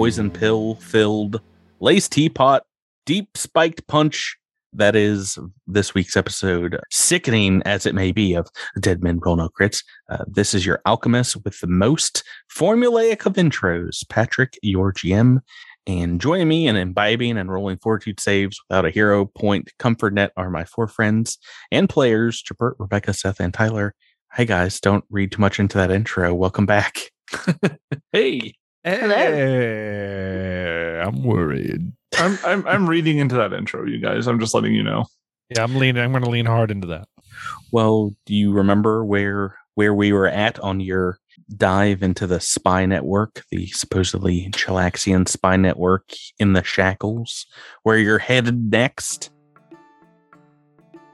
poison 0.00 0.30
pill 0.30 0.76
filled 0.76 1.42
lace 1.80 2.08
teapot 2.08 2.62
deep 3.04 3.36
spiked 3.36 3.86
punch 3.86 4.34
that 4.72 4.96
is 4.96 5.38
this 5.66 5.92
week's 5.92 6.16
episode, 6.16 6.80
sickening 6.90 7.60
as 7.66 7.84
it 7.84 7.94
may 7.94 8.10
be, 8.10 8.32
of 8.32 8.48
Dead 8.80 9.02
Men 9.02 9.18
Roll 9.18 9.36
No 9.36 9.50
Crits. 9.50 9.84
Uh, 10.08 10.24
this 10.26 10.54
is 10.54 10.64
your 10.64 10.80
alchemist 10.86 11.44
with 11.44 11.60
the 11.60 11.66
most 11.66 12.24
formulaic 12.50 13.26
of 13.26 13.34
intros, 13.34 14.08
Patrick, 14.08 14.58
your 14.62 14.90
GM. 14.90 15.40
And 15.86 16.18
joining 16.18 16.48
me 16.48 16.66
in 16.66 16.76
imbibing 16.76 17.36
and 17.36 17.52
rolling 17.52 17.76
fortitude 17.76 18.20
saves 18.20 18.58
without 18.70 18.86
a 18.86 18.90
hero 18.90 19.26
point 19.26 19.70
comfort 19.78 20.14
net 20.14 20.32
are 20.38 20.48
my 20.48 20.64
four 20.64 20.88
friends 20.88 21.36
and 21.70 21.90
players, 21.90 22.42
Jabert, 22.42 22.76
Rebecca, 22.78 23.12
Seth, 23.12 23.38
and 23.38 23.52
Tyler. 23.52 23.94
Hey 24.32 24.46
guys, 24.46 24.80
don't 24.80 25.04
read 25.10 25.32
too 25.32 25.42
much 25.42 25.60
into 25.60 25.76
that 25.76 25.90
intro. 25.90 26.32
Welcome 26.32 26.64
back. 26.64 27.10
hey. 28.12 28.54
Hey, 28.82 28.98
eh, 31.00 31.02
I'm 31.02 31.22
worried. 31.22 31.92
I'm, 32.16 32.38
I'm 32.44 32.66
I'm 32.66 32.88
reading 32.88 33.18
into 33.18 33.34
that 33.34 33.52
intro, 33.52 33.84
you 33.86 33.98
guys. 33.98 34.26
I'm 34.26 34.40
just 34.40 34.54
letting 34.54 34.74
you 34.74 34.82
know. 34.82 35.04
Yeah, 35.50 35.64
I'm 35.64 35.76
leaning. 35.76 36.02
I'm 36.02 36.12
going 36.12 36.24
to 36.24 36.30
lean 36.30 36.46
hard 36.46 36.70
into 36.70 36.86
that. 36.86 37.06
Well, 37.72 38.14
do 38.24 38.34
you 38.34 38.52
remember 38.52 39.04
where 39.04 39.56
where 39.74 39.92
we 39.94 40.12
were 40.12 40.28
at 40.28 40.58
on 40.60 40.80
your 40.80 41.18
dive 41.56 42.02
into 42.02 42.26
the 42.26 42.40
spy 42.40 42.86
network, 42.86 43.42
the 43.50 43.66
supposedly 43.68 44.48
Chelaxian 44.52 45.28
spy 45.28 45.56
network 45.56 46.12
in 46.38 46.54
the 46.54 46.64
shackles, 46.64 47.46
where 47.82 47.98
you're 47.98 48.18
headed 48.18 48.70
next? 48.70 49.30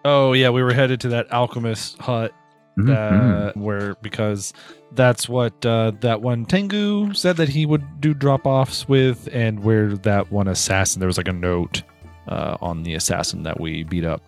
Oh 0.04 0.34
yeah, 0.34 0.50
we 0.50 0.62
were 0.62 0.72
headed 0.72 1.00
to 1.00 1.08
that 1.08 1.32
alchemist 1.32 1.98
hut 1.98 2.32
Mhm. 2.78 2.90
uh, 2.94 3.52
where 3.58 3.94
because 4.02 4.52
that's 4.92 5.28
what 5.28 5.64
uh, 5.64 5.92
that 6.00 6.20
one 6.20 6.44
Tengu 6.44 7.14
said 7.14 7.36
that 7.38 7.48
he 7.48 7.64
would 7.64 8.00
do 8.00 8.12
drop 8.12 8.44
offs 8.46 8.86
with, 8.88 9.28
and 9.32 9.62
where 9.64 9.96
that 9.96 10.30
one 10.30 10.46
assassin 10.48 11.00
there 11.00 11.06
was 11.06 11.16
like 11.16 11.28
a 11.28 11.32
note 11.32 11.82
uh, 12.28 12.56
on 12.60 12.82
the 12.82 12.94
assassin 12.94 13.42
that 13.44 13.60
we 13.60 13.82
beat 13.84 14.04
up. 14.04 14.20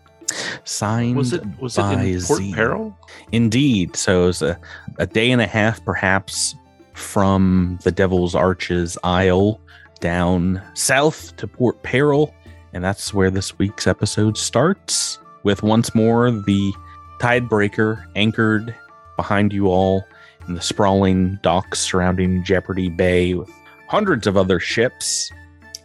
Signed 0.64 1.16
Was 1.16 1.32
it 1.32 1.42
was 1.60 1.76
it 1.78 1.82
in 1.82 2.22
Port 2.22 2.38
Z. 2.40 2.54
Peril? 2.54 2.96
Indeed. 3.32 3.96
So 3.96 4.24
it 4.24 4.26
was 4.26 4.42
a, 4.42 4.58
a 4.98 5.06
day 5.06 5.30
and 5.30 5.40
a 5.40 5.46
half, 5.46 5.82
perhaps, 5.84 6.54
from 6.94 7.78
the 7.82 7.90
Devil's 7.90 8.34
Arches 8.34 8.96
Isle 9.04 9.60
down 10.00 10.62
south 10.74 11.36
to 11.36 11.46
Port 11.46 11.82
Peril. 11.82 12.34
And 12.74 12.84
that's 12.84 13.12
where 13.14 13.30
this 13.30 13.58
week's 13.58 13.86
episode 13.86 14.36
starts 14.36 15.18
with 15.42 15.62
once 15.62 15.94
more 15.94 16.30
the 16.30 16.72
Tidebreaker 17.18 18.04
anchored 18.16 18.74
behind 19.16 19.52
you 19.52 19.68
all 19.68 20.06
in 20.46 20.54
the 20.54 20.60
sprawling 20.60 21.38
docks 21.42 21.80
surrounding 21.80 22.44
Jeopardy 22.44 22.88
Bay 22.88 23.34
with 23.34 23.50
hundreds 23.88 24.26
of 24.26 24.36
other 24.36 24.60
ships 24.60 25.30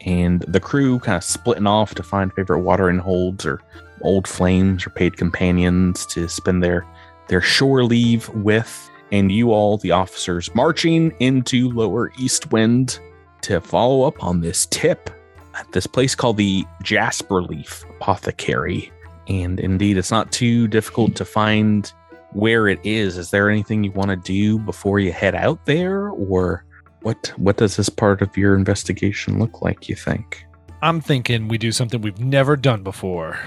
and 0.06 0.42
the 0.42 0.60
crew 0.60 1.00
kind 1.00 1.18
of 1.18 1.24
splitting 1.24 1.68
off 1.68 1.96
to 1.96 2.04
find 2.04 2.34
favorite 2.34 2.62
watering 2.62 3.00
holds 3.00 3.46
or 3.46 3.62
old 4.02 4.28
flames 4.28 4.86
or 4.86 4.90
paid 4.92 5.18
companions 5.18 6.06
to 6.08 6.28
spend 6.28 6.64
their 6.64 6.86
their 7.30 7.42
shore 7.42 7.86
leave 7.86 8.28
with, 8.30 8.90
and 9.12 9.32
you 9.32 9.52
all, 9.52 9.78
the 9.78 9.92
officers, 9.92 10.54
marching 10.54 11.16
into 11.20 11.70
Lower 11.70 12.12
East 12.20 12.52
Wind 12.52 13.00
to 13.44 13.62
follow 13.62 14.04
up 14.04 14.22
on 14.22 14.42
this 14.42 14.66
tip 14.66 15.10
at 15.56 15.72
this 15.72 15.88
place 15.88 16.16
called 16.16 16.38
the 16.38 16.66
Jasperleaf 16.84 17.90
Apothecary. 17.92 18.92
And 19.28 19.60
indeed, 19.60 19.98
it's 19.98 20.12
not 20.12 20.32
too 20.32 20.68
difficult 20.68 21.16
to 21.16 21.26
find 21.26 21.92
where 22.32 22.68
it 22.68 22.80
is. 22.84 23.18
Is 23.18 23.32
there 23.32 23.50
anything 23.50 23.84
you 23.84 23.92
want 23.92 24.10
to 24.10 24.16
do 24.18 24.60
before 24.60 25.00
you 25.00 25.12
head 25.12 25.36
out 25.36 25.66
there, 25.66 26.10
or 26.10 26.66
what? 27.04 27.32
What 27.38 27.58
does 27.58 27.76
this 27.76 27.90
part 27.90 28.22
of 28.22 28.36
your 28.36 28.56
investigation 28.56 29.40
look 29.40 29.62
like? 29.62 29.88
You 29.88 29.96
think? 29.96 30.46
I'm 30.82 31.00
thinking 31.00 31.48
we 31.48 31.58
do 31.58 31.72
something 31.72 32.02
we've 32.02 32.20
never 32.20 32.58
done 32.58 32.84
before. 32.84 33.38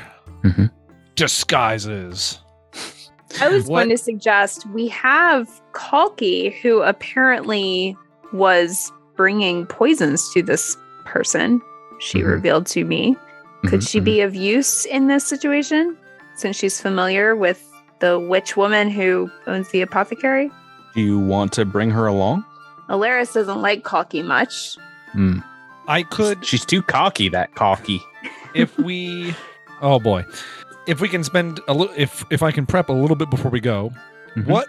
Mhm. 0.43 0.71
Disguises. 1.17 2.39
I 3.41 3.49
was 3.49 3.67
What- 3.67 3.81
going 3.85 3.91
to 3.91 3.99
suggest 4.03 4.67
we 4.71 4.89
have 4.89 5.49
Kalki, 5.75 6.57
who 6.63 6.81
apparently 6.81 7.95
was 8.33 8.91
bringing 9.17 9.67
poisons 9.67 10.33
to 10.33 10.43
this 10.43 10.77
person. 11.05 11.61
She 11.99 12.21
Mhm. 12.21 12.27
revealed 12.31 12.67
to 12.69 12.85
me. 12.85 13.17
Could 13.69 13.83
she 13.85 14.01
mhm. 14.01 14.05
be 14.05 14.21
of 14.21 14.35
use 14.35 14.85
in 14.87 15.07
this 15.09 15.25
situation 15.27 15.97
since 16.37 16.57
she's 16.57 16.81
familiar 16.81 17.35
with 17.37 17.63
the 18.01 18.19
witch 18.19 18.57
woman 18.57 18.91
who 18.91 19.31
owns 19.47 19.69
the 19.71 19.81
apothecary? 19.83 20.51
Do 20.95 21.01
you 21.03 21.19
want 21.19 21.53
to 21.55 21.65
bring 21.65 21.91
her 21.91 22.07
along? 22.07 22.45
Alaris 22.89 23.33
doesn't 23.35 23.61
like 23.61 23.83
cocky 23.85 24.23
much. 24.23 24.77
Hmm. 25.13 25.39
I 25.89 26.03
could 26.03 26.45
She's 26.45 26.65
too 26.65 26.83
cocky. 26.83 27.29
That 27.29 27.55
cocky. 27.55 28.01
if 28.55 28.77
we 28.79 29.35
oh 29.83 29.99
boy 30.01 30.25
if 30.87 31.01
we 31.01 31.09
can 31.09 31.23
spend 31.23 31.61
a 31.69 31.75
little 31.75 31.93
if 31.97 32.25
if 32.31 32.43
i 32.43 32.51
can 32.51 32.65
prep 32.65 32.89
a 32.89 32.93
little 32.93 33.17
bit 33.17 33.29
before 33.29 33.51
we 33.51 33.61
go 33.61 33.93
Mhm. 34.35 34.47
what 34.47 34.67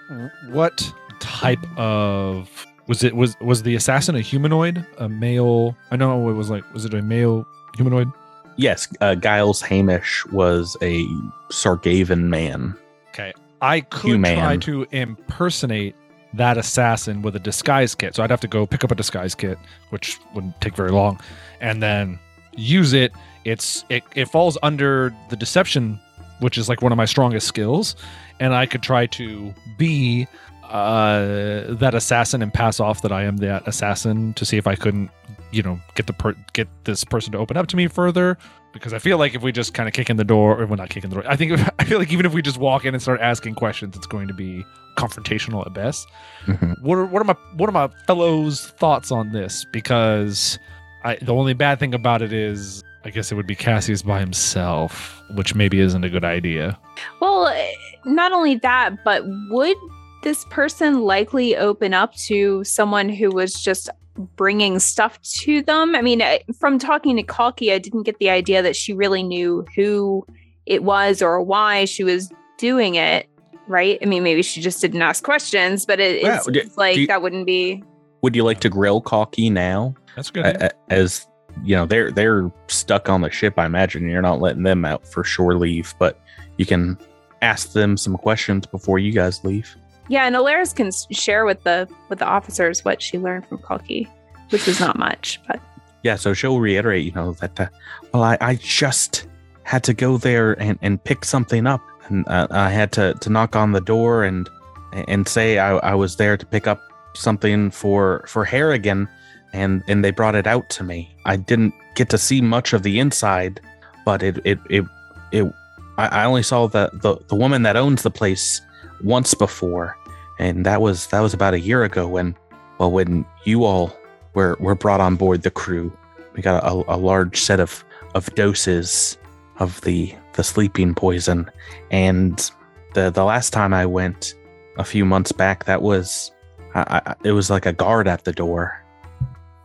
what 0.49 0.93
type 1.19 1.65
of 1.77 2.49
was 2.87 3.03
it 3.03 3.15
was 3.15 3.37
was 3.39 3.63
the 3.63 3.75
assassin 3.75 4.15
a 4.15 4.19
humanoid 4.21 4.85
a 4.97 5.07
male 5.07 5.75
i 5.91 5.95
know 5.95 6.29
it 6.29 6.33
was 6.33 6.49
like 6.49 6.63
was 6.73 6.83
it 6.85 6.93
a 6.93 7.01
male 7.01 7.47
humanoid 7.77 8.11
Yes, 8.57 8.87
uh, 9.01 9.15
Giles 9.15 9.61
Hamish 9.61 10.25
was 10.27 10.75
a 10.81 11.03
Sargavan 11.51 12.23
man. 12.23 12.75
Okay. 13.09 13.33
I 13.61 13.81
could 13.81 14.11
Human. 14.11 14.37
try 14.37 14.57
to 14.57 14.87
impersonate 14.91 15.95
that 16.33 16.57
assassin 16.57 17.21
with 17.21 17.35
a 17.35 17.39
disguise 17.39 17.95
kit 17.95 18.13
so 18.13 18.21
i'd 18.21 18.29
have 18.29 18.41
to 18.41 18.47
go 18.49 18.65
pick 18.65 18.83
up 18.83 18.91
a 18.91 18.95
disguise 18.95 19.33
kit 19.33 19.57
which 19.89 20.17
wouldn't 20.33 20.59
take 20.61 20.75
very 20.75 20.91
long 20.91 21.19
and 21.61 21.81
then 21.81 22.19
use 22.55 22.93
it 22.93 23.11
it's 23.45 23.85
it, 23.89 24.03
it 24.13 24.25
falls 24.25 24.57
under 24.61 25.15
the 25.29 25.35
deception 25.35 25.99
which 26.39 26.57
is 26.57 26.67
like 26.67 26.81
one 26.81 26.91
of 26.91 26.97
my 26.97 27.05
strongest 27.05 27.47
skills 27.47 27.95
and 28.39 28.53
i 28.53 28.65
could 28.65 28.83
try 28.83 29.05
to 29.05 29.53
be 29.77 30.27
uh 30.65 31.63
that 31.69 31.93
assassin 31.95 32.41
and 32.41 32.53
pass 32.53 32.79
off 32.79 33.01
that 33.01 33.11
i 33.11 33.23
am 33.23 33.37
that 33.37 33.65
assassin 33.67 34.33
to 34.33 34.45
see 34.45 34.57
if 34.57 34.67
i 34.67 34.75
couldn't 34.75 35.09
you 35.51 35.61
know 35.63 35.79
get 35.95 36.07
the 36.07 36.13
per- 36.13 36.35
get 36.53 36.67
this 36.83 37.03
person 37.03 37.31
to 37.31 37.37
open 37.37 37.57
up 37.57 37.67
to 37.67 37.75
me 37.75 37.87
further 37.87 38.37
because 38.73 38.93
i 38.93 38.99
feel 38.99 39.17
like 39.17 39.33
if 39.33 39.41
we 39.41 39.51
just 39.51 39.73
kind 39.73 39.87
of 39.87 39.93
kick 39.93 40.09
in 40.09 40.17
the 40.17 40.23
door 40.23 40.59
or 40.61 40.65
well 40.65 40.77
not 40.77 40.89
kick 40.89 41.03
in 41.03 41.09
the 41.09 41.15
door 41.15 41.23
i 41.29 41.35
think 41.35 41.59
i 41.79 41.83
feel 41.83 41.99
like 41.99 42.11
even 42.11 42.25
if 42.25 42.33
we 42.33 42.41
just 42.41 42.57
walk 42.57 42.85
in 42.85 42.93
and 42.93 43.01
start 43.01 43.19
asking 43.21 43.55
questions 43.55 43.95
it's 43.95 44.07
going 44.07 44.27
to 44.27 44.33
be 44.33 44.63
confrontational 44.97 45.65
at 45.65 45.73
best 45.73 46.07
Mhm. 46.45 46.81
what 46.81 46.95
are 46.97 47.05
what 47.05 47.21
are 47.21 47.25
my 47.25 47.35
what 47.55 47.69
are 47.69 47.71
my 47.73 47.87
fellows 48.07 48.67
thoughts 48.79 49.11
on 49.11 49.31
this 49.31 49.65
because 49.71 50.57
I 51.03 51.17
the 51.21 51.33
only 51.33 51.53
bad 51.53 51.79
thing 51.79 51.93
about 51.93 52.21
it 52.21 52.33
is 52.33 52.83
I 53.05 53.09
guess 53.11 53.31
it 53.31 53.35
would 53.35 53.47
be 53.47 53.55
Cassius 53.55 54.01
by 54.01 54.19
himself, 54.19 55.21
which 55.35 55.55
maybe 55.55 55.79
isn't 55.79 56.03
a 56.03 56.09
good 56.09 56.25
idea. 56.25 56.77
Well, 57.21 57.47
eh, 57.47 57.71
not 58.05 58.33
only 58.33 58.55
that, 58.55 59.01
but 59.05 59.23
would 59.49 59.77
this 60.23 60.43
person 60.49 61.01
likely 61.03 61.55
open 61.55 61.93
up 61.93 62.15
to 62.25 62.63
someone 62.65 63.07
who 63.07 63.29
was 63.29 63.53
just 63.53 63.89
bringing 64.17 64.79
stuff 64.79 65.21
to 65.21 65.61
them? 65.61 65.95
I 65.95 66.01
mean, 66.01 66.21
from 66.59 66.79
talking 66.79 67.15
to 67.17 67.23
Kalki, 67.23 67.71
I 67.71 67.77
didn't 67.77 68.03
get 68.03 68.17
the 68.19 68.29
idea 68.29 68.61
that 68.61 68.75
she 68.75 68.93
really 68.93 69.23
knew 69.23 69.65
who 69.75 70.25
it 70.65 70.83
was 70.83 71.21
or 71.21 71.41
why 71.41 71.85
she 71.85 72.03
was 72.03 72.31
doing 72.57 72.95
it, 72.95 73.29
right? 73.67 73.97
I 74.01 74.05
mean, 74.05 74.23
maybe 74.23 74.41
she 74.41 74.61
just 74.61 74.81
didn't 74.81 75.01
ask 75.01 75.23
questions, 75.23 75.85
but 75.85 75.99
it, 75.99 76.23
Well, 76.23 76.35
it's 76.35 76.47
do- 76.47 76.69
like 76.75 76.97
you- 76.97 77.07
that 77.07 77.21
wouldn't 77.21 77.45
be. 77.45 77.83
Would 78.23 78.35
you 78.35 78.43
like 78.43 78.59
to 78.61 78.69
grill 78.69 78.99
Kalki 79.01 79.49
now? 79.49 79.93
That's 80.15 80.31
good. 80.31 80.45
A- 80.45 80.65
a- 80.67 80.71
As 80.93 81.27
you 81.63 81.75
know, 81.75 81.85
they're 81.85 82.11
they're 82.11 82.51
stuck 82.67 83.09
on 83.09 83.21
the 83.21 83.29
ship. 83.29 83.53
I 83.57 83.65
imagine 83.65 84.09
you're 84.09 84.21
not 84.21 84.41
letting 84.41 84.63
them 84.63 84.85
out 84.85 85.07
for 85.07 85.23
shore 85.23 85.55
leave, 85.55 85.93
but 85.99 86.19
you 86.57 86.65
can 86.65 86.97
ask 87.41 87.73
them 87.73 87.95
some 87.97 88.15
questions 88.17 88.65
before 88.65 88.97
you 88.99 89.11
guys 89.11 89.43
leave. 89.43 89.75
Yeah, 90.09 90.25
and 90.25 90.35
Alaris 90.35 90.75
can 90.75 90.89
share 91.11 91.45
with 91.45 91.61
the 91.63 91.87
with 92.09 92.19
the 92.19 92.25
officers 92.25 92.83
what 92.85 93.01
she 93.01 93.17
learned 93.19 93.45
from 93.47 93.59
Kalki, 93.59 94.07
which 94.49 94.67
is 94.67 94.79
not 94.79 94.97
much, 94.97 95.39
but 95.47 95.59
Yeah, 96.03 96.15
so 96.15 96.33
she'll 96.33 96.59
reiterate, 96.59 97.05
you 97.05 97.11
know, 97.11 97.33
that, 97.33 97.59
uh, 97.59 97.67
well, 98.13 98.23
I, 98.23 98.37
I 98.39 98.55
just 98.55 99.27
had 99.63 99.83
to 99.83 99.93
go 99.93 100.17
there 100.17 100.53
and, 100.53 100.79
and 100.81 101.03
pick 101.03 101.25
something 101.25 101.67
up. 101.67 101.81
And 102.07 102.27
uh, 102.27 102.47
I 102.51 102.69
had 102.69 102.91
to, 102.93 103.13
to 103.15 103.29
knock 103.29 103.55
on 103.55 103.73
the 103.73 103.81
door 103.81 104.23
and 104.23 104.49
and 104.93 105.27
say 105.27 105.59
I, 105.59 105.75
I 105.77 105.95
was 105.95 106.15
there 106.15 106.37
to 106.37 106.45
pick 106.45 106.65
up 106.65 106.81
something 107.13 107.71
for, 107.71 108.23
for 108.25 108.45
Harrigan. 108.45 109.09
And, 109.51 109.83
and 109.87 110.03
they 110.03 110.11
brought 110.11 110.35
it 110.35 110.47
out 110.47 110.69
to 110.71 110.83
me. 110.83 111.13
I 111.25 111.35
didn't 111.35 111.73
get 111.95 112.09
to 112.09 112.17
see 112.17 112.41
much 112.41 112.73
of 112.73 112.83
the 112.83 112.99
inside, 112.99 113.59
but 114.05 114.23
it, 114.23 114.39
it, 114.45 114.59
it, 114.69 114.85
it 115.31 115.51
I, 115.97 116.23
only 116.23 116.43
saw 116.43 116.67
the, 116.67 116.89
the, 116.93 117.17
the 117.27 117.35
woman 117.35 117.63
that 117.63 117.75
owns 117.75 118.03
the 118.03 118.11
place 118.11 118.61
once 119.03 119.33
before. 119.33 119.97
And 120.39 120.65
that 120.65 120.81
was, 120.81 121.07
that 121.07 121.19
was 121.19 121.33
about 121.33 121.53
a 121.53 121.59
year 121.59 121.83
ago 121.83 122.07
when, 122.07 122.35
well, 122.77 122.91
when 122.91 123.25
you 123.43 123.65
all 123.65 123.97
were 124.37 124.55
were 124.59 124.75
brought 124.75 125.01
on 125.01 125.15
board 125.15 125.41
the 125.41 125.51
crew. 125.51 125.91
We 126.33 126.41
got 126.41 126.63
a, 126.63 126.95
a 126.95 126.97
large 126.97 127.39
set 127.41 127.59
of 127.59 127.83
of 128.13 128.33
doses 128.35 129.17
of 129.57 129.81
the 129.81 130.13
the 130.33 130.43
sleeping 130.43 130.93
poison, 130.93 131.49
and 131.91 132.51
the 132.93 133.09
the 133.09 133.25
last 133.25 133.51
time 133.51 133.73
I 133.73 133.85
went 133.85 134.35
a 134.77 134.83
few 134.83 135.05
months 135.05 135.31
back, 135.31 135.65
that 135.65 135.81
was 135.81 136.31
I, 136.75 137.01
I, 137.05 137.15
it 137.23 137.31
was 137.31 137.49
like 137.49 137.65
a 137.65 137.73
guard 137.73 138.07
at 138.07 138.25
the 138.25 138.31
door, 138.31 138.85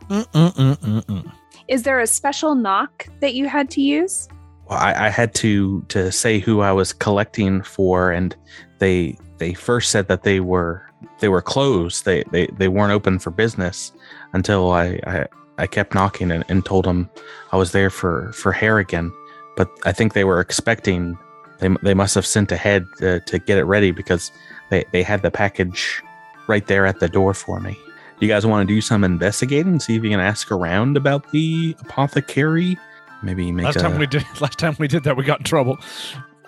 Mm-mm-mm-mm-mm. 0.09 1.31
Is 1.67 1.83
there 1.83 1.99
a 1.99 2.07
special 2.07 2.55
knock 2.55 3.07
that 3.21 3.33
you 3.33 3.47
had 3.47 3.69
to 3.71 3.81
use? 3.81 4.27
Well, 4.69 4.79
I, 4.79 5.07
I 5.07 5.09
had 5.09 5.33
to 5.35 5.81
to 5.89 6.11
say 6.11 6.39
who 6.39 6.61
I 6.61 6.71
was 6.71 6.93
collecting 6.93 7.61
for, 7.61 8.11
and 8.11 8.35
they 8.79 9.17
they 9.37 9.53
first 9.53 9.89
said 9.89 10.07
that 10.07 10.23
they 10.23 10.39
were 10.39 10.85
they 11.19 11.29
were 11.29 11.41
closed. 11.41 12.05
They 12.05 12.23
they, 12.31 12.47
they 12.57 12.67
weren't 12.67 12.91
open 12.91 13.19
for 13.19 13.31
business 13.31 13.91
until 14.33 14.71
I 14.71 14.99
I, 15.05 15.27
I 15.57 15.67
kept 15.67 15.93
knocking 15.93 16.31
and, 16.31 16.43
and 16.49 16.65
told 16.65 16.85
them 16.85 17.09
I 17.51 17.57
was 17.57 17.71
there 17.71 17.89
for 17.89 18.31
for 18.33 18.51
Harrigan. 18.51 19.11
But 19.55 19.69
I 19.85 19.91
think 19.91 20.13
they 20.13 20.23
were 20.23 20.39
expecting 20.39 21.17
they 21.59 21.69
they 21.81 21.93
must 21.93 22.15
have 22.15 22.25
sent 22.25 22.51
ahead 22.51 22.85
to, 22.97 23.19
to 23.21 23.39
get 23.39 23.57
it 23.57 23.63
ready 23.63 23.91
because 23.91 24.31
they 24.69 24.83
they 24.91 25.03
had 25.03 25.21
the 25.21 25.31
package 25.31 26.01
right 26.47 26.65
there 26.67 26.85
at 26.85 26.99
the 26.99 27.07
door 27.07 27.33
for 27.33 27.59
me. 27.59 27.77
Do 28.19 28.25
you 28.25 28.31
guys 28.31 28.45
want 28.45 28.67
to 28.67 28.73
do 28.73 28.81
some 28.81 29.03
investigating? 29.03 29.79
See 29.79 29.95
if 29.95 30.03
you 30.03 30.09
can 30.09 30.19
ask 30.19 30.51
around 30.51 30.97
about 30.97 31.31
the 31.31 31.75
apothecary. 31.81 32.77
Maybe 33.21 33.51
make 33.51 33.65
Last 33.65 33.77
a, 33.77 33.79
time 33.79 33.97
we 33.97 34.07
did 34.07 34.23
last 34.41 34.59
time 34.59 34.75
we 34.79 34.87
did 34.87 35.03
that, 35.03 35.15
we 35.17 35.23
got 35.23 35.39
in 35.39 35.45
trouble. 35.45 35.77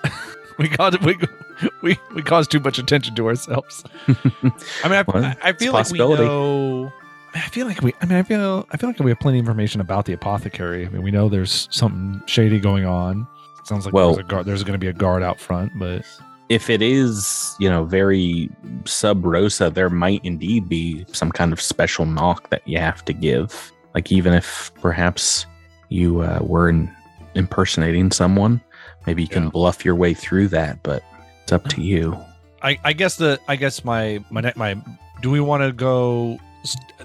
we 0.59 0.67
got 0.67 1.01
we 1.03 1.17
we 1.81 1.97
we 2.13 2.21
caused 2.21 2.51
too 2.51 2.59
much 2.59 2.77
attention 2.77 3.15
to 3.15 3.27
ourselves. 3.27 3.83
I 4.07 4.13
mean, 4.85 4.93
I, 4.93 5.03
Well, 5.07 5.25
I, 5.25 5.37
I 5.41 5.53
feel 5.53 5.73
like 5.73 5.89
we 5.91 5.99
know. 5.99 6.91
I 7.35 7.49
feel 7.49 7.67
like 7.67 7.81
we. 7.81 7.93
I 8.01 8.05
mean, 8.05 8.17
I 8.17 8.23
feel. 8.23 8.65
I 8.71 8.77
feel 8.77 8.89
like 8.89 8.99
we 8.99 9.11
have 9.11 9.19
plenty 9.19 9.39
of 9.39 9.43
information 9.43 9.81
about 9.81 10.05
the 10.05 10.13
apothecary. 10.13 10.85
I 10.85 10.89
mean, 10.89 11.03
we 11.03 11.11
know 11.11 11.27
there's 11.29 11.67
something 11.69 12.21
shady 12.27 12.59
going 12.59 12.85
on. 12.85 13.27
Sounds 13.65 13.85
like 13.85 13.93
Well- 13.93 14.13
there's 14.15 14.25
a 14.25 14.29
guard. 14.29 14.45
There's 14.45 14.63
going 14.63 14.73
to 14.73 14.79
be 14.79 14.87
a 14.87 14.93
guard 14.93 15.21
out 15.21 15.39
front, 15.39 15.71
but 15.77 16.05
if 16.49 16.69
it 16.69 16.81
is, 16.81 17.55
you 17.59 17.69
know, 17.69 17.83
very 17.83 18.49
sub 18.85 19.25
rosa, 19.25 19.69
there 19.69 19.89
might 19.89 20.23
indeed 20.23 20.69
be 20.69 21.05
some 21.11 21.31
kind 21.31 21.51
of 21.51 21.59
special 21.59 22.05
knock 22.05 22.49
that 22.51 22.61
you 22.67 22.77
have 22.77 23.03
to 23.05 23.13
give. 23.13 23.71
Like 23.95 24.11
even 24.11 24.33
if 24.33 24.71
perhaps 24.81 25.45
you 25.89 26.21
uh, 26.21 26.39
were 26.41 26.69
in, 26.69 26.93
impersonating 27.33 28.11
someone, 28.11 28.61
maybe 29.07 29.23
you 29.23 29.27
can 29.27 29.49
bluff 29.49 29.83
your 29.83 29.95
way 29.95 30.13
through 30.13 30.49
that. 30.49 30.83
But 30.83 31.03
it's 31.43 31.51
up 31.51 31.67
to 31.69 31.81
you. 31.81 32.17
I, 32.61 32.79
I 32.83 32.93
guess 32.93 33.17
the 33.17 33.39
I 33.47 33.55
guess 33.55 33.83
my 33.83 34.23
my 34.29 34.53
my 34.55 34.75
do 35.21 35.31
we 35.31 35.39
want 35.39 35.63
to 35.63 35.71
go 35.71 36.39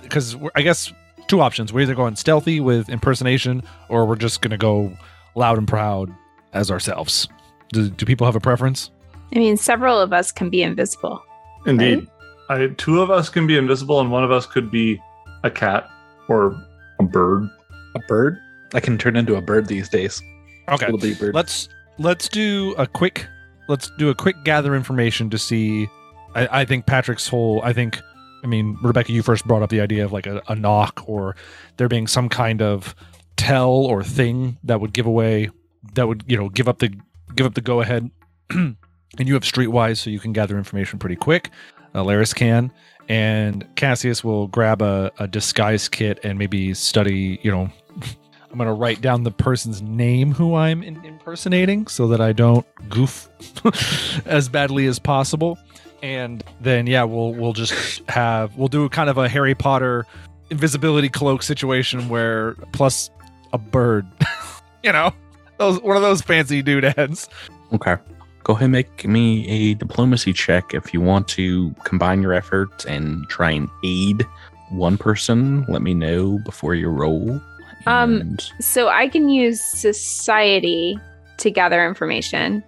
because 0.03 0.37
I 0.55 0.62
guess 0.62 0.93
two 1.29 1.41
options 1.41 1.73
we're 1.73 1.83
either 1.83 1.95
going 1.95 2.17
stealthy 2.17 2.61
with 2.61 2.89
impersonation 2.89 3.62
or 3.89 4.05
we're 4.07 4.17
just 4.17 4.41
gonna 4.43 4.59
go 4.59 4.93
loud 5.35 5.59
and 5.59 5.69
proud 5.69 6.12
as 6.53 6.71
ourselves. 6.71 7.29
Do, 7.73 7.89
do 7.89 8.05
people 8.05 8.27
have 8.27 8.35
a 8.37 8.41
preference? 8.41 8.91
I 9.35 9.39
mean, 9.39 9.57
several 9.57 10.01
of 10.01 10.12
us 10.12 10.33
can 10.33 10.51
be 10.51 10.62
invisible. 10.62 11.23
Indeed. 11.67 12.09
I, 12.49 12.67
two 12.79 13.01
of 13.01 13.11
us 13.12 13.29
can 13.29 13.47
be 13.47 13.57
invisible, 13.57 14.01
and 14.01 14.11
one 14.11 14.25
of 14.25 14.33
us 14.33 14.45
could 14.45 14.73
be 14.73 15.01
a 15.45 15.51
cat 15.51 15.89
or 16.27 16.57
a 16.99 17.05
bird. 17.05 17.49
A 17.95 18.01
bird? 18.09 18.39
I 18.75 18.81
can 18.81 18.99
turn 18.99 19.15
into 19.15 19.37
a 19.37 19.41
bird 19.41 19.67
these 19.67 19.89
days. 19.89 20.21
Okay, 20.69 20.91
Little 20.91 21.15
bird. 21.15 21.35
let's 21.35 21.69
let's 21.99 22.29
do 22.29 22.75
a 22.77 22.87
quick 22.89 23.27
let's 23.69 23.91
do 23.99 24.09
a 24.11 24.15
quick 24.15 24.37
gather 24.45 24.75
information 24.75 25.31
to 25.31 25.39
see. 25.39 25.87
I, 26.35 26.61
I 26.62 26.65
think 26.65 26.87
Patrick's 26.87 27.29
whole. 27.29 27.61
I 27.62 27.73
think. 27.73 28.01
I 28.43 28.47
mean, 28.47 28.79
Rebecca, 28.83 29.13
you 29.13 29.23
first 29.23 29.47
brought 29.47 29.63
up 29.63 29.71
the 29.71 29.81
idea 29.81 30.05
of 30.05 30.13
like 30.13 30.27
a, 30.27 30.43
a 30.49 30.55
knock 30.55 31.03
or 31.07 31.37
there 31.77 31.89
being 31.89 32.07
some 32.07 32.29
kind 32.29 32.63
of 32.63 32.95
tell 33.37 33.71
or 33.71 34.03
thing 34.03 34.59
that 34.65 34.81
would 34.81 34.93
give 34.93 35.07
away 35.07 35.51
that 35.95 36.07
would 36.07 36.25
you 36.27 36.37
know 36.37 36.49
give 36.49 36.69
up 36.69 36.79
the 36.79 36.95
give 37.35 37.47
up 37.47 37.55
the 37.55 37.61
go 37.61 37.81
ahead. 37.81 38.11
and 38.51 38.77
you 39.19 39.35
have 39.35 39.43
Streetwise, 39.43 39.99
so 39.99 40.11
you 40.11 40.21
can 40.21 40.33
gather 40.33 40.57
information 40.57 40.99
pretty 40.99 41.17
quick. 41.17 41.51
Uh, 41.95 42.03
Laris 42.03 42.35
can, 42.35 42.73
and 43.09 43.67
Cassius 43.77 44.23
will 44.23 44.47
grab 44.49 44.83
a, 44.83 45.11
a 45.19 45.27
disguise 45.27 45.89
kit 45.89 46.21
and 46.23 46.39
maybe 46.39 46.75
study. 46.75 47.41
You 47.43 47.51
know, 47.51 47.71
I'm 48.51 48.59
gonna 48.59 48.75
write 48.75 49.01
down 49.01 49.25
the 49.25 49.31
person's 49.31 49.83
name 49.83 50.33
who 50.33 50.55
I'm 50.55 50.83
in- 50.83 51.05
impersonating 51.05 51.87
so 51.87 52.09
that 52.09 52.21
I 52.21 52.33
don't 52.33 52.67
goof 52.89 53.29
as 54.27 54.49
badly 54.49 54.87
as 54.87 54.99
possible. 54.99 55.59
And 56.02 56.43
then 56.61 56.87
yeah, 56.87 57.05
we'll 57.05 57.35
we'll 57.35 57.52
just 57.52 58.02
have 58.08 58.56
we'll 58.56 58.69
do 58.69 58.88
kind 58.88 59.11
of 59.11 59.19
a 59.19 59.29
Harry 59.29 59.55
Potter 59.55 60.06
invisibility 60.50 61.08
cloak 61.08 61.43
situation 61.43 62.08
where 62.08 62.55
plus 62.73 63.11
a 63.52 63.58
bird. 63.58 64.06
you 64.82 64.93
know, 64.93 65.12
those 65.58 65.81
one 65.82 65.97
of 65.97 66.02
those 66.02 66.23
fancy 66.23 66.62
dude 66.62 66.85
heads. 66.85 67.29
Okay. 67.73 67.97
Go 68.43 68.55
ahead 68.55 68.64
and 68.64 68.73
make 68.73 69.06
me 69.06 69.47
a 69.49 69.75
diplomacy 69.75 70.32
check 70.32 70.73
if 70.73 70.94
you 70.94 71.00
want 71.00 71.29
to 71.29 71.75
combine 71.85 72.23
your 72.23 72.32
efforts 72.32 72.87
and 72.87 73.29
try 73.29 73.50
and 73.50 73.69
aid 73.85 74.26
one 74.70 74.97
person. 74.97 75.64
Let 75.69 75.82
me 75.82 75.93
know 75.94 76.38
before 76.44 76.75
you 76.75 76.88
roll. 76.88 77.41
Um, 77.87 78.37
So 78.58 78.88
I 78.88 79.08
can 79.08 79.29
use 79.29 79.61
society 79.61 80.99
to 81.38 81.50
gather 81.50 81.87
information. 81.87 82.62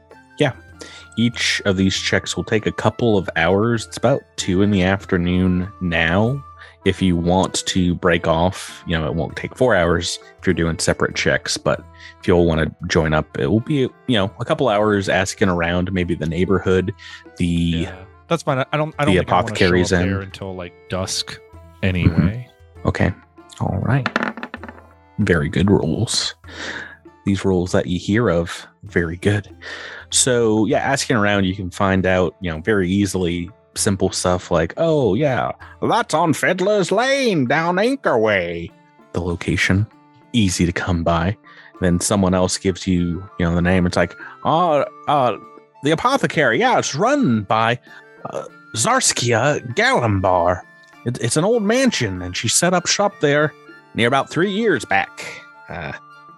Each 1.16 1.60
of 1.64 1.76
these 1.76 1.96
checks 1.96 2.36
will 2.36 2.44
take 2.44 2.66
a 2.66 2.72
couple 2.72 3.18
of 3.18 3.28
hours. 3.36 3.86
It's 3.86 3.96
about 3.96 4.22
two 4.36 4.62
in 4.62 4.70
the 4.70 4.82
afternoon 4.82 5.70
now. 5.80 6.42
If 6.84 7.00
you 7.00 7.16
want 7.16 7.64
to 7.66 7.94
break 7.94 8.26
off, 8.26 8.82
you 8.88 8.98
know, 8.98 9.06
it 9.06 9.14
won't 9.14 9.36
take 9.36 9.56
four 9.56 9.74
hours 9.74 10.18
if 10.40 10.46
you're 10.46 10.54
doing 10.54 10.78
separate 10.80 11.14
checks. 11.14 11.56
But 11.56 11.84
if 12.20 12.26
you'll 12.26 12.44
want 12.46 12.60
to 12.60 12.86
join 12.88 13.12
up, 13.14 13.38
it 13.38 13.46
will 13.46 13.60
be, 13.60 13.74
you 13.76 13.90
know, 14.08 14.32
a 14.40 14.44
couple 14.44 14.68
hours 14.68 15.08
asking 15.08 15.48
around 15.48 15.92
maybe 15.92 16.14
the 16.16 16.26
neighborhood, 16.26 16.92
the 17.36 17.46
Yeah, 17.46 18.04
That's 18.26 18.42
fine. 18.42 18.64
I 18.72 18.76
don't. 18.76 18.94
I 18.98 19.04
don't 19.04 19.14
The 19.14 19.20
think 19.20 19.30
I 19.30 19.32
show 19.32 19.38
apothecary's 19.38 19.92
up 19.92 20.02
in. 20.02 20.08
there 20.10 20.20
until 20.22 20.56
like 20.56 20.74
dusk. 20.88 21.32
Mm-hmm. 21.32 21.84
Anyway. 21.84 22.48
Okay. 22.84 23.12
All 23.60 23.78
right. 23.82 24.08
Very 25.20 25.48
good 25.48 25.70
rules. 25.70 26.34
These 27.26 27.44
rules 27.44 27.70
that 27.70 27.86
you 27.86 28.00
hear 28.00 28.28
of, 28.28 28.66
very 28.82 29.16
good. 29.16 29.48
So, 30.12 30.66
yeah, 30.66 30.78
asking 30.78 31.16
around, 31.16 31.44
you 31.44 31.56
can 31.56 31.70
find 31.70 32.04
out, 32.04 32.36
you 32.40 32.50
know, 32.50 32.60
very 32.60 32.88
easily 32.88 33.50
simple 33.74 34.10
stuff 34.12 34.50
like, 34.50 34.74
oh, 34.76 35.14
yeah, 35.14 35.52
that's 35.80 36.12
on 36.12 36.34
Fiddler's 36.34 36.92
Lane 36.92 37.46
down 37.46 37.78
Anchor 37.78 38.18
Way. 38.18 38.70
The 39.14 39.22
location, 39.22 39.86
easy 40.34 40.66
to 40.66 40.72
come 40.72 41.02
by. 41.02 41.36
Then 41.80 41.98
someone 41.98 42.34
else 42.34 42.58
gives 42.58 42.86
you, 42.86 43.26
you 43.38 43.46
know, 43.46 43.54
the 43.54 43.62
name. 43.62 43.86
It's 43.86 43.96
like, 43.96 44.14
oh, 44.44 44.84
uh, 45.08 45.36
the 45.82 45.92
apothecary. 45.92 46.60
Yeah, 46.60 46.78
it's 46.78 46.94
run 46.94 47.42
by 47.44 47.80
uh, 48.26 48.44
Zarskia 48.76 49.66
Galambar. 49.74 50.60
It, 51.06 51.18
it's 51.22 51.38
an 51.38 51.44
old 51.44 51.62
mansion, 51.62 52.20
and 52.20 52.36
she 52.36 52.48
set 52.48 52.74
up 52.74 52.86
shop 52.86 53.14
there 53.20 53.52
near 53.94 54.08
about 54.08 54.30
three 54.30 54.52
years 54.52 54.84
back. 54.84 55.40
Uh, 55.70 55.92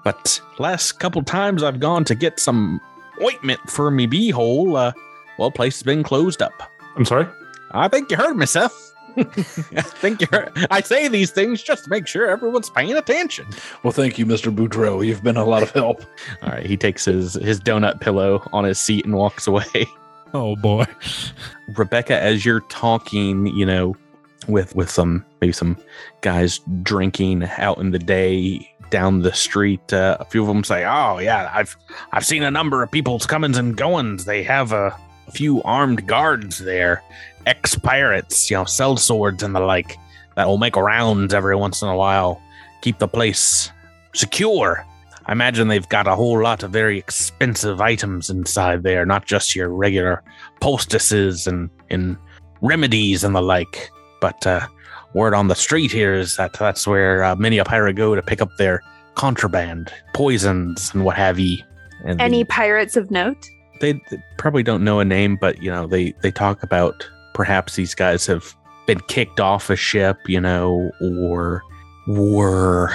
but 0.05 0.41
last 0.59 0.93
couple 1.01 1.23
times 1.23 1.65
I've 1.65 1.81
gone 1.81 2.05
to 2.05 2.15
get 2.15 2.39
some 2.39 2.81
ointment 3.23 3.61
for 3.69 3.91
me 3.91 4.07
beehole, 4.07 4.79
uh, 4.79 4.93
well, 5.39 5.51
place 5.51 5.77
has 5.77 5.83
been 5.83 6.03
closed 6.03 6.43
up. 6.43 6.71
I'm 6.97 7.05
sorry. 7.05 7.27
I 7.73 7.89
think 7.89 8.11
you 8.11 8.17
heard 8.17 8.37
me, 8.37 8.47
Seth. 8.47 8.93
I 9.17 9.23
think 9.83 10.21
you 10.21 10.27
heard. 10.33 10.51
I 10.71 10.81
say 10.81 11.07
these 11.09 11.31
things 11.31 11.63
just 11.63 11.85
to 11.85 11.91
make 11.91 12.07
sure 12.07 12.29
everyone's 12.29 12.71
paying 12.71 12.93
attention. 12.95 13.47
well, 13.83 13.93
thank 13.93 14.19
you, 14.19 14.27
Mr. 14.27 14.55
Boudreaux. 14.55 15.07
You've 15.07 15.23
been 15.23 15.37
a 15.37 15.45
lot 15.45 15.63
of 15.63 15.71
help. 15.71 16.03
All 16.43 16.51
right, 16.51 16.67
he 16.67 16.77
takes 16.77 17.05
his 17.05 17.35
his 17.35 17.61
donut 17.61 18.01
pillow 18.01 18.47
on 18.53 18.65
his 18.65 18.79
seat 18.81 19.05
and 19.05 19.15
walks 19.15 19.47
away. 19.47 19.65
Oh 20.37 20.57
boy. 20.57 20.85
Rebecca, 21.77 22.21
as 22.21 22.45
you're 22.45 22.63
talking, 22.63 23.47
you 23.47 23.65
know, 23.65 23.95
with 24.49 24.75
with 24.75 24.91
some 24.91 25.25
maybe 25.41 25.53
some 25.53 25.77
guys 26.23 26.59
drinking 26.83 27.45
out 27.45 27.79
in 27.79 27.93
the 27.93 28.01
day 28.01 28.69
down 28.95 29.23
the 29.23 29.33
street, 29.33 29.93
uh, 29.93 30.17
a 30.21 30.25
few 30.25 30.41
of 30.41 30.47
them 30.47 30.63
say, 30.63 30.85
"Oh 30.85 31.19
yeah, 31.19 31.51
I've 31.53 31.77
I've 32.13 32.25
seen 32.25 32.45
a 32.45 32.51
number 32.51 32.81
of 32.81 32.93
people's 32.93 33.27
comings 33.27 33.59
and 33.59 33.77
goings. 33.77 34.25
They 34.25 34.45
have 34.45 34.71
a, 34.71 34.97
a 35.27 35.33
few 35.33 35.61
armed 35.65 36.07
guards 36.07 36.61
there, 36.61 37.03
ex 37.45 37.75
pirates, 37.75 38.49
you 38.49 38.57
know, 38.57 38.65
sell 38.67 38.97
swords 38.97 39.43
and 39.43 39.53
the 39.53 39.59
like. 39.59 39.99
That 40.37 40.47
will 40.47 40.59
make 40.59 40.77
rounds 40.77 41.35
every 41.35 41.57
once 41.57 41.83
in 41.83 41.89
a 41.89 41.97
while, 41.97 42.41
keep 42.83 43.01
the 43.01 43.09
place 43.09 43.73
secure." 44.15 44.87
I 45.27 45.33
imagine 45.33 45.67
they've 45.67 45.89
got 45.89 46.07
a 46.07 46.15
whole 46.15 46.41
lot 46.41 46.63
of 46.63 46.71
very 46.71 46.97
expensive 46.97 47.81
items 47.81 48.31
inside 48.31 48.85
there, 48.85 49.05
not 49.05 49.25
just 49.25 49.57
your 49.57 49.71
regular 49.71 50.23
poultices 50.61 51.49
and, 51.49 51.69
and 51.91 52.17
remedies 52.61 53.25
and 53.25 53.35
the 53.35 53.41
like. 53.41 53.91
But 54.21 54.47
uh, 54.47 54.69
word 55.15 55.35
on 55.35 55.49
the 55.49 55.55
street 55.55 55.91
here 55.93 56.15
is 56.15 56.37
that 56.37 56.53
that's 56.55 56.87
where 56.87 57.23
uh, 57.25 57.37
many 57.37 57.59
a 57.59 57.65
pirate 57.65 57.95
go 57.95 58.15
to 58.15 58.23
pick 58.23 58.43
up 58.43 58.51
their 58.59 58.81
contraband, 59.15 59.93
poisons, 60.13 60.91
and 60.93 61.05
what 61.05 61.17
have 61.17 61.39
ye. 61.39 61.65
And 62.05 62.21
Any 62.21 62.43
the- 62.43 62.49
pirates 62.49 62.97
of 62.97 63.11
note? 63.11 63.47
they, 63.81 63.93
they 63.93 64.23
probably 64.39 64.63
don't 64.63 64.85
know 64.85 65.01
a 65.01 65.05
name, 65.05 65.37
but 65.41 65.61
you 65.63 65.71
know 65.71 65.87
they 65.87 66.13
they 66.23 66.31
talk 66.31 66.63
about 66.63 67.09
perhaps 67.35 67.75
these 67.75 67.95
guys 67.95 68.25
have 68.27 68.55
been 68.87 69.01
kicked 69.09 69.41
off 69.41 69.69
a 69.71 69.77
ship, 69.77 70.17
you 70.27 70.41
know, 70.41 70.91
or 71.01 71.63
were 72.07 72.95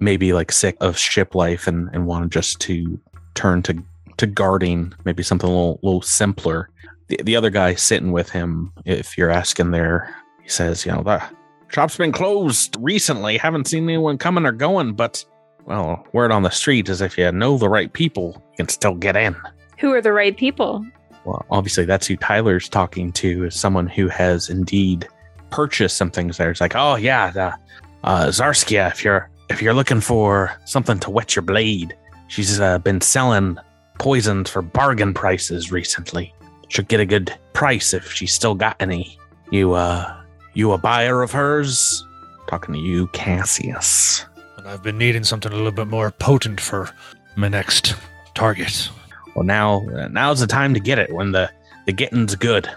maybe 0.00 0.32
like 0.32 0.50
sick 0.52 0.76
of 0.80 0.96
ship 0.98 1.34
life 1.34 1.66
and 1.66 1.88
and 1.92 2.06
wanted 2.06 2.30
just 2.32 2.60
to 2.60 2.98
turn 3.34 3.62
to 3.62 3.82
to 4.16 4.26
guarding, 4.26 4.92
maybe 5.04 5.22
something 5.22 5.48
a 5.48 5.52
little 5.52 5.80
little 5.82 6.02
simpler. 6.02 6.68
The, 7.08 7.20
the 7.24 7.36
other 7.36 7.50
guy 7.50 7.74
sitting 7.74 8.12
with 8.12 8.30
him, 8.30 8.72
if 8.84 9.16
you're 9.16 9.30
asking 9.30 9.70
there, 9.70 10.14
he 10.50 10.54
says, 10.54 10.84
you 10.84 10.90
know, 10.90 11.04
the 11.04 11.22
shop's 11.68 11.96
been 11.96 12.10
closed 12.10 12.76
recently. 12.80 13.36
Haven't 13.36 13.68
seen 13.68 13.84
anyone 13.84 14.18
coming 14.18 14.44
or 14.44 14.50
going, 14.50 14.94
but 14.94 15.24
well, 15.64 16.04
word 16.12 16.32
on 16.32 16.42
the 16.42 16.50
street 16.50 16.88
is 16.88 17.00
if 17.00 17.16
you 17.16 17.30
know 17.30 17.56
the 17.56 17.68
right 17.68 17.92
people, 17.92 18.42
you 18.50 18.56
can 18.56 18.68
still 18.68 18.96
get 18.96 19.14
in. 19.16 19.36
Who 19.78 19.92
are 19.94 20.02
the 20.02 20.12
right 20.12 20.36
people? 20.36 20.84
Well, 21.24 21.46
obviously 21.52 21.84
that's 21.84 22.08
who 22.08 22.16
Tyler's 22.16 22.68
talking 22.68 23.12
to, 23.12 23.44
is 23.44 23.54
someone 23.54 23.86
who 23.86 24.08
has 24.08 24.50
indeed 24.50 25.06
purchased 25.50 25.96
some 25.96 26.10
things 26.10 26.36
there. 26.36 26.50
It's 26.50 26.60
like, 26.60 26.74
oh 26.74 26.96
yeah, 26.96 27.30
the 27.30 27.54
uh 28.02 28.26
Zarskia, 28.26 28.90
if 28.90 29.04
you're 29.04 29.30
if 29.50 29.62
you're 29.62 29.74
looking 29.74 30.00
for 30.00 30.50
something 30.64 30.98
to 30.98 31.10
wet 31.10 31.36
your 31.36 31.44
blade, 31.44 31.96
she's 32.26 32.58
uh, 32.58 32.80
been 32.80 33.00
selling 33.00 33.56
poisons 34.00 34.50
for 34.50 34.62
bargain 34.62 35.14
prices 35.14 35.70
recently. 35.70 36.34
Should 36.66 36.88
get 36.88 36.98
a 36.98 37.06
good 37.06 37.32
price 37.52 37.94
if 37.94 38.10
she's 38.10 38.34
still 38.34 38.56
got 38.56 38.74
any. 38.80 39.16
You 39.52 39.74
uh 39.74 40.19
you 40.60 40.72
a 40.72 40.78
buyer 40.78 41.22
of 41.22 41.32
hers? 41.32 42.06
Talking 42.46 42.74
to 42.74 42.80
you, 42.80 43.06
Cassius. 43.08 44.26
And 44.58 44.68
I've 44.68 44.82
been 44.82 44.98
needing 44.98 45.24
something 45.24 45.50
a 45.50 45.56
little 45.56 45.72
bit 45.72 45.88
more 45.88 46.10
potent 46.10 46.60
for 46.60 46.90
my 47.36 47.48
next 47.48 47.96
target. 48.34 48.90
Well, 49.34 49.44
now 49.44 49.80
now's 50.10 50.40
the 50.40 50.46
time 50.46 50.74
to 50.74 50.80
get 50.80 50.98
it 50.98 51.12
when 51.14 51.32
the 51.32 51.50
the 51.86 51.92
getting's 51.92 52.36
good. 52.36 52.68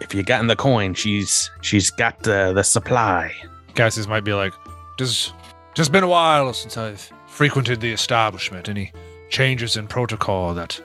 If 0.00 0.14
you 0.14 0.22
gotten 0.22 0.46
the 0.46 0.56
coin, 0.56 0.94
she's 0.94 1.50
she's 1.62 1.90
got 1.90 2.20
the 2.20 2.52
the 2.54 2.62
supply. 2.62 3.34
Cassius 3.74 4.06
might 4.06 4.24
be 4.24 4.34
like, 4.34 4.52
just 4.96 5.34
just 5.74 5.90
been 5.90 6.04
a 6.04 6.08
while 6.08 6.52
since 6.52 6.76
I've 6.76 7.10
frequented 7.26 7.80
the 7.80 7.92
establishment. 7.92 8.68
Any 8.68 8.92
changes 9.30 9.76
in 9.76 9.88
protocol 9.88 10.54
that 10.54 10.80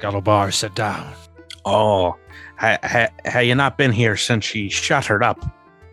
Galobar 0.00 0.52
set 0.52 0.74
down? 0.74 1.14
Oh, 1.64 2.16
ha, 2.56 2.78
ha, 2.82 3.08
ha 3.24 3.38
you 3.38 3.54
not 3.54 3.78
been 3.78 3.92
here 3.92 4.16
since 4.16 4.44
she 4.44 4.68
shuttered 4.68 5.22
up? 5.22 5.42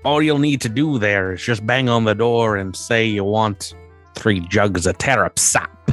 All 0.06 0.22
you'll 0.22 0.38
need 0.38 0.62
to 0.62 0.70
do 0.70 1.00
there 1.00 1.34
is 1.34 1.42
just 1.42 1.66
bang 1.66 1.90
on 1.90 2.04
the 2.04 2.14
door 2.14 2.58
and 2.58 2.76
say 2.76 3.06
you 3.06 3.24
want 3.24 3.74
three 4.14 4.40
jugs 4.40 4.86
of 4.86 5.00
Terrap 5.00 5.40
sap, 5.40 5.92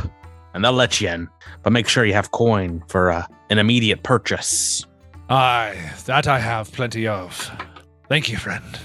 and 0.53 0.63
they'll 0.63 0.73
let 0.73 1.01
you 1.01 1.09
in. 1.09 1.29
But 1.63 1.73
make 1.73 1.89
sure 1.89 2.05
you 2.05 2.13
have 2.13 2.31
coin 2.31 2.85
for 2.89 3.11
uh, 3.11 3.27
an 3.49 3.59
immediate 3.59 4.03
purchase. 4.03 4.85
Aye, 5.31 5.93
that 6.05 6.27
I 6.27 6.39
have 6.39 6.71
plenty 6.73 7.07
of. 7.07 7.51
Thank 8.11 8.29
you, 8.29 8.37
friend. 8.37 8.79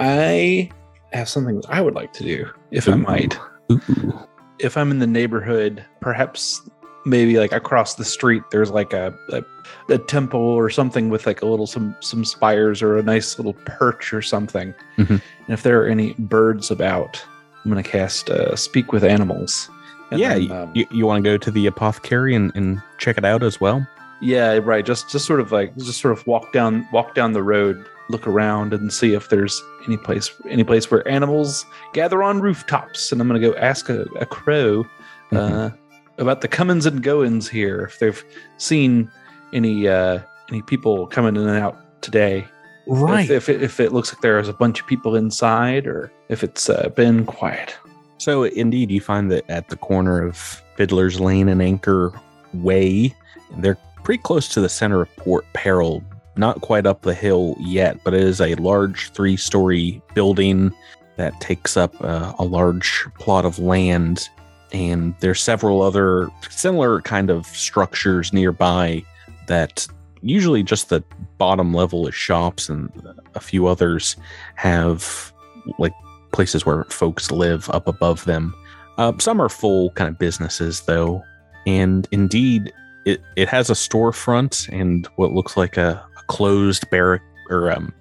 I 0.00 0.70
have 1.12 1.28
something 1.28 1.62
I 1.68 1.80
would 1.80 1.94
like 1.94 2.12
to 2.14 2.24
do, 2.24 2.50
if 2.72 2.88
I 2.88 2.94
might. 2.96 3.38
Ooh. 3.70 4.18
If 4.58 4.76
I'm 4.76 4.90
in 4.90 4.98
the 4.98 5.06
neighborhood, 5.06 5.84
perhaps 6.00 6.68
maybe 7.04 7.38
like 7.38 7.52
across 7.52 7.94
the 7.94 8.04
street, 8.04 8.42
there's 8.50 8.70
like 8.70 8.92
a, 8.92 9.14
a 9.30 9.42
a 9.90 9.98
temple 9.98 10.40
or 10.40 10.70
something 10.70 11.08
with 11.08 11.26
like 11.26 11.42
a 11.42 11.46
little 11.46 11.66
some 11.66 11.94
some 12.00 12.24
spires 12.24 12.82
or 12.82 12.96
a 12.96 13.02
nice 13.02 13.38
little 13.38 13.54
perch 13.64 14.12
or 14.12 14.22
something. 14.22 14.74
Mhm. 14.96 15.10
And 15.10 15.20
if 15.48 15.62
there 15.62 15.82
are 15.82 15.86
any 15.86 16.14
birds 16.18 16.70
about, 16.70 17.22
I'm 17.64 17.70
gonna 17.70 17.82
cast 17.82 18.30
uh, 18.30 18.56
speak 18.56 18.92
with 18.92 19.04
animals. 19.04 19.70
And 20.10 20.20
yeah, 20.20 20.34
then, 20.34 20.42
you, 20.42 20.54
um, 20.54 20.72
you, 20.74 20.86
you 20.90 21.06
want 21.06 21.22
to 21.22 21.30
go 21.30 21.36
to 21.36 21.50
the 21.50 21.66
apothecary 21.66 22.34
and, 22.34 22.50
and 22.54 22.82
check 22.96 23.18
it 23.18 23.24
out 23.26 23.42
as 23.42 23.60
well? 23.60 23.86
Yeah, 24.20 24.58
right. 24.62 24.84
Just 24.84 25.10
just 25.10 25.26
sort 25.26 25.40
of 25.40 25.52
like 25.52 25.76
just 25.76 26.00
sort 26.00 26.18
of 26.18 26.26
walk 26.26 26.52
down 26.52 26.88
walk 26.92 27.14
down 27.14 27.32
the 27.32 27.42
road, 27.42 27.84
look 28.08 28.26
around 28.26 28.72
and 28.72 28.92
see 28.92 29.14
if 29.14 29.28
there's 29.28 29.62
any 29.86 29.96
place 29.96 30.32
any 30.48 30.64
place 30.64 30.90
where 30.90 31.06
animals 31.06 31.64
gather 31.92 32.22
on 32.22 32.40
rooftops. 32.40 33.12
And 33.12 33.20
I'm 33.20 33.28
gonna 33.28 33.38
go 33.38 33.54
ask 33.54 33.88
a, 33.88 34.02
a 34.18 34.26
crow 34.26 34.84
uh, 35.32 35.70
about 36.18 36.40
the 36.40 36.48
comings 36.48 36.86
and 36.86 37.02
goings 37.02 37.48
here, 37.48 37.82
if 37.82 37.98
they've 37.98 38.24
seen 38.58 39.10
any 39.52 39.88
uh 39.88 40.20
any 40.50 40.62
people 40.62 41.06
coming 41.06 41.36
in 41.36 41.46
and 41.46 41.58
out 41.58 41.76
today. 42.02 42.46
If, 43.24 43.30
if, 43.30 43.48
it, 43.50 43.62
if 43.62 43.80
it 43.80 43.92
looks 43.92 44.12
like 44.14 44.22
there's 44.22 44.48
a 44.48 44.52
bunch 44.54 44.80
of 44.80 44.86
people 44.86 45.14
inside 45.14 45.86
or 45.86 46.10
if 46.30 46.42
it's 46.42 46.70
uh, 46.70 46.88
been 46.90 47.26
quiet. 47.26 47.76
So 48.16 48.44
indeed, 48.44 48.90
you 48.90 49.00
find 49.00 49.30
that 49.30 49.48
at 49.50 49.68
the 49.68 49.76
corner 49.76 50.22
of 50.22 50.62
Fiddler's 50.76 51.20
Lane 51.20 51.48
and 51.48 51.60
Anchor 51.60 52.18
Way, 52.54 53.14
they're 53.58 53.76
pretty 54.04 54.22
close 54.22 54.48
to 54.48 54.60
the 54.60 54.70
center 54.70 55.02
of 55.02 55.16
Port 55.16 55.44
Peril. 55.52 56.02
Not 56.36 56.62
quite 56.62 56.86
up 56.86 57.02
the 57.02 57.14
hill 57.14 57.56
yet, 57.60 58.02
but 58.04 58.14
it 58.14 58.22
is 58.22 58.40
a 58.40 58.54
large 58.54 59.10
three-story 59.10 60.00
building 60.14 60.72
that 61.16 61.38
takes 61.40 61.76
up 61.76 61.94
uh, 62.02 62.32
a 62.38 62.44
large 62.44 63.06
plot 63.18 63.44
of 63.44 63.58
land, 63.58 64.28
and 64.72 65.14
there's 65.20 65.42
several 65.42 65.82
other 65.82 66.28
similar 66.50 67.00
kind 67.00 67.30
of 67.30 67.46
structures 67.46 68.32
nearby 68.32 69.02
that 69.46 69.86
usually 70.22 70.62
just 70.62 70.88
the 70.88 71.02
bottom 71.38 71.72
level 71.72 72.06
is 72.06 72.14
shops, 72.14 72.68
and 72.68 72.90
a 73.34 73.40
few 73.40 73.66
others 73.66 74.16
have 74.56 75.32
like 75.78 75.92
places 76.32 76.66
where 76.66 76.84
folks 76.84 77.30
live 77.30 77.68
up 77.70 77.86
above 77.88 78.24
them. 78.24 78.54
Uh, 78.98 79.12
some 79.18 79.40
are 79.40 79.48
full 79.48 79.90
kind 79.92 80.08
of 80.08 80.18
businesses, 80.18 80.82
though, 80.82 81.22
and 81.66 82.08
indeed, 82.10 82.72
it, 83.04 83.22
it 83.36 83.48
has 83.48 83.70
a 83.70 83.74
storefront 83.74 84.68
and 84.68 85.06
what 85.16 85.32
looks 85.32 85.56
like 85.56 85.76
a, 85.76 86.04
a 86.18 86.22
closed 86.26 86.88
barrack 86.90 87.22
or 87.48 87.70
um, 87.70 87.92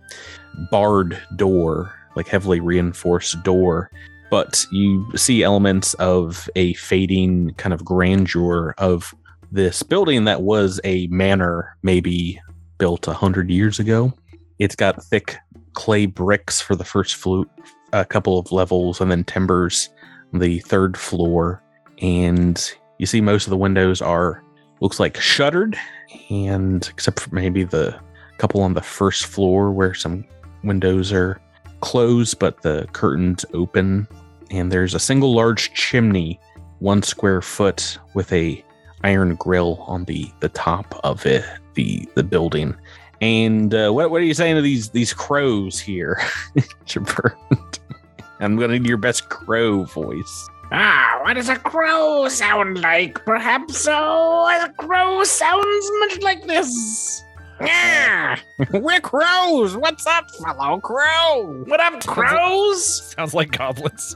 barred 0.72 1.22
door, 1.36 1.94
like 2.16 2.28
heavily 2.28 2.60
reinforced 2.60 3.42
door. 3.44 3.90
But 4.30 4.66
you 4.72 5.10
see 5.16 5.44
elements 5.44 5.94
of 5.96 6.50
a 6.56 6.74
fading 6.74 7.54
kind 7.58 7.74
of 7.74 7.86
grandeur 7.86 8.74
of 8.78 9.14
this 9.52 9.84
building 9.84 10.26
that 10.26 10.42
was 10.42 10.82
a 10.84 11.08
manor, 11.08 11.78
maybe 11.82 12.42
built 12.78 13.08
a 13.08 13.14
hundred 13.14 13.50
years 13.50 13.80
ago. 13.80 14.14
It's 14.60 14.76
got 14.76 15.02
thick 15.04 15.38
clay 15.74 16.08
bricks 16.08 16.60
for 16.60 16.76
the 16.76 16.84
first 16.84 17.16
floor, 17.16 17.46
a 17.94 18.04
couple 18.04 18.38
of 18.38 18.52
levels 18.52 19.00
and 19.00 19.10
then 19.10 19.24
timbers 19.24 19.90
on 20.34 20.40
the 20.40 20.60
third 20.60 20.98
floor 20.98 21.62
and 22.00 22.74
you 23.00 23.06
see 23.06 23.22
most 23.22 23.46
of 23.46 23.52
the 23.52 23.58
windows 23.58 24.02
are 24.02 24.44
looks 24.82 25.00
like 25.00 25.20
shuttered 25.20 25.78
and 26.30 26.88
except 26.90 27.20
for 27.20 27.34
maybe 27.34 27.64
the 27.64 27.98
couple 28.38 28.62
on 28.62 28.74
the 28.74 28.82
first 28.82 29.26
floor 29.26 29.72
where 29.72 29.94
some 29.94 30.26
windows 30.64 31.12
are 31.12 31.40
closed 31.82 32.40
but 32.40 32.62
the 32.62 32.88
curtains 32.94 33.46
open 33.54 34.08
and 34.50 34.72
there's 34.72 34.94
a 34.94 35.00
single 35.00 35.34
large 35.34 35.74
chimney 35.74 36.40
one 36.80 37.02
square 37.02 37.42
foot 37.42 37.98
with 38.14 38.32
a 38.32 38.64
iron 39.04 39.36
grill 39.36 39.84
on 39.88 40.04
the 40.06 40.30
the 40.40 40.50
top 40.50 41.00
of 41.04 41.26
it 41.26 41.44
the 41.76 42.08
the 42.16 42.24
building 42.24 42.76
and 43.22 43.74
uh, 43.74 43.90
what 43.92 44.12
what 44.12 44.22
are 44.22 44.26
you 44.26 44.34
saying 44.34 44.56
to 44.56 44.62
these 44.62 44.90
these 44.90 45.14
crows 45.14 45.80
here 45.80 46.20
Jabert? 46.86 47.80
I'm 48.40 48.56
gonna 48.56 48.74
need 48.74 48.86
your 48.86 48.98
best 48.98 49.30
crow 49.30 49.84
voice. 49.84 50.50
Ah, 50.72 51.20
what 51.24 51.34
does 51.34 51.50
a 51.50 51.56
crow 51.56 52.28
sound 52.30 52.82
like? 52.82 53.24
Perhaps 53.26 53.80
so. 53.80 53.94
A 53.94 54.72
crow 54.78 55.24
sounds 55.24 55.92
much 56.00 56.22
like 56.22 56.46
this. 56.46 57.24
Yeah, 57.60 58.38
we're 58.72 59.00
crows. 59.02 59.76
What's 59.76 60.06
up, 60.06 60.30
fellow 60.32 60.80
crow? 60.80 61.64
What 61.66 61.80
up, 61.80 62.06
crows? 62.06 63.14
Sounds 63.14 63.34
like 63.34 63.52
goblins. 63.52 64.16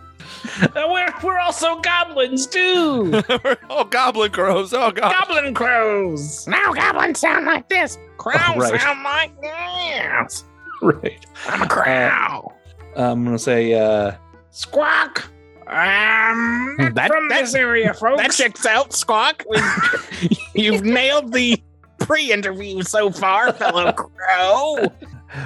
Uh, 0.61 0.67
we're 0.89 1.13
we're 1.23 1.39
also 1.39 1.79
goblins 1.81 2.45
too. 2.47 3.21
oh, 3.69 3.83
goblin 3.85 4.31
crows. 4.31 4.73
Oh, 4.73 4.91
god. 4.91 5.13
Goblin 5.19 5.53
crows. 5.53 6.47
Now 6.47 6.71
goblins 6.73 7.19
sound 7.19 7.45
like 7.45 7.67
this. 7.69 7.97
Crows 8.17 8.39
Oh, 8.47 8.59
right. 8.59 8.79
sound 8.81 9.03
like 9.03 9.41
this. 9.41 10.43
Right. 10.81 11.25
I'm 11.47 11.61
a 11.63 11.67
crow. 11.67 12.53
I'm 12.95 13.23
gonna 13.23 13.39
say 13.39 13.73
uh 13.73 14.13
Squawk. 14.51 15.29
Um, 15.67 16.75
That- 16.95 17.07
from 17.07 17.29
that- 17.29 17.41
this 17.41 17.55
area, 17.55 17.93
folks. 17.93 18.21
That 18.21 18.31
checks 18.31 18.65
out, 18.65 18.91
Squawk. 18.93 19.45
You've 20.53 20.83
nailed 20.83 21.31
the 21.31 21.61
pre-interview 22.05 22.81
so 22.83 23.11
far, 23.11 23.53
fellow 23.53 23.91
crow. 23.93 24.87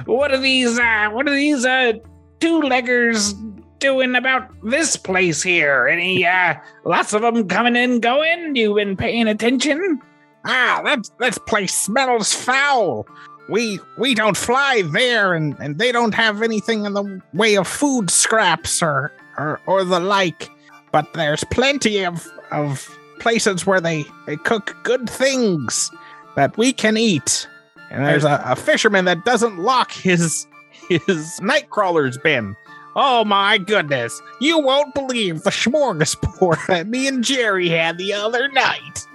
What 0.04 0.32
are 0.32 0.38
these? 0.38 0.78
Uh, 0.78 1.10
what 1.10 1.28
are 1.28 1.34
these 1.34 1.64
uh, 1.64 1.92
two-leggers 2.40 3.34
doing 3.78 4.14
about 4.14 4.48
this 4.64 4.96
place 4.96 5.42
here? 5.42 5.86
Any 5.86 6.26
uh, 6.26 6.54
lots 6.84 7.12
of 7.12 7.22
them 7.22 7.48
coming 7.48 7.76
and 7.76 8.02
going? 8.02 8.56
You 8.56 8.74
been 8.74 8.96
paying 8.96 9.28
attention? 9.28 10.00
Ah, 10.44 10.80
that 10.84 11.08
that 11.18 11.46
place 11.46 11.74
smells 11.74 12.32
foul. 12.32 13.06
We 13.48 13.78
we 13.98 14.14
don't 14.14 14.36
fly 14.36 14.82
there, 14.92 15.34
and, 15.34 15.56
and 15.60 15.78
they 15.78 15.92
don't 15.92 16.14
have 16.14 16.42
anything 16.42 16.84
in 16.84 16.94
the 16.94 17.22
way 17.32 17.56
of 17.56 17.68
food 17.68 18.10
scraps 18.10 18.82
or 18.82 19.12
or, 19.38 19.60
or 19.66 19.84
the 19.84 20.00
like. 20.00 20.50
But 20.92 21.12
there's 21.14 21.44
plenty 21.44 22.04
of 22.04 22.26
of 22.50 22.96
places 23.18 23.66
where 23.66 23.80
they, 23.80 24.04
they 24.26 24.36
cook 24.36 24.76
good 24.82 25.08
things 25.08 25.90
that 26.36 26.56
we 26.56 26.72
can 26.72 26.96
eat. 26.96 27.48
And 27.90 28.04
there's 28.04 28.24
a, 28.24 28.42
a 28.44 28.56
fisherman 28.56 29.04
that 29.06 29.24
doesn't 29.24 29.58
lock 29.58 29.92
his 29.92 30.46
his 30.88 31.40
night 31.40 31.70
crawler's 31.70 32.18
bin. 32.18 32.56
Oh 32.94 33.24
my 33.24 33.58
goodness. 33.58 34.20
You 34.40 34.58
won't 34.58 34.94
believe 34.94 35.42
the 35.42 35.50
smorgasbord 35.50 36.66
that 36.68 36.86
me 36.86 37.06
and 37.08 37.22
Jerry 37.22 37.68
had 37.68 37.98
the 37.98 38.12
other 38.14 38.48
night. 38.48 39.06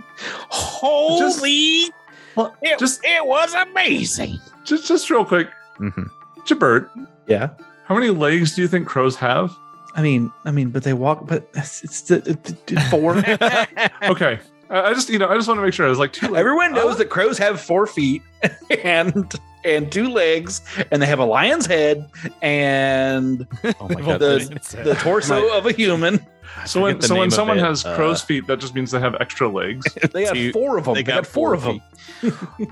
Holy 0.49 1.89
Well, 2.35 2.55
it, 2.61 2.79
just 2.79 3.01
it 3.03 3.25
was 3.25 3.53
amazing. 3.53 4.39
just 4.63 4.87
just 4.87 5.09
real 5.09 5.25
quick, 5.25 5.49
Mhm. 5.79 6.09
Jabert, 6.45 6.89
yeah. 7.27 7.49
How 7.85 7.95
many 7.95 8.09
legs 8.09 8.55
do 8.55 8.61
you 8.61 8.67
think 8.67 8.87
crows 8.87 9.15
have? 9.17 9.51
I 9.95 10.01
mean, 10.01 10.31
I 10.45 10.51
mean, 10.51 10.69
but 10.69 10.83
they 10.83 10.93
walk. 10.93 11.27
But 11.27 11.49
it's, 11.55 11.83
it's 11.83 12.01
the 12.03 12.15
it, 12.29 12.71
it- 12.71 12.79
four. 12.89 13.15
Okay. 14.11 14.39
I 14.71 14.89
I 14.89 14.93
just, 14.93 15.09
you 15.09 15.19
know, 15.19 15.27
I 15.29 15.35
just 15.35 15.47
want 15.47 15.57
to 15.59 15.63
make 15.63 15.73
sure. 15.73 15.85
I 15.85 15.89
was 15.89 15.99
like 15.99 16.13
two. 16.13 16.27
legs. 16.27 16.39
Everyone 16.39 16.73
knows 16.73 16.97
that 16.97 17.09
crows 17.09 17.37
have 17.37 17.59
four 17.61 17.85
feet 17.85 18.21
and 18.83 19.31
and 19.63 19.91
two 19.91 20.09
legs, 20.09 20.61
and 20.91 21.01
they 21.01 21.05
have 21.05 21.19
a 21.19 21.25
lion's 21.25 21.65
head 21.67 22.09
and 22.41 23.45
Oh 23.79 23.87
my 23.89 24.01
god. 24.01 24.19
the- 24.19 24.79
the 24.83 24.95
torso 24.95 25.49
of 25.55 25.65
a 25.67 25.71
human. 25.71 26.25
So 26.65 26.81
when 26.81 26.99
so 27.01 27.15
when 27.17 27.31
someone 27.31 27.59
it, 27.59 27.63
has 27.63 27.85
uh, 27.85 27.95
crow's 27.95 28.21
feet, 28.21 28.45
that 28.47 28.59
just 28.59 28.75
means 28.75 28.91
they 28.91 28.99
have 28.99 29.15
extra 29.21 29.47
legs. 29.47 29.85
They 30.13 30.25
have 30.25 30.33
Two- 30.33 30.51
four 30.51 30.77
of 30.77 30.85
them. 30.85 30.95
they 30.95 30.99
They, 31.01 31.03
got 31.11 31.23
got 31.23 31.27
four 31.27 31.53
of 31.53 31.61
them. 31.63 31.81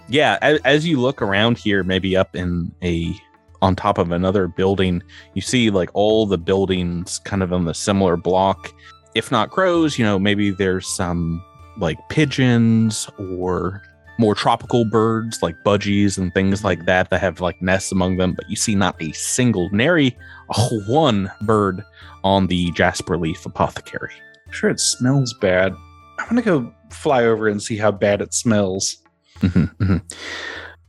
yeah, 0.08 0.38
as, 0.42 0.60
as 0.66 0.86
you 0.88 1.00
look 1.00 1.22
around 1.22 1.58
here, 1.58 1.84
maybe 1.84 2.16
up 2.18 2.36
in 2.36 2.72
a 2.84 3.14
on 3.62 3.76
top 3.76 3.98
of 3.98 4.12
another 4.12 4.48
building, 4.48 5.02
you 5.34 5.42
see 5.42 5.70
like 5.70 5.90
all 5.94 6.26
the 6.26 6.38
buildings 6.38 7.20
kind 7.20 7.44
of 7.44 7.52
on 7.54 7.66
the 7.66 7.74
similar 7.74 8.16
block. 8.18 8.74
If 9.16 9.32
not 9.32 9.50
crows, 9.50 9.98
you 9.98 10.06
know, 10.06 10.20
maybe 10.20 10.52
there's 10.52 10.88
some 10.88 11.44
like 11.80 11.98
pigeons 12.10 13.10
or 13.18 13.82
more 14.18 14.36
tropical 14.36 14.84
birds 14.84 15.42
like 15.42 15.56
budgies 15.66 16.18
and 16.18 16.34
things 16.34 16.64
like 16.64 16.86
that 16.86 17.10
that 17.10 17.22
have 17.22 17.40
like 17.40 17.62
nests 17.62 17.92
among 17.92 18.18
them, 18.18 18.34
but 18.34 18.50
you 18.50 18.56
see 18.56 18.76
not 18.76 19.02
a 19.02 19.12
single 19.14 19.70
nary 19.72 20.16
a 20.50 20.62
one 20.88 21.32
bird 21.42 21.84
on 22.24 22.48
the 22.48 22.70
Jasperleaf 22.72 23.46
Apothecary. 23.46 24.14
I'm 24.48 24.54
sure 24.54 24.70
it 24.70 24.80
smells 24.80 25.34
bad. 25.36 25.74
I'm 26.20 26.28
gonna 26.28 26.42
go 26.42 26.74
fly 26.92 27.24
over 27.24 27.48
and 27.48 27.62
see 27.62 27.78
how 27.78 27.92
bad 27.92 28.22
it 28.22 28.34
smells. 28.34 28.98
Mhm, 29.40 29.74
mhm. 29.78 30.10
Do 30.10 30.16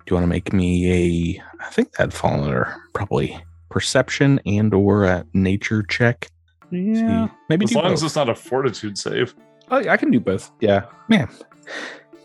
you 0.09 0.15
want 0.15 0.25
to 0.25 0.29
make 0.29 0.53
me 0.53 1.39
a? 1.39 1.43
I 1.65 1.71
think 1.71 1.93
that'd 1.93 2.13
fall 2.13 2.43
under 2.43 2.75
probably 2.95 3.41
perception 3.69 4.41
and 4.45 4.75
or 4.75 5.05
a 5.05 5.25
nature 5.35 5.85
check. 5.85 6.29
Yeah, 6.73 7.27
See, 7.29 7.33
maybe 7.49 7.65
as 7.65 7.71
do 7.71 7.77
long 7.77 7.93
as 7.93 8.03
it's 8.03 8.17
not 8.17 8.29
a 8.29 8.35
fortitude 8.35 8.99
save. 8.99 9.35
I, 9.71 9.89
I 9.91 9.97
can 9.97 10.11
do 10.11 10.21
both. 10.21 10.51
Yeah, 10.61 10.85
Man. 11.09 11.29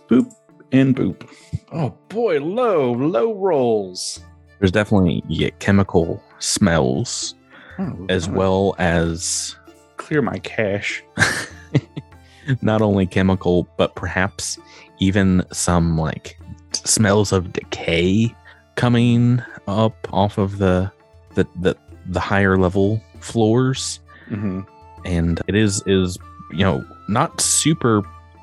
Boop 0.10 0.32
and 0.72 0.96
boop. 0.96 1.28
Oh 1.72 1.96
boy, 2.10 2.40
low 2.40 2.92
low 2.94 3.34
rolls 3.34 4.20
There's 4.60 4.72
definitely 4.72 5.24
you 5.28 5.40
get 5.40 5.60
chemical 5.60 6.22
smells 6.40 7.36
Oh, 7.78 8.06
as 8.10 8.28
I'm 8.28 8.36
well 8.36 8.75
as 8.80 9.56
Clear 9.98 10.22
my 10.22 10.38
cache. 10.40 11.04
not 12.62 12.82
only 12.82 13.06
chemical, 13.08 13.68
but 13.78 13.96
perhaps 13.96 14.60
even 15.00 15.44
some 15.52 15.98
like 15.98 16.38
smells 16.74 17.32
of 17.32 17.52
decay 17.54 18.34
coming 18.75 19.42
up 19.68 20.08
off 20.14 20.38
of 20.38 20.58
the 20.60 20.92
the 21.34 21.48
the, 21.62 21.75
the 22.08 22.20
higher 22.20 22.58
level 22.58 23.02
floors. 23.20 24.00
Mm-hmm. 24.30 24.62
and 25.06 25.40
it 25.48 25.56
is 25.56 25.84
is 25.86 26.18
you 26.52 26.64
know 26.64 26.84
not 27.08 27.40
super 27.42 28.02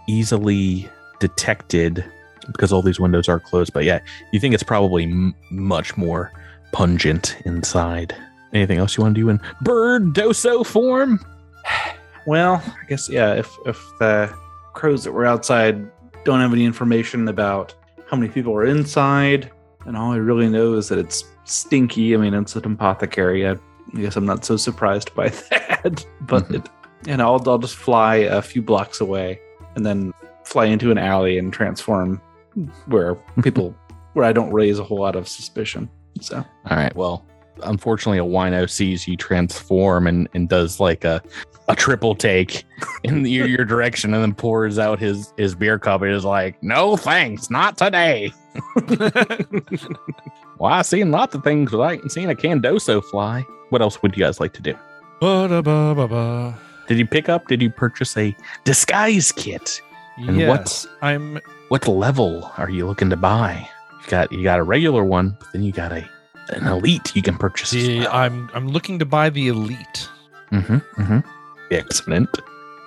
easily 0.09 0.89
detected 1.21 2.05
because 2.47 2.73
all 2.73 2.83
these 2.83 2.99
windows 2.99 3.29
are 3.29 3.39
closed 3.39 3.73
but 3.73 3.85
yeah 3.85 4.01
you 4.33 4.41
think 4.41 4.53
it's 4.55 4.63
probably 4.65 5.05
m- 5.05 5.35
much 5.51 5.97
more 5.97 6.33
pungent 6.73 7.37
inside 7.45 8.15
anything 8.53 8.79
else 8.79 8.97
you 8.97 9.03
want 9.03 9.15
to 9.15 9.21
do 9.21 9.29
in 9.29 9.41
bird 9.61 10.13
doso 10.15 10.65
form 10.67 11.21
Well, 12.25 12.63
I 12.65 12.87
guess 12.89 13.09
yeah. 13.09 13.35
If 13.35 13.51
if 13.67 13.77
the 13.99 14.33
crows 14.75 15.03
that 15.03 15.11
were 15.11 15.27
outside 15.27 15.85
don't 16.25 16.39
have 16.39 16.53
any 16.53 16.65
information 16.65 17.27
about 17.27 17.75
how 18.09 18.17
many 18.17 18.31
people 18.31 18.55
are 18.55 18.65
inside, 18.65 19.51
and 19.87 19.97
all 19.97 20.13
I 20.13 20.19
really 20.19 20.49
know 20.49 20.75
is 20.75 20.89
that 20.91 21.01
it's 21.01 21.25
stinky. 21.43 22.15
I 22.15 22.19
mean, 22.19 22.33
it's 22.33 22.55
an 22.55 22.65
apothecary. 22.65 23.49
I 23.49 23.57
guess 23.97 24.15
I'm 24.15 24.25
not 24.25 24.45
so 24.45 24.57
surprised 24.57 25.13
by 25.17 25.29
that. 25.51 26.07
but 26.21 26.45
Mhm. 26.49 26.55
it, 26.65 26.69
and 27.07 27.23
I'll 27.23 27.43
I'll 27.49 27.59
just 27.59 27.77
fly 27.77 28.17
a 28.17 28.43
few 28.43 28.63
blocks 28.63 29.01
away, 29.01 29.41
and 29.75 29.85
then 29.85 30.13
fly 30.45 30.67
into 30.67 30.91
an 30.91 30.99
alley 30.99 31.39
and 31.39 31.53
transform 31.53 32.21
where 32.87 33.15
people 33.43 33.75
where 34.13 34.25
I 34.25 34.33
don't 34.33 34.53
raise 34.53 34.79
a 34.79 34.85
whole 34.85 35.01
lot 35.01 35.17
of 35.17 35.29
suspicion. 35.29 35.89
So 36.21 36.37
all 36.39 36.77
right 36.77 36.95
well 36.95 37.25
unfortunately 37.65 38.19
a 38.19 38.25
wino 38.25 38.69
sees 38.69 39.07
you 39.07 39.17
transform 39.17 40.07
and 40.07 40.29
and 40.35 40.49
does 40.49 40.81
like 40.81 41.05
a 41.05 41.23
a 41.69 41.77
triple 41.77 42.15
take 42.15 42.65
in 43.05 43.25
your, 43.25 43.47
your 43.47 43.65
direction 43.65 44.13
and 44.15 44.23
then 44.23 44.35
pours 44.35 44.79
out 44.79 44.99
his 44.99 45.33
his 45.37 45.55
beer 45.55 45.79
cup 45.79 46.03
and 46.03 46.13
is 46.13 46.25
like 46.25 46.61
no 46.63 46.97
thanks 46.97 47.51
not 47.51 47.79
today 47.79 48.33
Well, 50.63 50.73
I've 50.73 50.87
seen 50.87 51.11
lots 51.11 51.35
of 51.35 51.43
things, 51.43 51.73
but 51.73 51.81
I 51.81 51.95
ain't 51.95 52.13
seen 52.13 52.31
a 52.31 52.37
Candoso 52.37 53.03
fly. 53.03 53.45
What 53.71 53.83
else 53.83 54.01
would 54.01 54.17
you 54.17 54.23
guys 54.23 54.39
like 54.39 54.53
to 54.53 54.63
do? 54.63 54.75
Ba-da-ba-ba-ba. 55.21 56.57
Did 56.93 56.99
you 56.99 57.07
pick 57.07 57.31
up? 57.31 57.49
Did 57.49 57.63
you 57.63 57.71
purchase 57.71 58.15
a 58.19 58.37
disguise 58.65 59.33
kit? 59.33 59.81
And 60.19 60.37
yes, 60.37 60.49
what- 60.87 60.87
I'm. 61.01 61.41
What 61.69 61.89
level 61.89 62.53
are 62.59 62.69
you 62.69 62.87
looking 62.87 63.09
to 63.09 63.17
buy? 63.17 63.67
You 64.05 64.09
got 64.11 64.31
you 64.31 64.43
got 64.43 64.59
a 64.59 64.63
regular 64.63 65.05
one, 65.05 65.37
but 65.39 65.51
then 65.55 65.63
you 65.63 65.73
got 65.73 65.91
a 65.91 66.07
an 66.51 66.67
elite 66.67 67.17
you 67.17 67.23
can 67.23 67.39
purchase. 67.39 67.73
as 67.73 67.83
The, 67.83 68.01
well. 68.01 68.13
I'm 68.13 68.51
I'm 68.53 68.69
looking 68.69 68.99
to 68.99 69.07
buy 69.07 69.31
the 69.31 69.49
elite. 69.49 70.09
Mm-hmm. 70.51 70.77
Mm-hmm. 71.01 71.21
Excellent. 71.71 72.29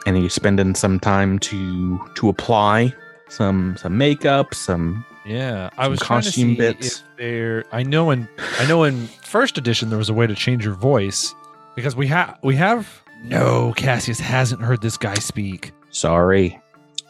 And 0.05 0.21
you 0.21 0.29
spending 0.29 0.75
some 0.75 0.99
time 0.99 1.39
to 1.39 1.99
to 2.13 2.29
apply 2.29 2.93
some 3.27 3.75
some 3.75 3.97
makeup, 3.97 4.53
some 4.53 5.03
Yeah, 5.25 5.71
I 5.79 5.85
Some 5.85 5.91
was 5.91 5.99
trying 6.01 6.21
to 6.21 6.27
costume 6.27 6.55
bits. 6.57 7.03
there. 7.17 7.63
I 7.71 7.81
know 7.81 8.11
in 8.11 8.27
I 8.59 8.67
know 8.67 8.83
in 8.83 9.07
first 9.23 9.57
edition 9.57 9.89
there 9.89 9.97
was 9.97 10.09
a 10.09 10.13
way 10.13 10.27
to 10.27 10.35
change 10.35 10.63
your 10.63 10.75
voice 10.75 11.33
because 11.75 11.95
we 11.95 12.05
have 12.05 12.37
we 12.43 12.55
have 12.55 13.01
no 13.29 13.73
Cassius 13.75 14.19
hasn't 14.19 14.61
heard 14.61 14.81
this 14.81 14.97
guy 14.97 15.15
speak. 15.15 15.71
sorry. 15.89 16.59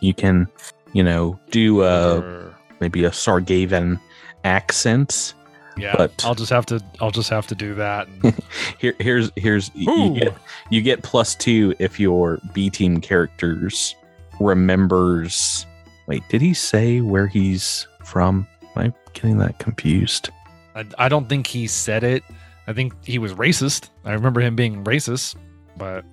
You 0.01 0.13
can, 0.13 0.47
you 0.93 1.03
know, 1.03 1.39
do 1.51 1.81
uh 1.81 2.51
maybe 2.79 3.05
a 3.05 3.09
Sargavan 3.11 3.99
accent. 4.43 5.33
yeah, 5.77 5.95
but- 5.97 6.23
I'll 6.25 6.35
just 6.35 6.51
have 6.51 6.65
to 6.67 6.83
I'll 7.01 7.11
just 7.11 7.29
have 7.29 7.47
to 7.47 7.55
do 7.55 7.73
that. 7.75 8.07
and- 8.23 8.37
Here 8.79 8.93
here's 8.99 9.31
here's 9.35 9.69
Ooh. 9.87 10.13
you 10.13 10.19
get 10.19 10.33
you 10.69 10.81
get 10.81 11.01
plus 11.03 11.33
two 11.35 11.73
if 11.79 11.99
your 11.99 12.39
B 12.53 12.69
team 12.69 12.99
characters 13.01 13.95
remembers 14.39 15.65
wait, 16.07 16.21
did 16.29 16.41
he 16.41 16.53
say 16.53 17.01
where 17.01 17.25
he's 17.27 17.87
from? 18.03 18.47
Am 18.75 18.91
I 18.91 18.93
getting 19.13 19.37
that 19.39 19.57
confused? 19.59 20.29
I, 20.75 20.85
I 20.99 21.09
don't 21.09 21.27
think 21.29 21.47
he 21.47 21.65
said 21.67 22.03
it. 22.03 22.23
I 22.67 22.73
think 22.73 22.93
he 23.05 23.17
was 23.17 23.33
racist. 23.33 23.89
I 24.03 24.13
remember 24.13 24.41
him 24.41 24.55
being 24.55 24.83
racist, 24.83 25.35
but 25.77 26.03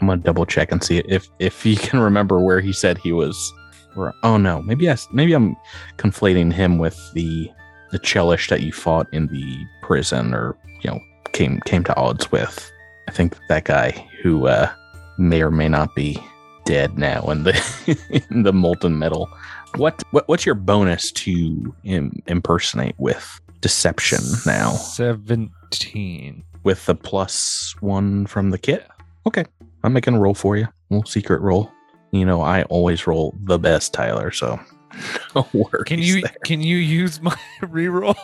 I'm 0.00 0.06
gonna 0.06 0.20
double 0.20 0.46
check 0.46 0.72
and 0.72 0.82
see 0.82 0.98
if 0.98 1.28
if 1.38 1.64
you 1.64 1.76
can 1.88 2.00
remember 2.00 2.40
where 2.40 2.60
he 2.60 2.72
said 2.72 2.98
he 2.98 3.12
was. 3.12 3.52
Or, 3.96 4.14
oh 4.22 4.36
no, 4.36 4.62
maybe 4.62 4.88
I 4.88 4.96
maybe 5.12 5.32
I'm 5.32 5.56
conflating 5.96 6.52
him 6.52 6.78
with 6.78 6.98
the 7.14 7.50
the 7.90 7.98
Chelish 7.98 8.48
that 8.48 8.60
you 8.60 8.70
fought 8.70 9.08
in 9.12 9.26
the 9.28 9.64
prison, 9.82 10.34
or 10.34 10.56
you 10.82 10.90
know 10.90 11.00
came 11.32 11.60
came 11.60 11.84
to 11.84 11.96
odds 11.96 12.30
with. 12.30 12.70
I 13.08 13.10
think 13.10 13.36
that 13.48 13.64
guy 13.64 13.90
who 14.22 14.46
uh, 14.46 14.70
may 15.16 15.42
or 15.42 15.50
may 15.50 15.68
not 15.68 15.94
be 15.96 16.22
dead 16.64 16.98
now 16.98 17.22
in 17.30 17.44
the 17.44 18.22
in 18.30 18.42
the 18.42 18.52
molten 18.52 18.98
metal. 18.98 19.28
What, 19.76 20.02
what 20.10 20.28
what's 20.28 20.46
your 20.46 20.54
bonus 20.54 21.10
to 21.12 21.74
Im- 21.84 22.22
impersonate 22.26 22.94
with 22.98 23.40
deception 23.60 24.20
now 24.46 24.72
seventeen. 24.72 26.44
With 26.64 26.84
the 26.86 26.94
plus 26.94 27.74
one 27.80 28.26
from 28.26 28.50
the 28.50 28.58
kit? 28.58 28.86
Okay, 29.26 29.44
I'm 29.84 29.92
making 29.92 30.14
a 30.14 30.20
roll 30.20 30.34
for 30.34 30.56
you. 30.56 30.64
A 30.64 30.70
little 30.94 31.08
secret 31.08 31.40
roll. 31.40 31.70
You 32.12 32.24
know, 32.24 32.40
I 32.40 32.62
always 32.64 33.06
roll 33.06 33.36
the 33.44 33.58
best, 33.58 33.92
Tyler. 33.92 34.30
So 34.30 34.58
no. 35.34 35.42
Can 35.86 35.98
you 36.00 36.22
there. 36.22 36.34
can 36.44 36.60
you 36.62 36.76
use 36.78 37.20
my 37.20 37.36
reroll? 37.60 38.16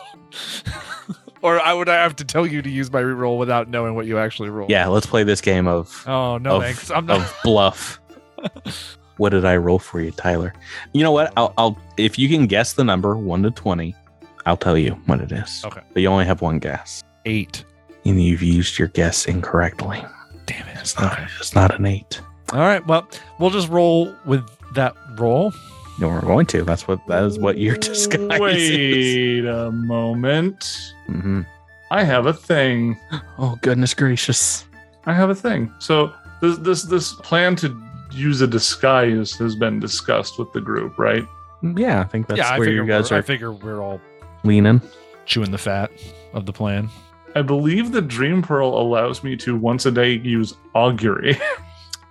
or 1.41 1.59
I 1.61 1.73
would 1.73 1.87
I 1.89 1.95
have 1.95 2.15
to 2.17 2.25
tell 2.25 2.45
you 2.47 2.61
to 2.61 2.69
use 2.69 2.91
my 2.91 3.01
reroll 3.01 3.37
without 3.37 3.69
knowing 3.69 3.93
what 3.95 4.05
you 4.07 4.17
actually 4.17 4.49
roll? 4.49 4.67
Yeah, 4.69 4.87
let's 4.87 5.05
play 5.05 5.23
this 5.23 5.41
game 5.41 5.67
of 5.67 6.03
Oh 6.07 6.37
no, 6.37 6.57
Of- 6.57 6.63
thanks. 6.63 6.91
I'm 6.91 7.05
not. 7.05 7.21
of 7.21 7.35
bluff. 7.43 7.99
what 9.17 9.29
did 9.29 9.45
I 9.45 9.55
roll 9.57 9.79
for 9.79 10.01
you, 10.01 10.11
Tyler? 10.11 10.53
You 10.93 11.03
know 11.03 11.11
what? 11.11 11.31
I'll, 11.37 11.53
I'll 11.57 11.77
if 11.97 12.17
you 12.17 12.27
can 12.29 12.47
guess 12.47 12.73
the 12.73 12.83
number 12.83 13.15
one 13.15 13.43
to 13.43 13.51
twenty, 13.51 13.95
I'll 14.47 14.57
tell 14.57 14.77
you 14.77 14.91
what 15.05 15.21
it 15.21 15.31
is. 15.31 15.63
Okay. 15.65 15.81
But 15.93 16.01
you 16.01 16.07
only 16.09 16.25
have 16.25 16.41
one 16.41 16.57
guess, 16.59 17.03
eight. 17.25 17.63
And 18.05 18.21
you've 18.23 18.41
used 18.43 18.77
your 18.79 18.87
guess 18.89 19.25
incorrectly. 19.25 20.03
Damn 20.45 20.67
it. 20.67 20.77
It's 20.79 20.97
not. 20.99 21.19
It's 21.39 21.55
not 21.55 21.73
an 21.77 21.85
eight. 21.85 22.21
All 22.53 22.59
right. 22.59 22.85
Well, 22.85 23.07
we'll 23.39 23.49
just 23.49 23.69
roll 23.69 24.15
with 24.25 24.47
that 24.75 24.95
roll. 25.17 25.51
No, 25.99 26.09
we're 26.09 26.21
going 26.21 26.45
to. 26.47 26.63
That's 26.63 26.87
what. 26.87 26.99
That 27.07 27.23
is 27.23 27.39
what 27.39 27.57
your 27.57 27.75
disguise 27.77 28.39
is. 28.39 28.39
Wait 28.39 29.45
a 29.45 29.71
moment. 29.71 30.65
hmm 31.07 31.41
I 31.91 32.03
have 32.03 32.25
a 32.25 32.33
thing. 32.33 32.97
Oh 33.37 33.57
goodness 33.61 33.93
gracious! 33.93 34.65
I 35.05 35.13
have 35.13 35.29
a 35.29 35.35
thing. 35.35 35.71
So 35.79 36.11
this 36.41 36.57
this 36.57 36.83
this 36.83 37.13
plan 37.13 37.55
to 37.57 37.81
use 38.11 38.41
a 38.41 38.47
disguise 38.47 39.33
has 39.33 39.55
been 39.55 39.79
discussed 39.79 40.39
with 40.39 40.51
the 40.53 40.61
group, 40.61 40.97
right? 40.97 41.23
Yeah, 41.61 42.01
I 42.01 42.03
think 42.05 42.27
that's 42.27 42.39
yeah, 42.39 42.49
I 42.49 42.59
where 42.59 42.69
you 42.69 42.85
guys 42.85 43.11
we're, 43.11 43.17
I 43.17 43.21
figure 43.21 43.51
we're 43.51 43.81
all 43.81 44.01
leaning. 44.43 44.81
chewing 45.25 45.51
the 45.51 45.57
fat 45.59 45.91
of 46.33 46.45
the 46.47 46.53
plan. 46.53 46.89
I 47.35 47.41
believe 47.41 47.91
the 47.91 48.01
Dream 48.01 48.41
Pearl 48.41 48.69
allows 48.69 49.23
me 49.23 49.35
to 49.37 49.55
once 49.57 49.85
a 49.85 49.91
day 49.91 50.13
use 50.13 50.55
augury. 50.73 51.37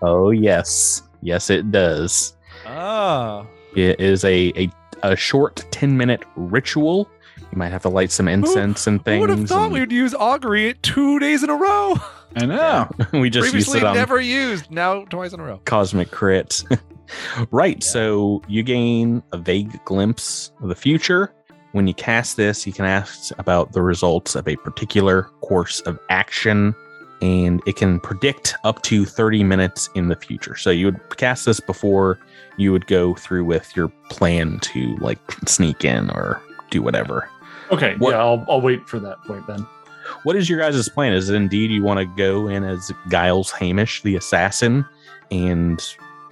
Oh 0.02 0.30
yes, 0.30 1.02
yes 1.22 1.48
it 1.48 1.70
does. 1.70 2.36
Ah. 2.66 3.46
It 3.74 3.98
is 3.98 4.22
a 4.24 4.52
a, 4.54 4.70
a 5.02 5.16
short 5.16 5.64
ten 5.70 5.96
minute 5.96 6.22
ritual. 6.36 7.08
You 7.38 7.56
might 7.56 7.70
have 7.72 7.80
to 7.82 7.88
light 7.88 8.10
some 8.10 8.28
incense 8.28 8.86
and 8.86 9.02
things. 9.02 9.14
Who 9.22 9.26
things. 9.26 9.30
would 9.30 9.30
have 9.38 9.48
thought 9.48 9.64
and- 9.66 9.72
we 9.72 9.80
would 9.80 9.92
use 9.92 10.12
augury 10.14 10.74
two 10.82 11.18
days 11.20 11.42
in 11.42 11.48
a 11.48 11.54
row? 11.56 11.94
I 12.36 12.44
know. 12.44 12.90
we 13.14 13.30
just 13.30 13.54
used 13.54 13.68
Previously 13.70 13.78
it 13.78 13.84
on 13.84 13.94
never 13.94 14.20
used, 14.20 14.70
now 14.70 15.04
twice 15.06 15.32
in 15.32 15.40
a 15.40 15.44
row. 15.44 15.60
cosmic 15.64 16.10
crit. 16.10 16.62
right. 17.50 17.82
So 17.82 18.42
you 18.46 18.62
gain 18.62 19.22
a 19.32 19.38
vague 19.38 19.82
glimpse 19.86 20.52
of 20.60 20.68
the 20.68 20.74
future. 20.74 21.32
When 21.74 21.88
you 21.88 21.94
cast 21.94 22.36
this, 22.36 22.68
you 22.68 22.72
can 22.72 22.84
ask 22.84 23.36
about 23.36 23.72
the 23.72 23.82
results 23.82 24.36
of 24.36 24.46
a 24.46 24.54
particular 24.54 25.24
course 25.40 25.80
of 25.80 25.98
action, 26.08 26.72
and 27.20 27.60
it 27.66 27.74
can 27.74 27.98
predict 27.98 28.54
up 28.62 28.80
to 28.82 29.04
30 29.04 29.42
minutes 29.42 29.90
in 29.96 30.06
the 30.06 30.14
future. 30.14 30.56
So 30.56 30.70
you 30.70 30.86
would 30.86 31.16
cast 31.16 31.46
this 31.46 31.58
before 31.58 32.16
you 32.58 32.70
would 32.70 32.86
go 32.86 33.14
through 33.16 33.44
with 33.44 33.74
your 33.74 33.88
plan 34.08 34.60
to 34.60 34.96
like 34.98 35.18
sneak 35.48 35.84
in 35.84 36.10
or 36.10 36.40
do 36.70 36.80
whatever. 36.80 37.28
okay, 37.72 37.96
What- 37.98 38.12
yeah, 38.12 38.18
I'll, 38.18 38.44
I'll 38.48 38.60
wait 38.60 38.88
for 38.88 39.00
that 39.00 39.18
point 39.24 39.44
then. 39.48 39.66
What 40.22 40.36
is 40.36 40.48
your 40.48 40.60
guys' 40.60 40.88
plan? 40.88 41.12
Is 41.12 41.28
it 41.28 41.34
indeed 41.34 41.72
you 41.72 41.82
want 41.82 41.98
to 41.98 42.04
go 42.16 42.46
in 42.46 42.62
as 42.62 42.92
Giles 43.08 43.50
Hamish, 43.50 44.00
the 44.02 44.14
assassin, 44.14 44.84
and 45.32 45.82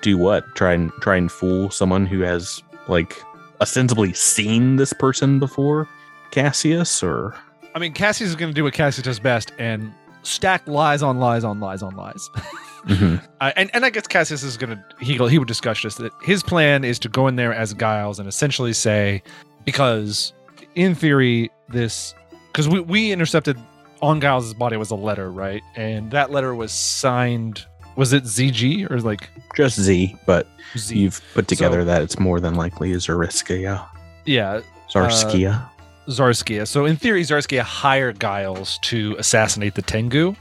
do 0.02 0.16
what? 0.16 0.44
Try 0.54 0.74
and 0.74 0.92
try 1.00 1.16
and 1.16 1.32
fool 1.32 1.68
someone 1.70 2.06
who 2.06 2.20
has 2.20 2.62
like 2.86 3.20
ostensibly 3.62 4.12
seen 4.12 4.76
this 4.76 4.92
person 4.92 5.38
before, 5.38 5.88
Cassius, 6.30 7.02
or 7.02 7.34
I 7.74 7.78
mean, 7.78 7.92
Cassius 7.94 8.28
is 8.30 8.36
going 8.36 8.50
to 8.50 8.54
do 8.54 8.64
what 8.64 8.74
Cassius 8.74 9.04
does 9.04 9.18
best 9.18 9.52
and 9.58 9.92
stack 10.22 10.66
lies 10.68 11.02
on 11.02 11.18
lies 11.18 11.44
on 11.44 11.60
lies 11.60 11.82
on 11.82 11.96
lies. 11.96 12.28
Mhm. 12.82 13.22
Uh, 13.40 13.52
and 13.54 13.70
and 13.74 13.84
I 13.84 13.90
guess 13.90 14.08
Cassius 14.08 14.42
is 14.42 14.56
gonna 14.56 14.84
he 14.98 15.12
he 15.28 15.38
would 15.38 15.46
discuss 15.46 15.80
this 15.84 15.94
that 15.94 16.10
his 16.24 16.42
plan 16.42 16.82
is 16.82 16.98
to 16.98 17.08
go 17.08 17.28
in 17.28 17.36
there 17.36 17.54
as 17.54 17.72
Giles 17.74 18.18
and 18.18 18.28
essentially 18.28 18.72
say 18.72 19.22
because 19.64 20.32
in 20.74 20.96
theory 20.96 21.48
this 21.68 22.12
because 22.48 22.68
we 22.68 22.80
we 22.80 23.12
intercepted 23.12 23.56
on 24.00 24.20
Giles's 24.20 24.52
body 24.52 24.76
was 24.76 24.90
a 24.90 24.96
letter 24.96 25.30
right 25.30 25.62
and 25.76 26.10
that 26.10 26.32
letter 26.32 26.56
was 26.56 26.72
signed 26.72 27.64
was 27.96 28.12
it 28.12 28.24
ZG 28.24 28.90
or 28.90 29.00
like 29.00 29.28
just 29.56 29.78
Z, 29.80 30.16
but 30.26 30.46
Z 30.76 30.96
you've 30.98 31.20
put 31.34 31.48
together 31.48 31.80
So- 31.82 31.84
that 31.86 32.02
it's 32.02 32.18
more 32.18 32.40
than 32.40 32.54
likely 32.54 32.92
Zariskia. 32.92 33.86
yeah 34.24 34.52
uh, 34.54 34.62
Zarskia. 34.90 35.68
Zarskia. 36.08 36.66
So 36.66 36.84
in 36.84 36.96
theory, 36.96 37.22
Zarskia 37.22 37.60
hired 37.62 38.20
Giles 38.20 38.78
to 38.82 39.14
assassinate 39.18 39.74
the 39.74 39.82
Tengu. 39.82 40.34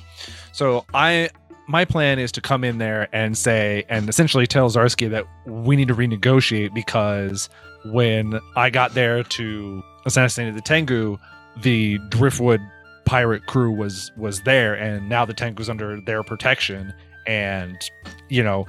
So 0.53 0.85
I 0.93 1.29
my 1.67 1.85
plan 1.85 2.19
is 2.19 2.31
to 2.33 2.41
come 2.41 2.63
in 2.63 2.77
there 2.79 3.07
and 3.13 3.37
say 3.37 3.85
and 3.87 4.09
essentially 4.09 4.47
tell 4.47 4.69
Zarskia 4.69 5.09
that 5.11 5.25
we 5.45 5.75
need 5.75 5.87
to 5.87 5.95
renegotiate 5.95 6.73
because 6.73 7.47
when 7.85 8.39
I 8.55 8.69
got 8.69 8.93
there 8.93 9.23
to 9.23 9.83
assassinate 10.05 10.53
the 10.55 10.61
Tengu, 10.61 11.17
the 11.61 11.97
Driftwood 12.09 12.59
pirate 13.05 13.45
crew 13.45 13.71
was 13.71 14.11
was 14.17 14.41
there 14.41 14.73
and 14.73 15.07
now 15.09 15.25
the 15.25 15.33
Tengu's 15.33 15.69
under 15.69 16.01
their 16.01 16.23
protection 16.23 16.93
and 17.31 17.89
you 18.29 18.43
know 18.43 18.65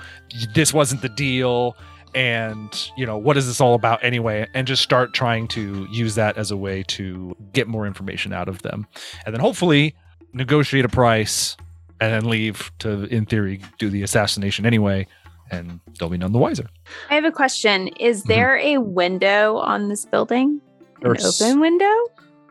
this 0.55 0.72
wasn't 0.72 1.03
the 1.03 1.09
deal 1.09 1.77
and 2.14 2.90
you 2.96 3.05
know 3.05 3.18
what 3.18 3.37
is 3.37 3.46
this 3.46 3.61
all 3.61 3.75
about 3.75 4.03
anyway 4.05 4.46
and 4.55 4.66
just 4.66 4.83
start 4.83 5.12
trying 5.14 5.48
to 5.48 5.87
use 5.90 6.14
that 6.14 6.37
as 6.38 6.51
a 6.51 6.57
way 6.57 6.83
to 6.85 7.35
get 7.53 7.66
more 7.66 7.87
information 7.87 8.33
out 8.33 8.48
of 8.48 8.62
them 8.62 8.87
and 9.27 9.35
then 9.35 9.40
hopefully 9.40 9.94
negotiate 10.33 10.85
a 10.85 10.88
price 10.88 11.57
and 12.01 12.12
then 12.12 12.25
leave 12.31 12.70
to 12.79 13.05
in 13.05 13.25
theory 13.27 13.61
do 13.79 13.90
the 13.90 14.03
assassination 14.03 14.64
anyway 14.64 15.07
and 15.51 15.81
they'll 15.98 16.09
be 16.09 16.18
none 16.18 16.33
the 16.33 16.38
wiser 16.38 16.68
I 17.11 17.14
have 17.14 17.25
a 17.25 17.33
question. 17.33 17.88
Is 17.98 18.22
Mhm. 18.25 18.29
there 18.29 18.57
a 18.59 18.79
window 18.79 19.57
on 19.57 19.88
this 19.88 20.05
building? 20.05 20.61
An 20.96 21.03
There's- 21.03 21.40
open 21.42 21.61
window? 21.61 21.94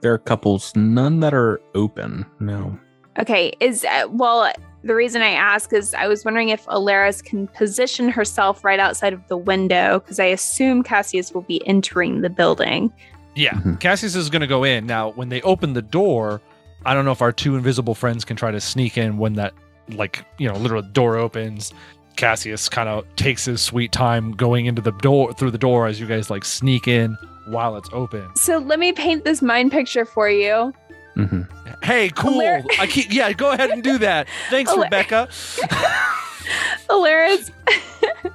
There 0.02 0.14
are 0.14 0.18
couples, 0.18 0.72
none 0.76 1.20
that 1.20 1.34
are 1.34 1.62
open. 1.76 2.26
No. 2.40 2.78
Okay. 3.20 3.54
Is 3.60 3.86
uh, 3.86 4.06
well, 4.10 4.52
the 4.84 4.96
reason 4.96 5.22
I 5.22 5.32
ask 5.32 5.72
is 5.74 5.94
I 5.94 6.08
was 6.08 6.26
wondering 6.26 6.50
if 6.50 6.66
Alaris 6.66 7.24
can 7.24 7.48
position 7.48 8.10
herself 8.10 8.64
right 8.64 8.80
outside 8.80 9.14
of 9.14 9.28
the 9.28 9.38
window 9.38 10.00
because 10.00 10.20
I 10.20 10.26
assume 10.26 10.82
Cassius 10.84 11.34
will 11.34 11.44
be 11.44 11.66
entering 11.68 12.22
the 12.22 12.30
building. 12.30 12.92
yeah 13.36 13.54
Mhm. 13.54 13.80
cassius 13.80 14.14
is 14.16 14.30
going 14.30 14.42
to 14.42 14.48
go 14.48 14.66
in 14.66 14.86
now 14.86 15.12
when 15.12 15.30
they 15.30 15.42
open 15.44 15.72
the 15.72 15.82
door 15.82 16.42
i 16.86 16.94
don't 16.94 17.06
know 17.06 17.14
if 17.14 17.22
our 17.22 17.32
two 17.32 17.56
invisible 17.56 17.96
friends 17.96 18.26
can 18.26 18.36
try 18.36 18.52
to 18.52 18.60
sneak 18.60 18.98
in 18.98 19.18
when 19.18 19.36
that 19.36 19.54
like 19.94 20.26
you 20.38 20.50
know 20.50 20.56
literally 20.58 20.86
door 20.92 21.16
opens 21.16 21.72
cassius 22.18 22.68
kind 22.68 22.90
of 22.90 23.06
takes 23.16 23.46
his 23.46 23.62
sweet 23.62 23.94
time 23.94 24.34
going 24.34 24.66
into 24.66 24.82
the 24.82 24.92
door 24.94 25.32
through 25.32 25.50
the 25.52 25.58
door 25.58 25.88
as 25.88 25.98
you 25.98 26.06
guys 26.08 26.30
like 26.30 26.44
sneak 26.44 26.90
in 26.90 27.18
while 27.46 27.78
it's 27.78 27.88
open 27.94 28.28
So 28.36 28.58
let 28.58 28.80
me 28.80 28.92
paint 28.92 29.24
this 29.24 29.42
mind 29.42 29.72
picture 29.72 30.04
for 30.04 30.30
you. 30.30 30.74
Hmm 31.16 31.42
Hey, 31.84 32.10
cool. 32.10 32.42
I 32.80 32.86
keep 32.88 33.12
yeah, 33.12 33.34
go 33.34 33.52
ahead 33.52 33.72
and 33.72 33.82
do 33.84 33.98
that. 34.00 34.28
Thanks, 34.50 34.72
Rebecca. 34.78 35.28
Alaris 36.90 37.50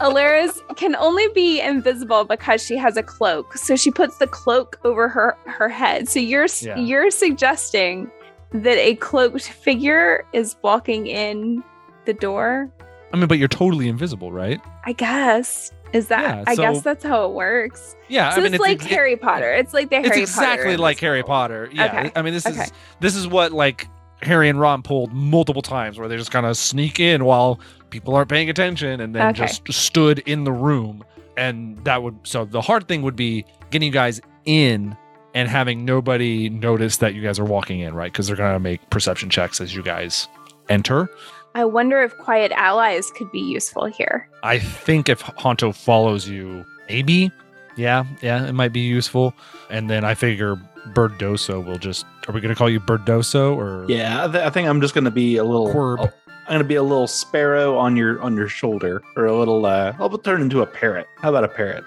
Alaris 0.00 0.76
can 0.76 0.96
only 0.96 1.28
be 1.34 1.60
invisible 1.60 2.24
because 2.24 2.64
she 2.64 2.76
has 2.76 2.96
a 2.96 3.02
cloak. 3.02 3.56
So 3.56 3.76
she 3.76 3.90
puts 3.90 4.18
the 4.18 4.26
cloak 4.26 4.78
over 4.84 5.08
her 5.08 5.36
her 5.46 5.68
head. 5.68 6.08
So 6.08 6.18
you're 6.20 6.46
Yeah. 6.60 6.76
you're 6.78 7.10
suggesting 7.10 8.10
that 8.52 8.78
a 8.78 8.96
cloaked 8.96 9.48
figure 9.48 10.24
is 10.32 10.56
walking 10.62 11.06
in 11.06 11.62
the 12.06 12.14
door? 12.14 12.68
I 13.12 13.16
mean, 13.16 13.26
but 13.28 13.38
you're 13.38 13.48
totally 13.48 13.88
invisible, 13.88 14.32
right? 14.32 14.60
I 14.84 14.92
guess. 14.92 15.70
Is 15.92 16.08
that 16.08 16.22
Yeah, 16.38 16.44
I 16.46 16.54
guess 16.56 16.82
that's 16.82 17.04
how 17.04 17.24
it 17.26 17.32
works. 17.32 17.96
Yeah, 18.08 18.30
So 18.30 18.40
I 18.40 18.44
mean, 18.44 18.54
it's, 18.54 18.60
like 18.60 18.80
ex- 18.82 18.86
Harry 18.86 19.16
Potter. 19.16 19.52
It's 19.52 19.74
like 19.74 19.90
the 19.90 19.96
Harry. 19.96 20.08
It's 20.08 20.16
exactly 20.30 20.72
Potter 20.72 20.78
like 20.78 20.98
Harry. 21.00 21.22
Potter. 21.22 21.68
Yeah, 21.72 21.86
Okay, 21.86 22.12
I 22.14 22.22
mean, 22.22 22.32
this 22.34 22.46
okay. 22.46 22.62
is 22.64 22.72
this 23.00 23.16
is 23.16 23.26
what 23.26 23.52
like 23.52 23.88
Harry 24.22 24.48
and 24.48 24.60
Ron 24.60 24.82
pulled 24.82 25.12
multiple 25.12 25.62
times, 25.62 25.98
where 25.98 26.06
they 26.08 26.16
just 26.16 26.30
kind 26.30 26.46
of 26.46 26.56
sneak 26.56 27.00
in 27.00 27.24
while 27.24 27.58
people 27.90 28.14
aren't 28.14 28.28
paying 28.28 28.50
attention, 28.50 29.00
and 29.00 29.14
then 29.14 29.28
Okay. 29.30 29.46
just 29.46 29.72
stood 29.72 30.20
in 30.20 30.44
the 30.44 30.52
room, 30.52 31.02
and 31.36 31.78
that 31.84 32.02
would. 32.02 32.18
So 32.24 32.44
the 32.44 32.60
hard 32.60 32.86
thing 32.86 33.02
would 33.02 33.16
be 33.16 33.44
getting 33.70 33.86
you 33.86 33.92
guys 33.92 34.20
in 34.44 34.96
and 35.34 35.48
having 35.48 35.84
nobody 35.84 36.48
notice 36.50 36.98
that 36.98 37.14
you 37.14 37.22
guys 37.22 37.38
are 37.38 37.44
walking 37.44 37.80
in, 37.80 37.94
right? 37.94 38.12
Because 38.12 38.26
they're 38.26 38.36
gonna 38.36 38.58
make 38.60 38.88
perception 38.90 39.30
checks 39.30 39.60
as 39.60 39.74
you 39.74 39.82
guys 39.82 40.28
enter. 40.68 41.08
I 41.54 41.64
wonder 41.64 42.00
if 42.02 42.16
quiet 42.18 42.52
allies 42.52 43.10
could 43.10 43.30
be 43.32 43.40
useful 43.40 43.86
here. 43.86 44.28
I 44.42 44.58
think 44.58 45.08
if 45.08 45.22
Honto 45.22 45.74
follows 45.74 46.28
you, 46.28 46.64
maybe, 46.88 47.30
yeah, 47.76 48.04
yeah, 48.22 48.46
it 48.46 48.52
might 48.52 48.72
be 48.72 48.80
useful. 48.80 49.34
And 49.68 49.90
then 49.90 50.04
I 50.04 50.14
figure 50.14 50.56
Birdoso 50.94 51.64
will 51.64 51.78
just. 51.78 52.06
Are 52.28 52.32
we 52.32 52.40
going 52.40 52.54
to 52.54 52.58
call 52.58 52.70
you 52.70 52.80
Birdoso 52.80 53.56
or? 53.56 53.84
Yeah, 53.88 54.24
I, 54.24 54.28
th- 54.30 54.44
I 54.44 54.50
think 54.50 54.68
I'm 54.68 54.80
just 54.80 54.94
going 54.94 55.04
to 55.04 55.10
be 55.10 55.36
a 55.36 55.44
little. 55.44 55.68
Quirb. 55.68 55.98
I'm 56.46 56.54
going 56.56 56.58
to 56.58 56.64
be 56.68 56.74
a 56.76 56.82
little 56.82 57.06
sparrow 57.06 57.76
on 57.76 57.96
your 57.96 58.20
on 58.22 58.36
your 58.36 58.48
shoulder, 58.48 59.02
or 59.16 59.26
a 59.26 59.36
little. 59.36 59.64
uh 59.66 59.92
I'll 59.98 60.16
turn 60.18 60.42
into 60.42 60.62
a 60.62 60.66
parrot. 60.66 61.06
How 61.18 61.30
about 61.30 61.44
a 61.44 61.48
parrot? 61.48 61.84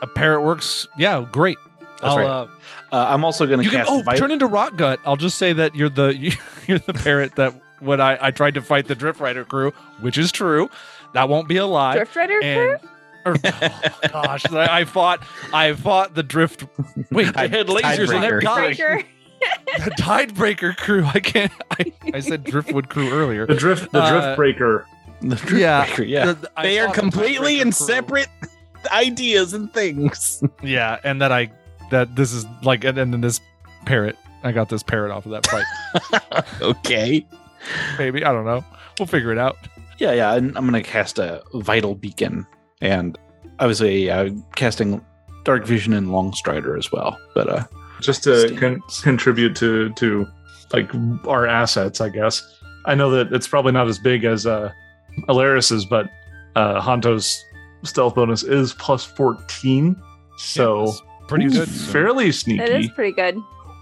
a 0.00 0.06
parrot 0.06 0.42
works. 0.42 0.86
Yeah, 0.96 1.26
great. 1.32 1.58
That's 1.80 2.02
I'll, 2.04 2.18
right. 2.18 2.26
uh, 2.26 2.46
Uh, 2.92 3.06
I'm 3.08 3.24
also 3.24 3.46
going 3.46 3.58
to 3.58 3.64
you 3.64 3.70
can 3.70 3.80
cast. 3.80 3.90
oh 3.90 4.02
Vit- 4.02 4.16
turn 4.18 4.30
into 4.30 4.46
Rot 4.46 4.76
Gut. 4.76 5.00
I'll 5.04 5.16
just 5.16 5.36
say 5.38 5.52
that 5.54 5.74
you're 5.74 5.88
the 5.88 6.14
you're 6.68 6.78
the 6.78 6.92
parrot 6.94 7.34
that 7.36 7.54
when 7.80 8.00
I 8.00 8.18
I 8.20 8.30
tried 8.30 8.54
to 8.54 8.62
fight 8.62 8.86
the 8.86 8.94
Drift 8.94 9.20
Rider 9.20 9.44
crew, 9.44 9.72
which 10.00 10.18
is 10.18 10.32
true. 10.32 10.70
That 11.14 11.28
won't 11.28 11.48
be 11.48 11.56
a 11.56 11.66
lie. 11.66 11.94
Drift 11.96 12.16
Rider 12.16 12.40
crew? 12.40 12.76
or, 13.24 13.36
oh, 13.44 14.08
gosh, 14.12 14.46
I, 14.52 14.80
I 14.80 14.84
fought 14.84 15.20
I 15.52 15.72
fought 15.74 16.14
the 16.14 16.22
drift. 16.22 16.64
Wait, 17.10 17.36
I 17.36 17.46
had 17.48 17.66
lasers 17.68 18.10
and 18.14 18.22
Tidebreaker. 18.24 18.32
had 18.32 18.42
guns. 18.42 18.76
Breaker. 18.76 19.02
the 19.84 19.90
Tidebreaker 19.92 20.76
crew. 20.76 21.04
I 21.06 21.20
can't. 21.20 21.52
I, 21.70 21.92
I 22.14 22.20
said 22.20 22.44
Driftwood 22.44 22.88
crew 22.88 23.10
earlier. 23.12 23.46
The 23.46 23.54
drift, 23.54 23.92
the 23.92 24.02
Uh, 24.02 24.10
drift 24.10 24.36
breaker. 24.36 24.86
the 25.20 25.36
drift 25.36 25.52
Yeah. 25.52 25.84
breaker, 25.86 26.02
yeah. 26.02 26.26
The- 26.26 26.34
the- 26.34 26.50
They 26.62 26.78
are 26.80 26.86
fought 26.86 26.94
the 26.96 27.00
completely 27.00 27.60
in 27.60 27.68
crew. 27.72 27.86
separate 27.86 28.28
ideas 28.92 29.52
and 29.54 29.72
things. 29.72 30.42
Yeah, 30.62 30.98
and 31.04 31.20
that 31.22 31.30
I 31.32 31.50
that 31.90 32.16
this 32.16 32.32
is 32.32 32.46
like, 32.62 32.84
and, 32.84 32.98
and 32.98 33.12
then 33.12 33.20
this 33.20 33.40
parrot. 33.86 34.16
I 34.44 34.52
got 34.52 34.68
this 34.68 34.82
parrot 34.82 35.10
off 35.12 35.26
of 35.26 35.32
that 35.32 35.46
fight. 35.46 36.44
okay. 36.60 37.26
Maybe 37.98 38.24
I 38.24 38.32
don't 38.32 38.44
know. 38.44 38.64
We'll 38.98 39.06
figure 39.06 39.32
it 39.32 39.38
out. 39.38 39.56
Yeah, 39.98 40.12
yeah. 40.12 40.34
And 40.34 40.56
I'm 40.56 40.68
going 40.68 40.82
to 40.82 40.88
cast 40.88 41.18
a 41.18 41.42
vital 41.54 41.94
beacon, 41.94 42.46
and 42.80 43.18
I 43.58 43.66
was 43.66 43.82
uh, 43.82 44.30
casting 44.56 45.04
dark 45.44 45.66
vision 45.66 45.92
and 45.92 46.12
long 46.12 46.32
strider 46.34 46.76
as 46.76 46.90
well. 46.92 47.18
But 47.34 47.48
uh, 47.48 47.64
just 48.00 48.22
to 48.24 48.54
con- 48.58 48.82
contribute 49.02 49.56
to 49.56 49.90
to 49.94 50.26
like 50.72 50.90
our 51.26 51.46
assets, 51.46 52.00
I 52.00 52.08
guess. 52.10 52.42
I 52.84 52.94
know 52.94 53.10
that 53.10 53.32
it's 53.32 53.48
probably 53.48 53.72
not 53.72 53.88
as 53.88 53.98
big 53.98 54.24
as 54.24 54.46
uh 54.46 54.70
Alaris's, 55.28 55.84
but 55.84 56.08
uh 56.56 56.80
Honto's 56.80 57.44
stealth 57.82 58.14
bonus 58.14 58.42
is 58.42 58.72
plus 58.74 59.04
14. 59.04 59.96
So 60.38 60.84
It's 60.84 61.02
pretty 61.26 61.48
good. 61.48 61.68
fairly 61.68 62.24
That 62.24 62.28
is 62.28 62.40
sneaky. 62.40 62.88
pretty 62.90 63.12
good. 63.12 63.36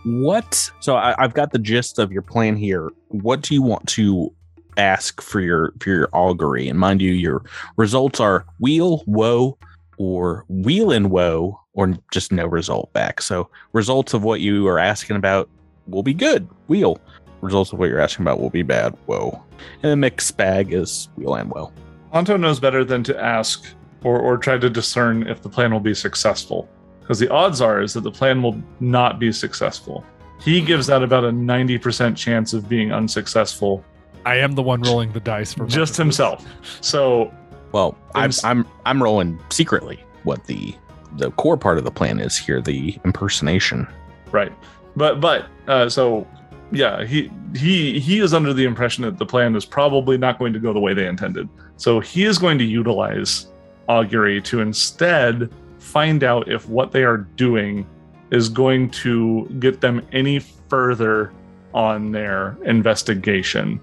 What? 0.06 0.70
So 0.78 0.94
I, 0.94 1.16
I've 1.18 1.34
got 1.34 1.50
the 1.50 1.58
gist 1.58 1.98
of 1.98 2.12
your 2.12 2.22
plan 2.22 2.56
here. 2.56 2.90
What 3.08 3.42
do 3.42 3.54
you 3.54 3.62
want 3.62 3.88
to 3.88 4.32
ask 4.76 5.20
for 5.20 5.40
your 5.40 5.72
for 5.80 5.90
your 5.90 6.08
augury? 6.12 6.68
And 6.68 6.78
mind 6.78 7.02
you, 7.02 7.10
your 7.12 7.42
results 7.76 8.20
are 8.20 8.46
weal, 8.60 9.02
woe, 9.06 9.58
or 9.98 10.44
weal 10.48 10.92
and 10.92 11.10
woe, 11.10 11.60
or 11.72 11.98
just 12.12 12.30
no 12.30 12.46
result 12.46 12.92
back. 12.92 13.20
So 13.20 13.50
results 13.72 14.14
of 14.14 14.22
what 14.22 14.40
you 14.40 14.68
are 14.68 14.78
asking 14.78 15.16
about 15.16 15.48
will 15.88 16.04
be 16.04 16.14
good. 16.14 16.48
Weal. 16.68 17.00
Results 17.40 17.72
of 17.72 17.80
what 17.80 17.88
you're 17.88 18.00
asking 18.00 18.24
about 18.24 18.40
will 18.40 18.50
be 18.50 18.62
bad. 18.62 18.96
Woe. 19.08 19.42
And 19.82 19.90
the 19.90 19.96
mixed 19.96 20.36
bag 20.36 20.72
is 20.72 21.08
weal 21.16 21.34
and 21.34 21.50
woe. 21.50 21.72
Honto 22.14 22.38
knows 22.38 22.60
better 22.60 22.84
than 22.84 23.02
to 23.02 23.20
ask 23.20 23.74
or, 24.04 24.20
or 24.20 24.38
try 24.38 24.56
to 24.56 24.70
discern 24.70 25.26
if 25.26 25.42
the 25.42 25.48
plan 25.48 25.72
will 25.72 25.80
be 25.80 25.94
successful. 25.94 26.68
Because 27.06 27.20
the 27.20 27.30
odds 27.30 27.60
are 27.60 27.80
is 27.80 27.94
that 27.94 28.02
the 28.02 28.10
plan 28.10 28.42
will 28.42 28.60
not 28.80 29.20
be 29.20 29.30
successful. 29.30 30.04
He 30.40 30.60
gives 30.60 30.86
that 30.88 31.02
about 31.02 31.24
a 31.24 31.30
90% 31.30 32.16
chance 32.16 32.52
of 32.52 32.68
being 32.68 32.92
unsuccessful 32.92 33.84
I 34.26 34.34
am 34.38 34.52
the 34.52 34.62
one 34.62 34.82
rolling 34.82 35.12
the 35.12 35.20
dice 35.20 35.54
for 35.54 35.66
just 35.66 35.76
most 35.76 35.76
of 35.76 35.88
this. 35.88 35.96
himself. 35.98 36.46
So 36.80 37.32
Well, 37.70 37.96
I'm 38.16 38.32
I'm 38.42 38.66
I'm 38.84 39.00
rolling 39.00 39.38
secretly 39.50 40.04
what 40.24 40.44
the 40.46 40.74
the 41.16 41.30
core 41.32 41.56
part 41.56 41.78
of 41.78 41.84
the 41.84 41.92
plan 41.92 42.18
is 42.18 42.36
here, 42.36 42.60
the 42.60 42.98
impersonation. 43.04 43.86
Right. 44.32 44.52
But 44.96 45.20
but 45.20 45.46
uh, 45.68 45.88
so 45.88 46.26
yeah, 46.72 47.04
he 47.04 47.30
he 47.54 48.00
he 48.00 48.18
is 48.18 48.34
under 48.34 48.52
the 48.52 48.64
impression 48.64 49.04
that 49.04 49.16
the 49.16 49.24
plan 49.24 49.54
is 49.54 49.64
probably 49.64 50.18
not 50.18 50.40
going 50.40 50.52
to 50.52 50.58
go 50.58 50.72
the 50.72 50.80
way 50.80 50.92
they 50.92 51.06
intended. 51.06 51.48
So 51.76 52.00
he 52.00 52.24
is 52.24 52.36
going 52.36 52.58
to 52.58 52.64
utilize 52.64 53.46
augury 53.88 54.42
to 54.42 54.60
instead 54.60 55.52
find 55.86 56.24
out 56.24 56.50
if 56.50 56.68
what 56.68 56.92
they 56.92 57.04
are 57.04 57.18
doing 57.36 57.86
is 58.30 58.48
going 58.48 58.90
to 58.90 59.46
get 59.60 59.80
them 59.80 60.04
any 60.12 60.40
further 60.68 61.32
on 61.72 62.10
their 62.10 62.58
investigation. 62.64 63.80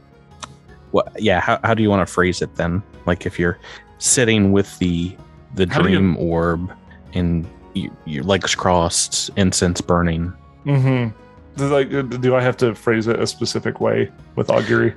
What 0.92 1.12
yeah, 1.18 1.40
how, 1.40 1.60
how 1.64 1.74
do 1.74 1.82
you 1.82 1.90
want 1.90 2.06
to 2.06 2.14
phrase 2.14 2.42
it 2.42 2.54
then? 2.56 2.84
Like 3.06 3.26
if 3.26 3.40
you're 3.40 3.58
sitting 4.00 4.52
with 4.52 4.78
the 4.80 5.16
the 5.56 5.68
How 5.70 5.82
do 5.82 5.90
you- 5.90 5.98
dream 5.98 6.18
orb 6.18 6.72
and 7.14 7.48
you, 7.74 7.90
your 8.06 8.24
legs 8.24 8.54
crossed, 8.54 9.30
incense 9.38 9.82
burning. 9.82 10.34
Mm-hmm. 10.66 11.72
Like, 11.72 11.90
do 12.22 12.36
I 12.36 12.42
have 12.42 12.58
to 12.58 12.74
phrase 12.76 13.08
it 13.08 13.20
a 13.20 13.28
specific 13.28 13.80
way 13.80 14.12
with 14.36 14.50
augury? 14.50 14.94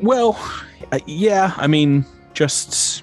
Well, 0.00 0.38
uh, 0.92 1.00
yeah, 1.06 1.52
I 1.56 1.66
mean, 1.66 2.04
just 2.32 3.02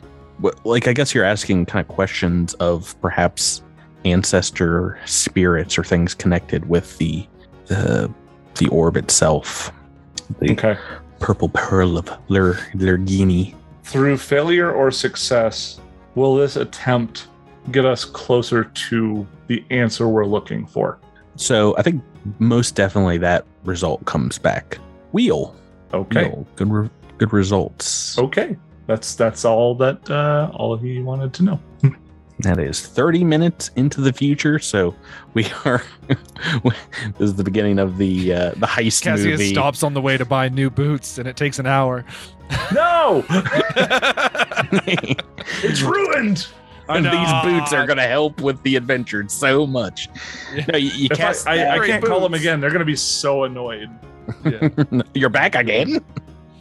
like 0.63 0.87
I 0.87 0.93
guess 0.93 1.13
you're 1.13 1.23
asking 1.25 1.65
kind 1.65 1.83
of 1.83 1.87
questions 1.93 2.53
of 2.55 2.99
perhaps 3.01 3.61
ancestor 4.05 4.99
spirits 5.05 5.77
or 5.77 5.83
things 5.83 6.13
connected 6.13 6.69
with 6.69 6.97
the 6.97 7.25
the 7.67 8.11
the 8.55 8.67
orb 8.69 8.97
itself. 8.97 9.71
The 10.39 10.51
Okay. 10.51 10.77
purple 11.19 11.49
pearl 11.49 11.97
of 11.97 12.09
Lur 12.27 12.53
Lurgini. 12.75 13.55
through 13.83 14.17
failure 14.17 14.71
or 14.71 14.91
success, 14.91 15.79
will 16.15 16.35
this 16.35 16.55
attempt 16.55 17.27
get 17.71 17.85
us 17.85 18.03
closer 18.05 18.65
to 18.65 19.25
the 19.47 19.63
answer 19.69 20.07
we're 20.07 20.25
looking 20.25 20.65
for? 20.65 20.99
So 21.35 21.75
I 21.77 21.81
think 21.83 22.03
most 22.39 22.75
definitely 22.75 23.17
that 23.19 23.45
result 23.63 24.03
comes 24.05 24.37
back. 24.37 24.77
Weal. 25.11 25.55
Okay. 25.93 26.25
Weal. 26.25 26.47
Good 26.55 26.71
re- 26.71 26.89
good 27.17 27.31
results. 27.33 28.17
Okay. 28.17 28.57
That's 28.87 29.15
that's 29.15 29.45
all 29.45 29.75
that 29.75 30.09
uh 30.09 30.49
all 30.53 30.73
of 30.73 30.83
you 30.83 31.03
wanted 31.03 31.33
to 31.33 31.43
know. 31.43 31.59
That 32.41 32.59
is 32.59 32.85
30 32.85 33.23
minutes 33.23 33.71
into 33.77 33.99
the 33.99 34.13
future. 34.13 34.59
So 34.59 34.93
we 35.33 35.47
are 35.65 35.81
this 36.07 36.75
is 37.19 37.33
the 37.33 37.43
beginning 37.43 37.79
of 37.79 37.97
the 37.97 38.31
uh 38.31 38.49
the 38.51 38.67
heist 38.67 39.01
Cassius 39.01 39.39
movie. 39.39 39.53
stops 39.53 39.81
on 39.81 39.95
the 39.95 40.01
way 40.01 40.17
to 40.17 40.25
buy 40.25 40.47
new 40.47 40.69
boots, 40.69 41.17
and 41.17 41.27
it 41.27 41.35
takes 41.35 41.57
an 41.57 41.65
hour. 41.65 42.05
No! 42.71 43.25
it's 45.63 45.81
ruined. 45.81 46.47
and 46.89 47.05
know. 47.05 47.11
these 47.11 47.31
boots 47.43 47.73
are 47.73 47.87
going 47.87 47.97
to 47.97 48.07
help 48.07 48.39
with 48.39 48.61
the 48.61 48.75
adventure 48.75 49.27
so 49.27 49.65
much. 49.65 50.07
No, 50.71 50.77
you, 50.77 50.91
you 50.91 51.07
If 51.09 51.47
I, 51.47 51.57
I, 51.57 51.75
I 51.79 51.87
can't 51.87 52.05
call 52.05 52.19
them 52.19 52.35
again. 52.35 52.61
They're 52.61 52.69
gonna 52.69 52.85
be 52.85 52.95
so 52.95 53.45
annoyed. 53.45 53.89
You're 55.15 55.29
back 55.29 55.55
again? 55.55 56.03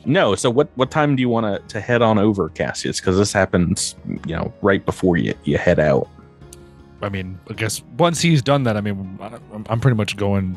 No. 0.06 0.34
So 0.34 0.48
what 0.50 0.68
what 0.76 0.90
time 0.90 1.16
do 1.16 1.20
you 1.20 1.28
want 1.28 1.44
to 1.46 1.74
to 1.74 1.80
head 1.80 2.00
on 2.00 2.18
over, 2.18 2.48
Cassius? 2.50 3.00
Because 3.00 3.18
this 3.18 3.32
happens, 3.32 3.94
you 4.26 4.34
know, 4.34 4.52
right 4.62 4.84
before 4.86 5.16
you 5.16 5.34
you 5.44 5.58
head 5.58 5.78
out. 5.78 6.08
I 7.02 7.10
mean, 7.10 7.38
I 7.50 7.52
guess 7.52 7.82
once 7.98 8.20
he's 8.22 8.40
done 8.40 8.62
that, 8.62 8.76
I 8.78 8.80
mean, 8.80 9.18
I'm, 9.68 9.80
pretty 9.80 9.96
much 9.96 10.16
going 10.16 10.56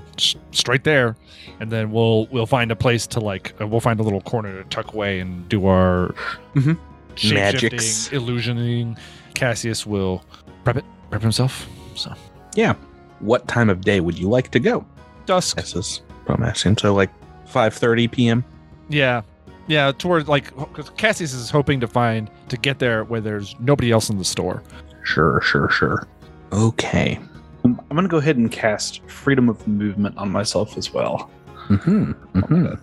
straight 0.53 0.85
there, 0.85 1.17
and 1.59 1.69
then 1.69 1.91
we'll 1.91 2.27
we'll 2.27 2.45
find 2.45 2.71
a 2.71 2.77
place 2.77 3.05
to 3.07 3.19
like 3.19 3.53
uh, 3.59 3.67
we'll 3.67 3.81
find 3.81 3.99
a 3.99 4.03
little 4.03 4.21
corner 4.21 4.63
to 4.63 4.69
tuck 4.69 4.93
away 4.93 5.19
and 5.19 5.47
do 5.49 5.65
our 5.67 6.15
Mhm. 6.55 6.77
shape 7.15 7.33
Magics. 7.33 8.07
illusioning. 8.09 8.97
Cassius 9.33 9.85
will 9.85 10.23
prep 10.63 10.77
it, 10.77 10.85
prep 11.09 11.21
himself. 11.21 11.67
So 11.95 12.13
yeah, 12.55 12.75
What 13.19 13.47
time 13.49 13.69
of 13.69 13.81
day 13.81 13.99
would 13.99 14.17
you 14.17 14.29
like 14.29 14.49
to 14.51 14.59
go? 14.59 14.85
dusk, 15.25 15.57
This 15.57 15.75
is 15.75 16.01
what 16.25 16.37
I'm 16.39 16.43
asking. 16.45 16.77
So 16.77 16.93
like 16.93 17.09
5:30 17.51 18.09
p.m. 18.11 18.45
yeah, 18.87 19.21
yeah. 19.69 19.91
Toward 19.97 20.27
like 20.27 20.53
'cause 20.73 20.89
Cassius 20.97 21.33
is 21.33 21.49
hoping 21.49 21.79
to 21.79 21.87
find 21.87 22.29
to 22.49 22.57
get 22.57 22.79
there 22.79 23.05
where 23.05 23.21
there's 23.21 23.55
nobody 23.59 23.91
else 23.91 24.09
in 24.09 24.17
the 24.17 24.25
store. 24.25 24.61
Sure, 25.03 25.39
sure, 25.41 25.69
sure. 25.69 26.05
Okay. 26.51 27.17
I'm 27.63 27.79
I'm 27.89 27.95
gonna 27.95 28.07
go 28.09 28.17
ahead 28.17 28.35
and 28.35 28.51
cast 28.51 29.01
freedom 29.09 29.47
of 29.47 29.65
movement 29.67 30.17
on 30.17 30.29
myself 30.31 30.77
as 30.77 30.93
well. 30.93 31.29
hmm 31.55 32.11
hmm 32.11 32.73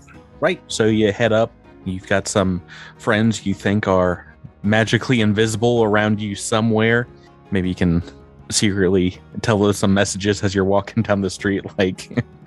Right. 0.40 0.62
So 0.68 0.86
you 0.86 1.12
head 1.12 1.32
up. 1.32 1.50
You've 1.84 2.06
got 2.06 2.26
some 2.28 2.62
friends 2.98 3.46
you 3.46 3.54
think 3.54 3.86
are 3.88 4.34
magically 4.62 5.20
invisible 5.20 5.82
around 5.84 6.20
you 6.20 6.34
somewhere. 6.34 7.06
Maybe 7.50 7.68
you 7.68 7.74
can 7.74 8.02
secretly 8.50 9.18
tell 9.42 9.64
us 9.64 9.78
some 9.78 9.94
messages 9.94 10.42
as 10.42 10.54
you're 10.54 10.64
walking 10.64 11.02
down 11.02 11.20
the 11.20 11.30
street, 11.30 11.64
like 11.78 12.10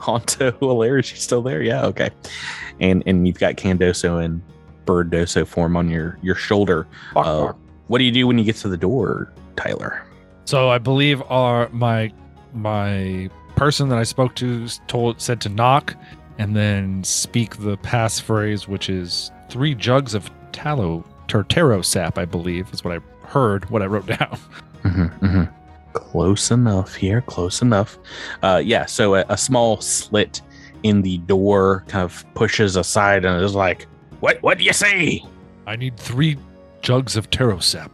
Honto 0.00 0.58
Hilaire, 0.58 0.98
is 0.98 1.06
she 1.06 1.16
still 1.16 1.42
there? 1.42 1.62
Yeah, 1.62 1.84
okay. 1.86 2.10
And 2.80 3.02
and 3.06 3.26
you've 3.26 3.38
got 3.38 3.56
Candoso 3.56 4.22
and 4.24 4.42
Bird 4.84 5.10
Doso 5.10 5.46
form 5.46 5.76
on 5.76 5.88
your 5.88 6.18
your 6.22 6.34
shoulder. 6.34 6.86
Uh, 7.14 7.52
what 7.88 7.98
do 7.98 8.04
you 8.04 8.12
do 8.12 8.26
when 8.26 8.38
you 8.38 8.44
get 8.44 8.56
to 8.56 8.68
the 8.68 8.76
door, 8.76 9.32
Tyler? 9.56 10.04
So 10.44 10.70
I 10.70 10.78
believe 10.78 11.22
our 11.28 11.68
my 11.70 12.12
my 12.52 13.28
person 13.56 13.88
that 13.88 13.98
I 13.98 14.04
spoke 14.04 14.34
to 14.36 14.68
told 14.86 15.20
said 15.20 15.40
to 15.42 15.48
knock 15.48 15.94
and 16.38 16.54
then 16.54 17.02
speak 17.02 17.56
the 17.58 17.76
passphrase, 17.78 18.68
which 18.68 18.88
is 18.88 19.30
three 19.48 19.74
jugs 19.74 20.14
of 20.14 20.30
tallow 20.52 21.04
tartaro 21.28 21.84
sap. 21.84 22.18
I 22.18 22.24
believe 22.24 22.72
is 22.72 22.84
what 22.84 22.94
I 22.94 23.00
heard. 23.26 23.68
What 23.70 23.82
I 23.82 23.86
wrote 23.86 24.06
down. 24.18 24.38
hmm 24.82 25.06
hmm 25.06 25.44
Close 25.92 26.50
enough 26.50 26.94
here. 26.94 27.22
Close 27.22 27.62
enough. 27.62 27.98
Uh, 28.42 28.60
yeah. 28.64 28.84
So 28.86 29.14
a, 29.14 29.24
a 29.28 29.36
small 29.36 29.80
slit 29.80 30.42
in 30.82 31.02
the 31.02 31.18
door 31.18 31.84
kind 31.88 32.04
of 32.04 32.24
pushes 32.34 32.76
aside 32.76 33.24
and 33.24 33.42
is 33.42 33.54
like, 33.54 33.86
"What? 34.20 34.42
What 34.42 34.58
do 34.58 34.64
you 34.64 34.72
say?" 34.74 35.24
I 35.66 35.74
need 35.76 35.96
three 35.96 36.36
jugs 36.82 37.16
of 37.16 37.30
taro 37.30 37.58
sap. 37.60 37.90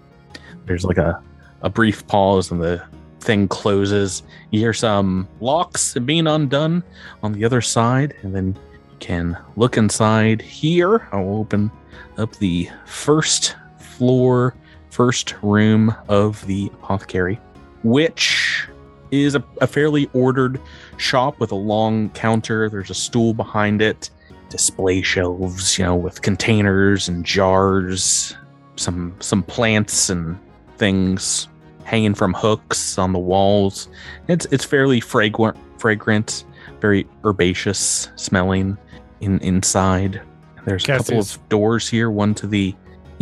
There's 0.66 0.84
like 0.84 0.98
a 0.98 1.22
a 1.62 1.70
brief 1.70 2.04
pause 2.08 2.50
and 2.50 2.60
the 2.60 2.82
thing 3.20 3.46
closes. 3.46 4.24
You 4.50 4.58
hear 4.60 4.72
some 4.72 5.28
locks 5.40 5.94
being 5.94 6.26
undone 6.26 6.82
on 7.22 7.32
the 7.32 7.44
other 7.44 7.60
side, 7.60 8.14
and 8.22 8.34
then 8.34 8.58
you 8.72 8.96
can 8.98 9.38
look 9.56 9.76
inside 9.76 10.42
here. 10.42 11.08
I'll 11.12 11.36
open 11.36 11.70
up 12.18 12.34
the 12.36 12.68
first 12.84 13.54
floor, 13.78 14.54
first 14.92 15.34
room 15.42 15.94
of 16.08 16.46
the 16.46 16.66
apothecary, 16.74 17.40
which 17.82 18.68
is 19.10 19.34
a, 19.34 19.42
a 19.62 19.66
fairly 19.66 20.08
ordered 20.12 20.60
shop 20.98 21.40
with 21.40 21.50
a 21.50 21.56
long 21.56 22.10
counter. 22.10 22.68
There's 22.68 22.90
a 22.90 22.94
stool 22.94 23.32
behind 23.32 23.80
it, 23.80 24.10
display 24.50 25.00
shelves, 25.00 25.78
you 25.78 25.84
know, 25.84 25.96
with 25.96 26.20
containers 26.20 27.08
and 27.08 27.24
jars, 27.24 28.36
some 28.76 29.16
some 29.20 29.42
plants 29.42 30.10
and 30.10 30.38
things 30.76 31.48
hanging 31.84 32.14
from 32.14 32.34
hooks 32.34 32.98
on 32.98 33.14
the 33.14 33.18
walls. 33.18 33.88
It's 34.28 34.46
it's 34.50 34.64
fairly 34.64 35.00
fragrant, 35.00 35.56
fragrant, 35.78 36.44
very 36.80 37.06
herbaceous 37.24 38.10
smelling 38.16 38.76
in 39.22 39.38
inside. 39.40 40.20
There's 40.66 40.84
a 40.84 40.98
couple 40.98 41.18
of 41.18 41.48
doors 41.48 41.88
here, 41.88 42.10
one 42.10 42.34
to 42.34 42.46
the 42.46 42.74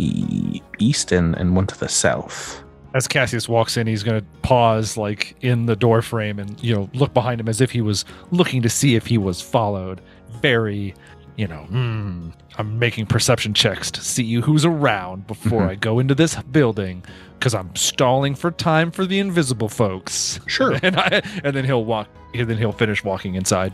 e- 0.05 0.61
east 0.79 1.11
and, 1.11 1.35
and 1.35 1.55
one 1.55 1.67
to 1.67 1.79
the 1.79 1.89
south. 1.89 2.63
As 2.93 3.07
Cassius 3.07 3.47
walks 3.47 3.77
in, 3.77 3.87
he's 3.87 4.03
gonna 4.03 4.23
pause 4.41 4.97
like 4.97 5.35
in 5.41 5.65
the 5.65 5.75
door 5.75 6.01
frame 6.01 6.39
and 6.39 6.61
you 6.63 6.75
know 6.75 6.89
look 6.93 7.13
behind 7.13 7.39
him 7.39 7.47
as 7.47 7.61
if 7.61 7.71
he 7.71 7.81
was 7.81 8.03
looking 8.31 8.61
to 8.63 8.69
see 8.69 8.95
if 8.95 9.05
he 9.07 9.17
was 9.17 9.41
followed. 9.41 10.01
Very 10.41 10.93
you 11.37 11.47
know, 11.47 11.59
hmm, 11.63 12.29
I'm 12.57 12.77
making 12.77 13.05
perception 13.05 13.53
checks 13.53 13.89
to 13.91 14.01
see 14.01 14.33
who's 14.35 14.65
around 14.65 15.25
before 15.27 15.61
Mhm. 15.61 15.69
I 15.69 15.75
go 15.75 15.97
into 15.99 16.13
this 16.13 16.35
building 16.51 17.03
because 17.39 17.55
I'm 17.55 17.73
stalling 17.75 18.35
for 18.35 18.51
time 18.51 18.91
for 18.91 19.05
the 19.05 19.17
invisible 19.17 19.69
folks. 19.69 20.39
Sure. 20.45 20.77
and 20.83 20.97
I, 20.97 21.21
and 21.45 21.55
then 21.55 21.63
he'll 21.63 21.85
walk. 21.85 22.09
And 22.35 22.49
then 22.49 22.57
he'll 22.57 22.73
finish 22.73 23.03
walking 23.03 23.35
inside. 23.35 23.73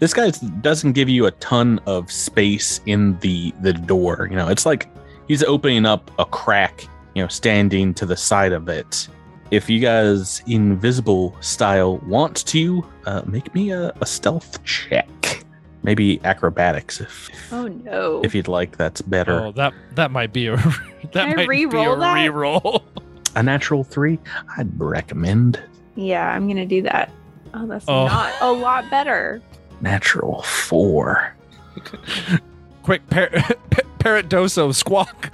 this 0.00 0.14
guy 0.14 0.30
doesn't 0.62 0.92
give 0.92 1.10
you 1.10 1.26
a 1.26 1.30
ton 1.32 1.78
of 1.86 2.10
space 2.10 2.80
in 2.86 3.18
the 3.20 3.52
the 3.60 3.74
door 3.74 4.26
you 4.30 4.36
know 4.36 4.48
it's 4.48 4.64
like 4.64 4.88
he's 5.30 5.44
opening 5.44 5.86
up 5.86 6.10
a 6.18 6.24
crack 6.24 6.88
you 7.14 7.22
know 7.22 7.28
standing 7.28 7.94
to 7.94 8.04
the 8.04 8.16
side 8.16 8.50
of 8.52 8.68
it 8.68 9.06
if 9.52 9.70
you 9.70 9.78
guys 9.78 10.42
invisible 10.48 11.36
style 11.40 11.98
want 11.98 12.44
to 12.46 12.84
uh, 13.06 13.22
make 13.26 13.54
me 13.54 13.70
a, 13.70 13.92
a 14.00 14.06
stealth 14.06 14.62
check 14.64 15.44
maybe 15.84 16.20
acrobatics 16.24 17.00
if 17.00 17.28
Oh 17.52 17.68
no. 17.68 18.20
if 18.24 18.34
you'd 18.34 18.48
like 18.48 18.76
that's 18.76 19.02
better 19.02 19.38
Oh, 19.40 19.52
that 19.52 19.72
that 19.94 20.10
might 20.10 20.32
be 20.32 20.48
a 20.48 20.56
that 21.12 21.28
I 21.28 21.34
might 21.34 21.48
be 21.48 21.62
a 21.62 21.68
re-roll 21.68 21.96
that? 21.98 22.16
reroll. 22.16 22.82
a 23.36 23.42
natural 23.44 23.84
three 23.84 24.18
i'd 24.58 24.68
recommend 24.80 25.62
yeah, 25.96 26.28
I'm 26.34 26.48
gonna 26.48 26.64
do 26.66 26.82
that. 26.82 27.10
Oh, 27.52 27.66
that's 27.66 27.84
Oh. 27.86 28.06
not 28.06 28.32
a 28.40 28.50
lot 28.50 28.88
better. 28.90 29.40
natural 29.80 30.42
four 30.42 31.34
Quick, 32.82 33.08
par- 33.10 33.28
pa- 33.70 33.80
parrot 34.00 34.28
doso 34.28 34.74
squawk. 34.74 35.30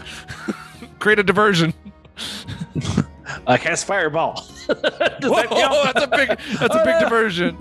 Create 0.98 1.18
a 1.18 1.22
diversion. 1.22 1.72
I 3.46 3.56
cast 3.56 3.86
fireball. 3.86 4.44
Does 4.66 4.76
that 4.76 5.48
count? 5.48 5.94
that's 5.94 6.04
a 6.04 6.08
big 6.08 6.28
that's 6.58 6.74
a 6.74 6.84
big 6.84 7.00
diversion. 7.00 7.56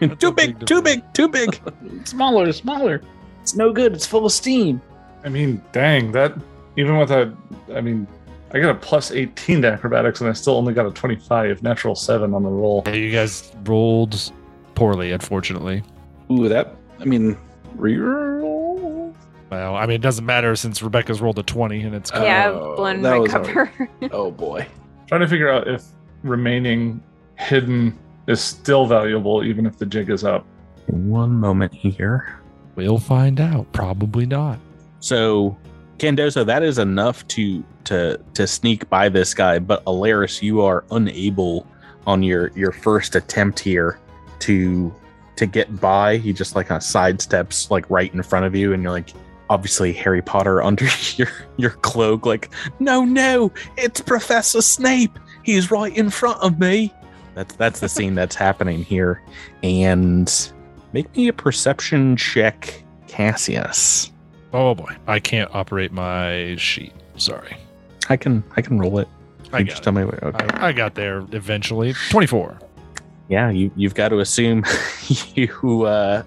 That's 0.00 0.20
too 0.20 0.28
a 0.28 0.32
big 0.32 0.58
big 0.58 0.66
too 0.66 0.82
big 0.82 1.14
too 1.14 1.28
big 1.28 1.60
smaller, 2.04 2.52
smaller. 2.52 3.02
It's 3.42 3.54
no 3.54 3.72
good. 3.72 3.92
It's 3.92 4.06
full 4.06 4.26
of 4.26 4.32
steam. 4.32 4.80
I 5.24 5.28
mean, 5.28 5.62
dang, 5.72 6.12
that 6.12 6.34
even 6.76 6.98
with 6.98 7.10
a, 7.10 7.34
I 7.74 7.80
mean, 7.80 8.06
I 8.52 8.60
got 8.60 8.70
a 8.70 8.74
plus 8.74 9.10
18 9.10 9.62
to 9.62 9.72
acrobatics 9.72 10.20
and 10.20 10.30
I 10.30 10.32
still 10.32 10.56
only 10.56 10.74
got 10.74 10.86
a 10.86 10.90
25, 10.90 11.62
natural 11.62 11.94
seven 11.94 12.34
on 12.34 12.42
the 12.42 12.48
roll. 12.48 12.82
Yeah, 12.86 12.92
you 12.92 13.10
guys 13.10 13.52
rolled 13.64 14.32
poorly, 14.74 15.12
unfortunately. 15.12 15.82
Ooh, 16.30 16.48
that. 16.48 16.74
I 17.00 17.04
mean, 17.04 17.36
reroll. 17.76 18.53
Well, 19.50 19.76
I 19.76 19.86
mean, 19.86 19.96
it 19.96 20.02
doesn't 20.02 20.24
matter 20.26 20.56
since 20.56 20.82
Rebecca's 20.82 21.20
rolled 21.20 21.38
a 21.38 21.42
20 21.42 21.82
and 21.82 21.94
it's 21.94 22.10
yeah, 22.12 22.50
Oh, 22.52 22.70
I've 22.70 22.76
blown 22.76 23.02
that 23.02 23.10
my 23.10 23.18
was 23.18 23.30
cover. 23.30 23.72
Oh 24.10 24.30
boy. 24.30 24.66
Trying 25.06 25.20
to 25.20 25.28
figure 25.28 25.50
out 25.50 25.68
if 25.68 25.84
remaining 26.22 27.02
hidden 27.38 27.98
is 28.26 28.40
still 28.40 28.86
valuable, 28.86 29.44
even 29.44 29.66
if 29.66 29.76
the 29.78 29.86
jig 29.86 30.10
is 30.10 30.24
up. 30.24 30.46
one 30.86 31.32
moment 31.32 31.72
here 31.74 32.40
We'll 32.76 32.98
find 32.98 33.40
out. 33.40 33.70
Probably 33.72 34.26
not. 34.26 34.58
So, 35.00 35.56
Candoso, 35.98 36.44
that 36.46 36.62
is 36.62 36.78
enough 36.78 37.26
to 37.28 37.64
to 37.84 38.18
to 38.34 38.46
sneak 38.46 38.88
by 38.88 39.08
this 39.08 39.34
guy, 39.34 39.58
but 39.58 39.84
Alaris, 39.84 40.42
you 40.42 40.60
are 40.62 40.84
unable 40.90 41.66
on 42.06 42.22
your 42.22 42.50
your 42.56 42.72
first 42.72 43.14
attempt 43.14 43.60
here 43.60 43.98
to 44.40 44.92
to 45.36 45.46
get 45.46 45.80
by. 45.80 46.16
He 46.16 46.32
just 46.32 46.56
like 46.56 46.66
kind 46.68 46.76
of 46.76 46.82
sidesteps 46.82 47.70
like 47.70 47.88
right 47.90 48.12
in 48.12 48.22
front 48.22 48.44
of 48.44 48.56
you, 48.56 48.72
and 48.72 48.82
you're 48.82 48.92
like 48.92 49.12
obviously 49.50 49.92
Harry 49.92 50.22
Potter 50.22 50.62
under 50.70 50.86
your 51.16 51.28
your 51.56 51.70
cloak, 51.70 52.26
like, 52.26 52.50
no, 52.78 53.04
no, 53.04 53.52
it's 53.76 54.00
Professor 54.00 54.62
Snape. 54.62 55.18
He's 55.42 55.70
right 55.70 55.94
in 55.96 56.10
front 56.10 56.40
of 56.42 56.58
me. 56.58 56.92
That's 57.34 57.54
that's 57.56 57.80
the 57.80 57.88
scene 57.88 58.14
that's 58.14 58.36
happening 58.36 58.82
here. 58.84 59.20
And 59.62 60.32
make 60.92 61.14
me 61.16 61.28
a 61.28 61.32
perception 61.32 62.16
check, 62.16 62.82
Cassius. 63.08 64.10
Oh 64.52 64.74
boy, 64.74 64.94
I 65.06 65.18
can't 65.20 65.52
operate 65.54 65.92
my 65.92 66.54
sheet. 66.56 66.92
Sorry. 67.16 67.56
I 68.08 68.16
can 68.16 68.44
I 68.56 68.62
can 68.62 68.78
roll 68.78 68.98
it. 69.00 69.08
I 69.52 69.58
You 69.60 69.64
just 69.66 69.80
it. 69.80 69.84
tell 69.84 69.92
me. 69.92 70.02
Okay. 70.02 70.46
I, 70.54 70.68
I 70.68 70.72
got 70.72 70.94
there 70.94 71.18
eventually. 71.32 71.94
24. 72.10 72.58
yeah, 73.28 73.50
you 73.50 73.70
you've 73.76 73.94
got 73.94 74.08
to 74.10 74.20
assume 74.20 74.64
you. 75.34 75.82
uh 75.82 76.22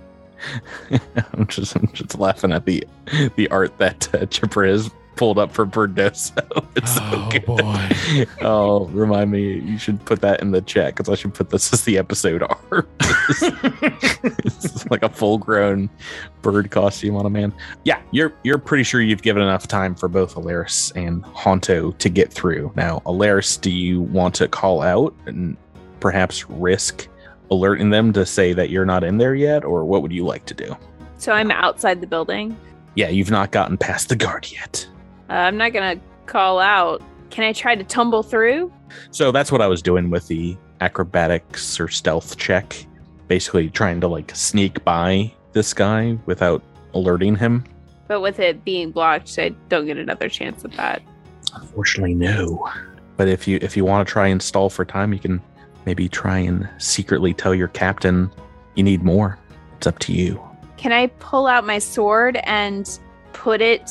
I'm 1.33 1.47
just 1.47 1.75
I'm 1.75 1.87
just 1.93 2.17
laughing 2.17 2.51
at 2.51 2.65
the 2.65 2.83
the 3.35 3.47
art 3.49 3.77
that 3.77 4.13
uh, 4.15 4.25
Chipper 4.27 4.65
has 4.65 4.89
pulled 5.15 5.39
up 5.39 5.51
for 5.51 5.65
Birdoso. 5.65 6.43
It's 6.77 6.93
so 6.93 7.01
Oh, 7.03 7.29
good. 7.31 7.43
boy. 7.45 8.25
oh, 8.41 8.85
remind 8.89 9.31
me. 9.31 9.53
You 9.59 9.79
should 9.79 10.03
put 10.05 10.21
that 10.21 10.41
in 10.43 10.51
the 10.51 10.61
chat 10.61 10.95
because 10.95 11.09
I 11.11 11.15
should 11.15 11.33
put 11.33 11.49
this 11.49 11.73
as 11.73 11.83
the 11.85 11.97
episode 11.97 12.43
art. 12.71 12.87
it's 14.45 14.85
like 14.91 15.01
a 15.03 15.09
full 15.09 15.37
grown 15.39 15.89
bird 16.43 16.69
costume 16.71 17.15
on 17.15 17.25
a 17.25 17.29
man. 17.31 17.51
Yeah, 17.83 17.99
you're 18.11 18.33
you're 18.43 18.57
pretty 18.59 18.83
sure 18.83 19.01
you've 19.01 19.23
given 19.23 19.41
enough 19.41 19.67
time 19.67 19.95
for 19.95 20.07
both 20.07 20.35
Alaris 20.35 20.91
and 20.95 21.23
Honto 21.23 21.97
to 21.97 22.09
get 22.09 22.31
through. 22.31 22.71
Now, 22.75 23.01
Alaris, 23.05 23.59
do 23.59 23.71
you 23.71 24.01
want 24.01 24.35
to 24.35 24.47
call 24.47 24.81
out 24.83 25.15
and 25.25 25.57
perhaps 25.99 26.47
risk 26.49 27.07
alerting 27.51 27.89
them 27.89 28.13
to 28.13 28.25
say 28.25 28.53
that 28.53 28.69
you're 28.69 28.85
not 28.85 29.03
in 29.03 29.17
there 29.17 29.35
yet, 29.35 29.63
or 29.63 29.85
what 29.85 30.01
would 30.01 30.11
you 30.11 30.25
like 30.25 30.45
to 30.45 30.53
do? 30.53 30.75
so 31.19 31.31
I'm 31.31 31.49
outside 31.49 31.99
the 31.99 32.07
building. 32.07 32.55
Yeah, 32.95 33.09
you've 33.09 33.31
not 33.31 33.51
gotten 33.51 33.77
past 33.77 34.09
the 34.09 34.15
guard 34.15 34.47
yet. 34.51 34.87
Uh, 35.29 35.33
I'm 35.33 35.57
not 35.57 35.73
gonna 35.73 35.99
call 36.25 36.59
out. 36.59 37.01
Can 37.31 37.43
I 37.43 37.53
try 37.53 37.75
to 37.75 37.83
tumble 37.83 38.23
through? 38.23 38.71
So 39.11 39.31
that's 39.31 39.51
what 39.51 39.61
I 39.61 39.67
was 39.67 39.81
doing 39.81 40.09
with 40.09 40.27
the 40.27 40.55
acrobatics 40.81 41.79
or 41.79 41.87
stealth 41.87 42.37
check. 42.37 42.85
Basically 43.27 43.69
trying 43.69 43.99
to 44.01 44.07
like 44.07 44.33
sneak 44.35 44.83
by 44.83 45.31
this 45.53 45.73
guy 45.73 46.17
without 46.25 46.61
alerting 46.93 47.35
him. 47.35 47.63
But 48.07 48.21
with 48.21 48.39
it 48.39 48.63
being 48.63 48.91
blocked, 48.91 49.37
I 49.37 49.49
don't 49.69 49.85
get 49.85 49.97
another 49.97 50.29
chance 50.29 50.63
at 50.63 50.71
that. 50.73 51.01
Unfortunately, 51.53 52.13
no. 52.13 52.69
But 53.17 53.27
if 53.27 53.47
you 53.47 53.59
if 53.61 53.75
you 53.75 53.83
want 53.83 54.07
to 54.07 54.11
try 54.11 54.27
and 54.27 54.41
stall 54.41 54.69
for 54.69 54.85
time, 54.85 55.13
you 55.13 55.19
can 55.19 55.41
maybe 55.87 56.09
try 56.09 56.37
and 56.37 56.67
secretly 56.79 57.33
tell 57.33 57.55
your 57.55 57.69
captain 57.69 58.29
you 58.75 58.83
need 58.83 59.01
more. 59.03 59.39
It's 59.77 59.87
up 59.87 59.97
to 59.99 60.11
you. 60.13 60.37
Can 60.75 60.91
I 60.91 61.07
pull 61.07 61.47
out 61.47 61.65
my 61.65 61.79
sword 61.79 62.35
and 62.43 62.99
put 63.31 63.61
it 63.61 63.89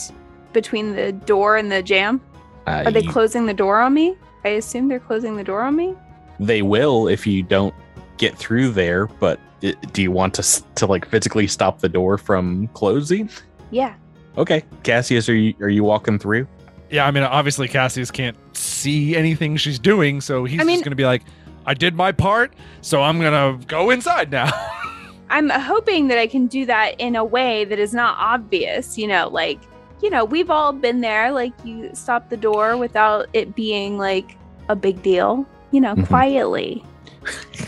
between 0.53 0.95
the 0.95 1.11
door 1.13 1.57
and 1.57 1.73
the 1.73 1.83
jam? 1.83 2.21
Uh, 2.67 2.83
Are 2.85 2.93
they 2.93 3.01
you- 3.01 3.11
closing 3.11 3.47
the 3.47 3.55
door 3.55 3.81
on 3.81 3.95
me? 3.95 4.15
I 4.45 4.51
assume 4.51 4.89
they're 4.89 5.01
closing 5.01 5.37
the 5.37 5.43
door 5.43 5.63
on 5.63 5.75
me. 5.75 5.95
they 6.39 6.61
will 6.61 7.09
if 7.09 7.27
you 7.27 7.43
don't 7.43 7.75
get 8.19 8.37
through 8.37 8.69
there. 8.73 9.07
But 9.07 9.41
i 9.63 9.73
do 9.95 10.03
you 10.03 10.11
want 10.13 10.35
to 10.35 10.43
to 10.75 10.85
like 10.87 11.09
physically 11.09 11.47
stop 11.47 11.81
the 11.81 11.89
door 11.89 12.19
from 12.19 12.69
closing? 12.75 13.31
Yeah. 13.71 13.95
Okay, 14.37 14.63
Cassius, 14.83 15.31
are 15.31 15.35
you 15.35 15.55
are 15.61 15.71
you 15.71 15.83
walking 15.83 16.19
through? 16.19 16.47
Yeah, 16.91 17.07
I 17.07 17.11
mean, 17.11 17.23
obviously 17.25 17.67
Cassius 17.69 18.11
can't 18.11 18.37
see 18.55 19.17
anything 19.17 19.57
she's 19.57 19.79
doing, 19.79 20.21
so 20.21 20.45
he's 20.45 20.61
I 20.61 20.65
mean- 20.65 20.77
just 20.77 20.85
going 20.85 20.93
to 20.93 20.97
be 20.97 21.07
like, 21.07 21.23
I 21.67 21.75
did 21.75 21.95
my 21.95 22.13
part, 22.13 22.55
so 22.81 23.03
I'm 23.03 23.19
going 23.21 23.59
to 23.61 23.67
go 23.67 23.91
inside 23.91 24.31
now. 24.31 24.51
I'm 25.31 25.51
hoping 25.51 26.07
that 26.09 26.19
I 26.19 26.29
can 26.29 26.47
do 26.47 26.65
that 26.67 26.95
in 27.01 27.17
a 27.17 27.25
way 27.25 27.65
that 27.65 27.79
is 27.81 27.93
not 27.93 28.17
obvious, 28.19 28.97
you 28.97 29.09
know, 29.09 29.29
like, 29.29 29.59
you 30.01 30.09
know, 30.09 30.25
we've 30.25 30.51
all 30.51 30.73
been 30.73 31.01
there, 31.01 31.33
like 31.33 31.53
you 31.65 31.91
stop 31.95 32.31
the 32.31 32.37
door 32.37 32.77
without 32.77 33.27
it 33.33 33.57
being 33.57 33.99
like 33.99 34.37
a 34.69 34.77
big 34.77 35.03
deal, 35.03 35.45
you 35.73 35.81
know, 35.81 35.97
Mhm. 35.97 36.07
quietly. 36.07 36.85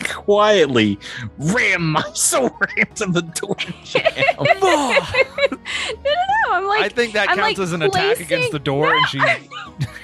Quietly 0.09 0.99
ram 1.39 1.93
my 1.93 2.05
sword 2.15 2.53
into 2.77 3.07
the 3.07 3.23
door 3.23 3.57
jam. 3.85 4.05
no, 4.61 4.95
no, 5.51 5.59
no. 6.05 6.53
I'm 6.53 6.67
like, 6.67 6.83
I 6.83 6.89
think 6.89 7.13
that 7.15 7.31
I'm, 7.31 7.37
counts 7.37 7.59
like, 7.59 7.65
as 7.65 7.73
an 7.73 7.83
attack 7.83 8.21
against 8.21 8.53
the 8.53 8.59
door, 8.59 8.95
and 8.95 9.07
she. 9.09 9.21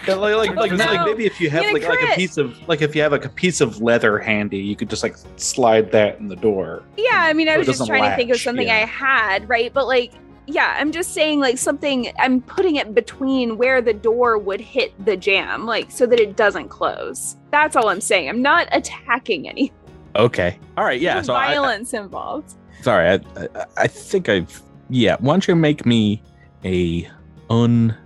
Yeah, 0.06 0.14
like, 0.16 0.36
like, 0.36 0.54
like, 0.54 0.72
No. 0.72 0.84
like 0.84 1.06
maybe 1.06 1.24
if 1.24 1.40
you 1.40 1.48
have 1.48 1.62
Get 1.62 1.70
a 1.70 1.72
like, 1.72 1.88
like 1.88 2.12
a 2.12 2.14
piece 2.14 2.36
of 2.36 2.68
like 2.68 2.82
if 2.82 2.94
you 2.94 3.00
have 3.00 3.12
like 3.12 3.24
a 3.24 3.30
piece 3.30 3.62
of 3.62 3.80
leather 3.80 4.18
handy, 4.18 4.58
you 4.58 4.76
could 4.76 4.90
just 4.90 5.02
like 5.02 5.16
slide 5.36 5.90
that 5.92 6.18
in 6.18 6.28
the 6.28 6.36
door. 6.36 6.82
Yeah, 6.98 7.22
I 7.22 7.32
mean, 7.32 7.48
I 7.48 7.56
was 7.56 7.66
just 7.66 7.78
doesn't 7.78 7.94
trying 7.94 8.10
to 8.10 8.14
think 8.14 8.30
of 8.30 8.38
something 8.38 8.66
yeah. 8.66 8.82
I 8.82 8.84
had, 8.84 9.48
right? 9.48 9.72
But 9.72 9.86
like, 9.86 10.12
yeah, 10.46 10.76
I'm 10.78 10.92
just 10.92 11.14
saying 11.14 11.40
like 11.40 11.58
something. 11.58 12.12
I'm 12.18 12.40
putting 12.40 12.76
it 12.76 12.94
between 12.94 13.56
where 13.56 13.80
the 13.80 13.94
door 13.94 14.38
would 14.38 14.60
hit 14.60 14.92
the 15.04 15.16
jam, 15.16 15.66
like 15.66 15.90
so 15.90 16.06
that 16.06 16.20
it 16.20 16.36
doesn't 16.36 16.68
close. 16.68 17.36
That's 17.50 17.76
all 17.76 17.88
I'm 17.88 18.00
saying. 18.00 18.28
I'm 18.28 18.42
not 18.42 18.68
attacking 18.72 19.48
any 19.48 19.72
Okay. 20.16 20.58
All 20.76 20.84
right. 20.84 21.00
Yeah. 21.00 21.22
So 21.22 21.34
I, 21.34 21.54
violence 21.54 21.92
involved. 21.92 22.54
sorry. 22.82 23.08
I, 23.08 23.14
I 23.14 23.66
I 23.76 23.86
think 23.86 24.28
I've 24.28 24.62
yeah. 24.88 25.16
Why 25.18 25.34
don't 25.34 25.48
you 25.48 25.56
make 25.56 25.84
me 25.86 26.22
a 26.64 27.08
un 27.50 27.96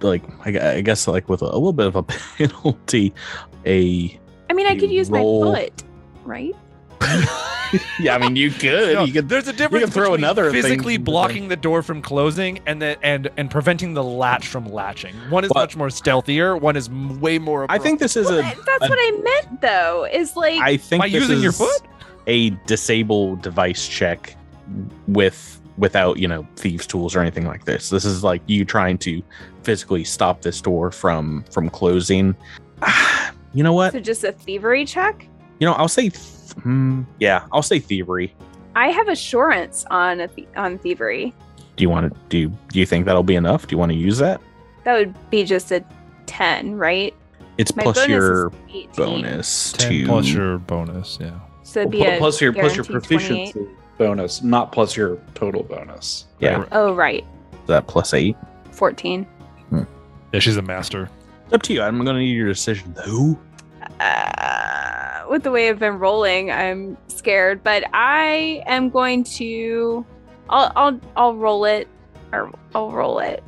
like 0.00 0.22
I, 0.46 0.74
I 0.76 0.80
guess 0.82 1.08
like 1.08 1.28
with 1.28 1.42
a, 1.42 1.46
a 1.46 1.54
little 1.54 1.72
bit 1.72 1.86
of 1.86 1.96
a 1.96 2.02
penalty 2.38 3.12
a 3.66 4.18
I 4.50 4.54
mean, 4.54 4.66
I 4.66 4.76
could 4.76 4.90
use 4.90 5.10
roll- 5.10 5.52
my 5.52 5.62
foot, 5.62 5.82
right? 6.24 6.54
yeah. 8.00 8.14
I 8.14 8.18
mean 8.18 8.36
you 8.36 8.50
could 8.50 8.94
No, 8.94 9.04
you 9.04 9.12
could 9.12 9.28
there's 9.28 9.48
a 9.48 9.52
difference 9.52 9.86
You 9.86 9.86
throw 9.92 10.04
between 10.10 10.20
another 10.20 10.50
thing 10.50 10.62
physically 10.62 10.96
the- 10.96 11.02
blocking 11.02 11.48
the 11.48 11.56
door 11.56 11.82
from 11.82 12.02
closing 12.02 12.60
and 12.66 12.80
then 12.82 12.96
and 13.02 13.30
and 13.36 13.50
preventing 13.50 13.94
the 13.94 14.04
latch 14.04 14.46
from 14.48 14.66
latching. 14.66 15.14
One 15.30 15.44
is 15.44 15.48
But- 15.48 15.56
much 15.60 15.76
more 15.76 15.88
stealthier. 15.88 16.60
One 16.60 16.76
is 16.76 16.90
way 16.90 17.38
more. 17.38 17.66
I 17.68 17.78
think 17.78 17.98
this 18.00 18.16
is 18.16 18.26
Well, 18.28 18.40
a 18.40 18.42
that's 18.42 18.84
a- 18.86 18.88
what 18.88 18.98
I 19.00 19.10
meant, 19.22 19.60
though. 19.62 20.06
Is 20.12 20.36
like, 20.36 20.60
I 20.60 20.76
think 20.76 21.02
by 21.02 21.08
this 21.08 21.20
using 21.22 21.40
your 21.40 21.52
foot. 21.52 21.82
a 22.26 22.50
disable 22.66 23.36
device 23.36 23.88
check 23.88 24.36
with 25.08 25.60
without 25.78 26.18
you 26.18 26.28
know 26.28 26.46
thieves 26.56 26.86
tools 26.86 27.16
or 27.16 27.20
anything 27.20 27.46
like 27.46 27.64
this 27.64 27.88
this 27.88 28.04
is 28.04 28.22
like 28.22 28.42
you 28.46 28.62
trying 28.64 28.98
to 28.98 29.22
physically 29.62 30.04
stop 30.04 30.42
this 30.42 30.60
door 30.60 30.90
from 30.92 31.42
from 31.50 31.68
closing 31.70 32.36
you 33.54 33.62
know 33.62 33.72
what 33.72 33.92
So 33.92 34.00
just 34.00 34.22
a 34.22 34.32
thievery 34.32 34.84
check. 34.84 35.26
you 35.60 35.66
know 35.66 35.72
i'll 35.74 35.88
say 35.88 36.10
th- 36.10 36.22
hmm, 36.62 37.02
yeah 37.20 37.44
i'll 37.52 37.62
say 37.62 37.78
thievery 37.78 38.34
I 38.74 38.88
have 38.88 39.08
assurance 39.08 39.84
on 39.90 40.20
a 40.20 40.28
th- 40.28 40.48
on 40.56 40.78
thievery. 40.78 41.34
do 41.76 41.82
you 41.82 41.90
want 41.90 42.10
to 42.12 42.18
do 42.30 42.38
you, 42.38 42.48
do 42.68 42.78
you 42.80 42.86
think 42.86 43.04
that'll 43.04 43.22
be 43.22 43.34
enough 43.34 43.66
do 43.66 43.74
you 43.74 43.78
want 43.78 43.92
to 43.92 43.98
use 43.98 44.16
that 44.18 44.40
That 44.84 44.94
would 44.94 45.30
be 45.30 45.44
just 45.44 45.70
a 45.72 45.84
ten, 46.26 46.74
right? 46.76 47.14
it's 47.58 47.76
My 47.76 47.82
plus 47.82 47.96
bonus 47.98 48.08
your 48.08 48.50
bonus 48.96 49.72
10 49.72 49.90
to 49.90 50.06
plus 50.06 50.28
your 50.28 50.58
bonus, 50.58 51.18
yeah. 51.20 51.38
So 51.64 51.80
it'd 51.80 51.92
be 51.92 52.00
Well, 52.00 52.14
a 52.14 52.18
plus 52.18 52.40
your 52.40 52.52
plus 52.54 52.74
your 52.76 52.84
proficiency 52.86 53.66
bonus, 53.98 54.42
not 54.42 54.72
plus 54.72 54.96
your 54.96 55.18
total 55.34 55.62
bonus. 55.62 56.26
Yeah. 56.40 56.60
right? 56.60 56.68
Oh 56.72 56.94
right, 56.94 57.24
that 57.66 57.86
plus 57.88 58.14
eight 58.14 58.36
fourteen. 58.70 59.26
Yeah, 60.32 60.38
she's 60.40 60.56
a 60.56 60.62
master. 60.62 61.10
it's 61.44 61.52
up 61.52 61.60
to 61.64 61.74
you 61.74 61.82
i'm 61.82 62.02
gonna 62.06 62.20
need 62.20 62.32
your 62.34 62.48
decision 62.48 62.94
though 62.94 63.38
Uh, 64.00 64.81
with 65.28 65.42
the 65.42 65.50
way 65.50 65.68
I've 65.68 65.78
been 65.78 65.98
rolling, 65.98 66.50
I'm 66.50 66.96
scared, 67.08 67.62
but 67.62 67.84
I 67.92 68.62
am 68.66 68.90
going 68.90 69.24
to. 69.24 70.04
I'll 70.48 70.72
I'll 70.76 71.00
I'll 71.16 71.34
roll 71.34 71.64
it, 71.64 71.88
or 72.32 72.52
I'll 72.74 72.90
roll 72.92 73.18
it. 73.18 73.42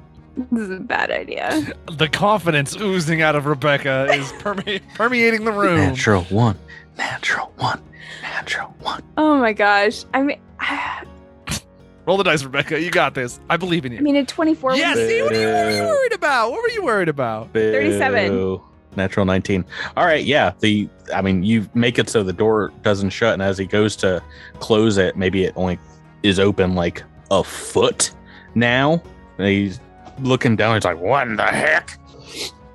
This 0.51 0.63
is 0.63 0.71
a 0.71 0.81
bad 0.81 1.11
idea. 1.11 1.73
The 1.97 2.09
confidence 2.09 2.75
oozing 2.81 3.23
out 3.23 3.37
of 3.37 3.47
Rebecca 3.47 4.09
is 4.13 4.33
perme- 4.41 4.81
permeating 4.95 5.45
the 5.45 5.53
room. 5.53 5.77
natural 5.77 6.23
one 6.25 6.59
natural 6.99 7.53
one 7.59 7.81
natural 8.23 8.75
one 8.81 9.03
Oh 9.17 9.37
my 9.39 9.53
gosh! 9.53 10.05
I 10.15 10.23
mean, 10.23 10.41
Roll 12.07 12.19
the 12.19 12.25
dice, 12.25 12.43
Rebecca. 12.45 12.79
You 12.81 12.91
got 12.91 13.15
this. 13.15 13.41
I 13.49 13.57
believe 13.57 13.87
in 13.87 13.93
you. 13.93 13.99
I 13.99 14.01
mean, 14.03 14.17
a 14.17 14.25
twenty-four. 14.27 14.75
yes. 14.77 14.97
See, 14.97 15.23
what, 15.23 15.33
are 15.33 15.41
you, 15.41 15.47
what 15.47 15.67
are 15.67 15.71
you 15.71 15.83
worried 15.85 16.13
about? 16.13 16.51
What 16.51 16.63
were 16.63 16.69
you 16.71 16.85
worried 16.85 17.09
about? 17.09 17.53
37. 17.55 18.61
Boo. 18.95 19.01
Natural 19.01 19.27
19. 19.27 19.65
All 19.97 20.05
right, 20.05 20.25
yeah. 20.25 20.53
The 20.61 20.89
I 21.15 21.23
mean, 21.23 21.43
you 21.43 21.69
make 21.75 21.99
it 21.99 22.09
so 22.09 22.23
the 22.23 22.33
door 22.33 22.73
doesn't 22.83 23.11
shut, 23.11 23.35
and 23.35 23.43
as 23.43 23.59
he 23.59 23.67
goes 23.67 23.97
to 23.97 24.23
close 24.61 24.97
it, 24.99 25.17
maybe 25.17 25.45
it 25.45 25.53
only 25.57 25.79
is 26.23 26.39
open 26.39 26.75
like 26.75 27.03
a 27.31 27.45
foot 27.45 28.13
now. 28.55 29.03
And 29.39 29.49
he's 29.49 29.81
looking 30.21 30.57
down. 30.57 30.77
He's 30.77 30.85
like, 30.85 30.99
"What 30.99 31.27
in 31.27 31.37
the 31.37 31.45
heck?" 31.45 31.99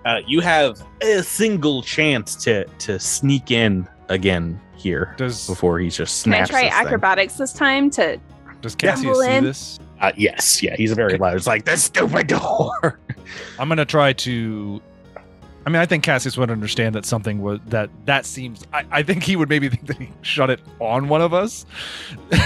Uh, 0.06 0.22
you 0.28 0.40
have 0.40 0.82
a 1.02 1.22
single 1.24 1.82
chance 1.82 2.36
to 2.44 2.66
to 2.66 3.00
sneak 3.00 3.52
in 3.52 3.88
again 4.08 4.60
here 4.76 5.14
Does 5.18 5.46
before 5.48 5.80
he 5.80 5.90
just 5.90 6.22
snaps. 6.22 6.50
Can 6.50 6.56
I 6.56 6.60
try 6.60 6.70
this 6.70 6.78
thing. 6.78 6.86
acrobatics 6.86 7.34
this 7.36 7.54
time 7.54 7.90
to? 7.92 8.20
does 8.62 8.76
Cassius 8.76 9.06
Rumble 9.06 9.22
see 9.22 9.32
in. 9.32 9.44
this? 9.44 9.80
Uh, 10.02 10.12
yes, 10.16 10.64
yeah. 10.64 10.76
He's 10.76 10.94
very 10.94 11.18
loud. 11.18 11.36
It's 11.36 11.48
like 11.48 11.66
the 11.66 11.76
stupid 11.78 12.28
door. 12.28 13.00
I'm 13.60 13.70
gonna 13.70 13.86
try 13.86 14.14
to. 14.14 14.82
I 15.70 15.72
mean, 15.72 15.84
I 15.84 15.86
think 15.86 16.04
Cassius 16.04 16.36
would 16.36 16.50
understand 16.50 16.96
that 16.96 17.06
something 17.06 17.44
was 17.44 17.60
that 17.68 17.92
that 18.06 18.26
seems. 18.26 18.66
I, 18.74 18.86
I 18.90 19.04
think 19.04 19.22
he 19.22 19.36
would 19.36 19.50
maybe 19.50 19.70
think 19.70 19.86
that 19.86 19.98
he 19.98 20.10
shut 20.24 20.50
it 20.50 20.60
on 20.80 21.10
one 21.10 21.22
of 21.22 21.32
us. 21.32 21.64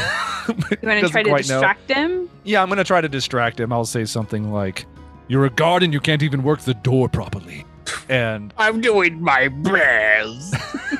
You 0.49 0.55
want 0.89 0.99
to 0.99 1.07
try 1.07 1.23
to 1.23 1.37
distract 1.37 1.89
him? 1.89 2.29
Yeah, 2.43 2.61
I'm 2.61 2.67
gonna 2.67 2.83
try 2.83 2.99
to 2.99 3.07
distract 3.07 3.61
him. 3.61 3.71
I'll 3.71 3.85
say 3.85 4.03
something 4.03 4.51
like, 4.51 4.85
"You're 5.29 5.45
a 5.45 5.49
guard 5.49 5.83
and 5.83 5.93
you 5.93 6.01
can't 6.01 6.21
even 6.21 6.43
work 6.43 6.59
the 6.59 6.73
door 6.73 7.07
properly," 7.07 7.65
and 8.09 8.53
I'm 8.57 8.81
doing 8.81 9.21
my 9.21 9.47
best. 9.47 10.53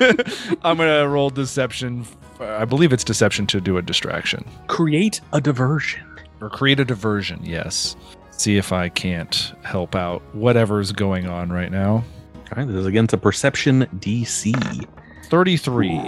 I'm 0.64 0.78
gonna 0.78 1.06
roll 1.06 1.28
deception. 1.28 2.06
Uh, 2.40 2.56
I 2.56 2.64
believe 2.64 2.90
it's 2.90 3.04
deception 3.04 3.46
to 3.48 3.60
do 3.60 3.76
a 3.76 3.82
distraction 3.82 4.46
Create 4.68 5.20
a 5.34 5.42
diversion. 5.42 6.00
or 6.40 6.48
create 6.48 6.80
a 6.80 6.84
diversion. 6.86 7.40
Yes. 7.44 7.96
See 8.36 8.56
if 8.56 8.72
I 8.72 8.88
can't 8.88 9.52
help 9.62 9.94
out 9.94 10.20
whatever's 10.34 10.92
going 10.92 11.26
on 11.26 11.50
right 11.50 11.70
now. 11.70 11.92
All 12.34 12.56
right, 12.56 12.66
this 12.66 12.76
is 12.76 12.86
against 12.86 13.14
a 13.14 13.18
perception 13.18 13.86
DC. 14.00 14.86
33. 15.26 16.00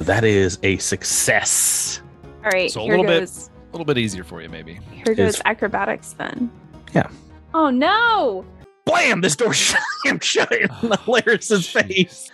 That 0.00 0.24
is 0.24 0.58
a 0.62 0.76
success. 0.78 2.00
All 2.44 2.50
right, 2.52 2.70
So 2.70 2.80
a 2.80 2.84
here 2.84 2.92
little 2.92 3.06
bit- 3.06 3.20
goes. 3.20 3.50
A 3.50 3.72
little 3.72 3.84
bit 3.84 3.98
easier 3.98 4.24
for 4.24 4.40
you, 4.40 4.48
maybe. 4.48 4.78
Here 4.92 5.14
goes 5.14 5.34
is- 5.34 5.42
acrobatics 5.44 6.12
then. 6.14 6.50
Yeah. 6.94 7.08
Oh 7.54 7.68
no! 7.70 8.44
Blam! 8.86 9.20
This 9.20 9.36
door 9.36 9.52
shut 9.54 9.80
shut 10.22 10.50
in 10.52 10.68
Laris's 11.06 11.68
face. 11.68 12.30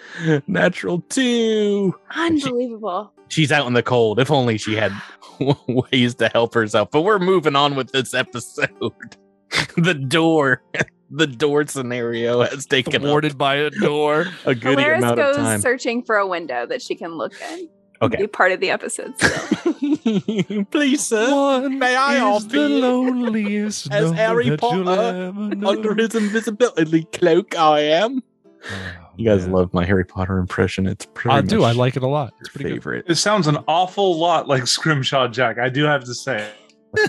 Natural 0.46 1.00
two. 1.08 1.94
Unbelievable. 2.14 3.12
She's 3.28 3.50
out 3.50 3.66
in 3.66 3.72
the 3.72 3.82
cold. 3.82 4.20
If 4.20 4.30
only 4.30 4.58
she 4.58 4.74
had 4.76 4.92
ways 5.68 6.14
to 6.16 6.28
help 6.28 6.54
herself. 6.54 6.90
But 6.90 7.02
we're 7.02 7.18
moving 7.18 7.56
on 7.56 7.74
with 7.74 7.92
this 7.92 8.14
episode. 8.14 8.68
the 9.76 9.94
door, 9.94 10.62
the 11.10 11.26
door 11.26 11.66
scenario 11.66 12.42
has 12.42 12.66
taken 12.66 13.04
up 13.04 13.38
by 13.38 13.56
a 13.56 13.70
door. 13.70 14.26
a 14.44 14.54
good 14.54 14.76
Polaris 14.76 14.98
amount 14.98 15.20
of 15.20 15.26
goes 15.26 15.36
time. 15.36 15.60
searching 15.60 16.02
for 16.02 16.16
a 16.16 16.26
window 16.26 16.66
that 16.66 16.82
she 16.82 16.94
can 16.94 17.16
look 17.16 17.34
in. 17.52 17.68
Okay. 18.02 18.22
Be 18.22 18.26
part 18.26 18.52
of 18.52 18.60
the 18.60 18.70
episode 18.70 19.14
still. 19.16 20.64
Please, 20.64 21.02
sir. 21.02 21.30
One 21.32 21.78
May 21.78 21.94
I 21.94 22.16
is 22.16 22.22
offer 22.22 22.48
the 22.48 22.68
loneliest 22.68 23.90
As 23.90 24.10
Harry 24.12 24.50
that 24.50 24.60
you'll 24.60 24.84
Potter 24.84 25.26
ever 25.28 25.54
know. 25.54 25.68
Under 25.68 25.94
his 25.94 26.14
invisibility 26.14 27.04
cloak, 27.12 27.56
I 27.56 27.80
am. 27.80 28.22
Oh, 28.66 29.03
Oh, 29.14 29.18
You 29.18 29.28
guys 29.30 29.42
man. 29.42 29.52
love 29.52 29.74
my 29.74 29.84
Harry 29.84 30.04
Potter 30.04 30.38
impression. 30.38 30.86
It's 30.86 31.06
pretty 31.14 31.36
I 31.36 31.40
do. 31.40 31.62
I 31.64 31.72
like 31.72 31.96
it 31.96 32.02
a 32.02 32.06
lot. 32.08 32.34
It's 32.40 32.48
pretty 32.50 32.70
good. 32.70 32.74
favorite. 32.76 33.04
It 33.08 33.14
sounds 33.16 33.46
an 33.46 33.58
awful 33.68 34.18
lot 34.18 34.48
like 34.48 34.66
Scrimshaw 34.66 35.28
Jack. 35.28 35.58
I 35.58 35.68
do 35.68 35.84
have 35.84 36.04
to 36.04 36.14
say. 36.14 36.50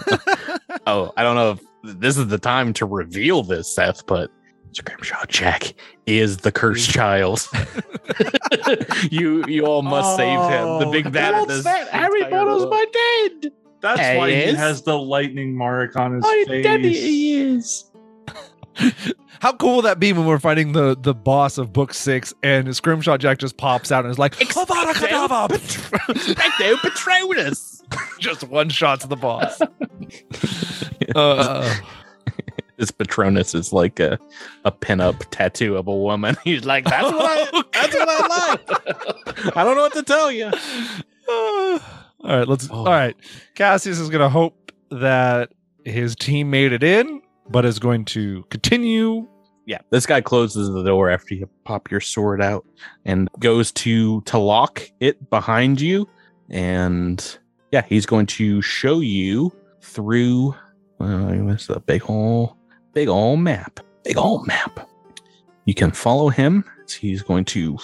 Oh, 0.87 1.11
I 1.17 1.23
don't 1.23 1.35
know 1.35 1.51
if 1.53 1.97
this 1.99 2.15
is 2.17 2.27
the 2.27 2.37
time 2.37 2.71
to 2.73 2.85
reveal 2.85 3.41
this, 3.41 3.73
Seth, 3.73 4.05
but 4.05 4.29
Scrimshaw 4.73 5.25
Jack 5.27 5.73
is 6.05 6.37
the 6.37 6.51
cursed 6.51 6.91
child. 6.91 7.47
you 9.11 9.43
you 9.47 9.65
all 9.65 9.81
must 9.81 10.15
save 10.15 10.39
him. 10.51 10.79
The 10.79 10.89
big 10.91 11.07
oh, 11.07 11.09
bad 11.09 11.33
of 11.41 11.47
this. 11.47 11.65
Harry 11.65 12.23
Potter's 12.25 12.59
world. 12.65 12.69
my 12.69 12.85
dad. 13.41 13.51
That's 13.81 13.99
Hey, 13.99 14.17
why 14.17 14.29
he 14.29 14.35
is? 14.37 14.55
has 14.57 14.81
the 14.83 14.97
lightning 14.97 15.55
mark 15.57 15.95
on 15.95 16.13
his 16.15 16.23
oh, 16.25 16.27
My 16.27 16.43
face. 16.47 16.63
daddy 16.63 16.93
he 16.93 17.35
is. 17.35 17.85
How 19.39 19.53
cool 19.53 19.75
will 19.75 19.81
that 19.83 19.99
be 19.99 20.13
when 20.13 20.25
we're 20.25 20.39
fighting 20.39 20.71
the 20.71 20.95
the 20.99 21.13
boss 21.13 21.57
of 21.57 21.71
book 21.73 21.93
six 21.93 22.33
and 22.41 22.75
Scrimshaw 22.75 23.17
Jack 23.17 23.37
just 23.37 23.57
pops 23.57 23.91
out 23.91 24.05
and 24.05 24.11
is 24.11 24.17
like, 24.19 24.35
Avada 24.37 24.93
Kedavra! 24.93 25.47
Expecto 26.07 26.75
Patronus. 26.77 27.83
just 28.19 28.43
one 28.45 28.69
shot 28.69 29.01
to 29.01 29.07
the 29.07 29.15
boss. 29.15 29.59
uh, 31.15 31.75
This 32.77 32.91
Patronus 32.91 33.55
is 33.55 33.71
like 33.71 33.99
a, 33.99 34.19
a 34.65 34.71
pinup 34.71 35.23
tattoo 35.31 35.77
of 35.77 35.87
a 35.87 35.95
woman. 35.95 36.35
He's 36.43 36.65
like, 36.65 36.83
that's 36.85 37.09
what 37.11 37.21
I, 37.25 37.49
Oh, 37.53 37.63
that's 37.71 37.95
what 37.95 38.09
I 38.09 38.49
like. 39.47 39.55
I 39.57 39.63
don't 39.63 39.75
know 39.75 39.83
what 39.83 39.93
to 39.93 40.03
tell 40.03 40.31
you. 40.31 40.45
all 41.29 41.79
right, 42.23 42.47
let's. 42.47 42.67
Oh. 42.69 42.79
All 42.79 42.85
right, 42.85 43.15
Cassius 43.55 43.99
is 43.99 44.09
going 44.09 44.21
to 44.21 44.29
hope 44.29 44.71
that 44.91 45.51
his 45.85 46.15
team 46.15 46.49
made 46.49 46.73
it 46.73 46.83
in, 46.83 47.21
but 47.49 47.65
is 47.65 47.79
going 47.79 48.05
to 48.05 48.43
continue. 48.49 49.27
Yeah, 49.65 49.79
this 49.89 50.05
guy 50.05 50.21
closes 50.21 50.69
the 50.71 50.83
door 50.83 51.09
after 51.09 51.33
you 51.33 51.49
pop 51.63 51.89
your 51.89 52.01
sword 52.01 52.41
out 52.41 52.65
and 53.05 53.29
goes 53.39 53.71
to 53.73 54.21
to 54.21 54.37
lock 54.37 54.83
it 54.99 55.29
behind 55.29 55.81
you. 55.81 56.07
And 56.49 57.37
yeah, 57.71 57.81
he's 57.87 58.05
going 58.05 58.27
to 58.27 58.61
show 58.61 58.99
you 58.99 59.51
through. 59.81 60.55
Uh, 60.99 61.33
what's 61.37 61.67
the 61.67 61.79
big 61.79 62.03
ol' 62.07 62.57
big 62.93 63.07
ol' 63.07 63.37
map? 63.37 63.79
Big 64.03 64.17
old 64.17 64.45
map. 64.45 64.87
You 65.65 65.73
can 65.73 65.91
follow 65.91 66.29
him. 66.29 66.63
He's 66.99 67.23
going 67.23 67.45
to 67.45 67.77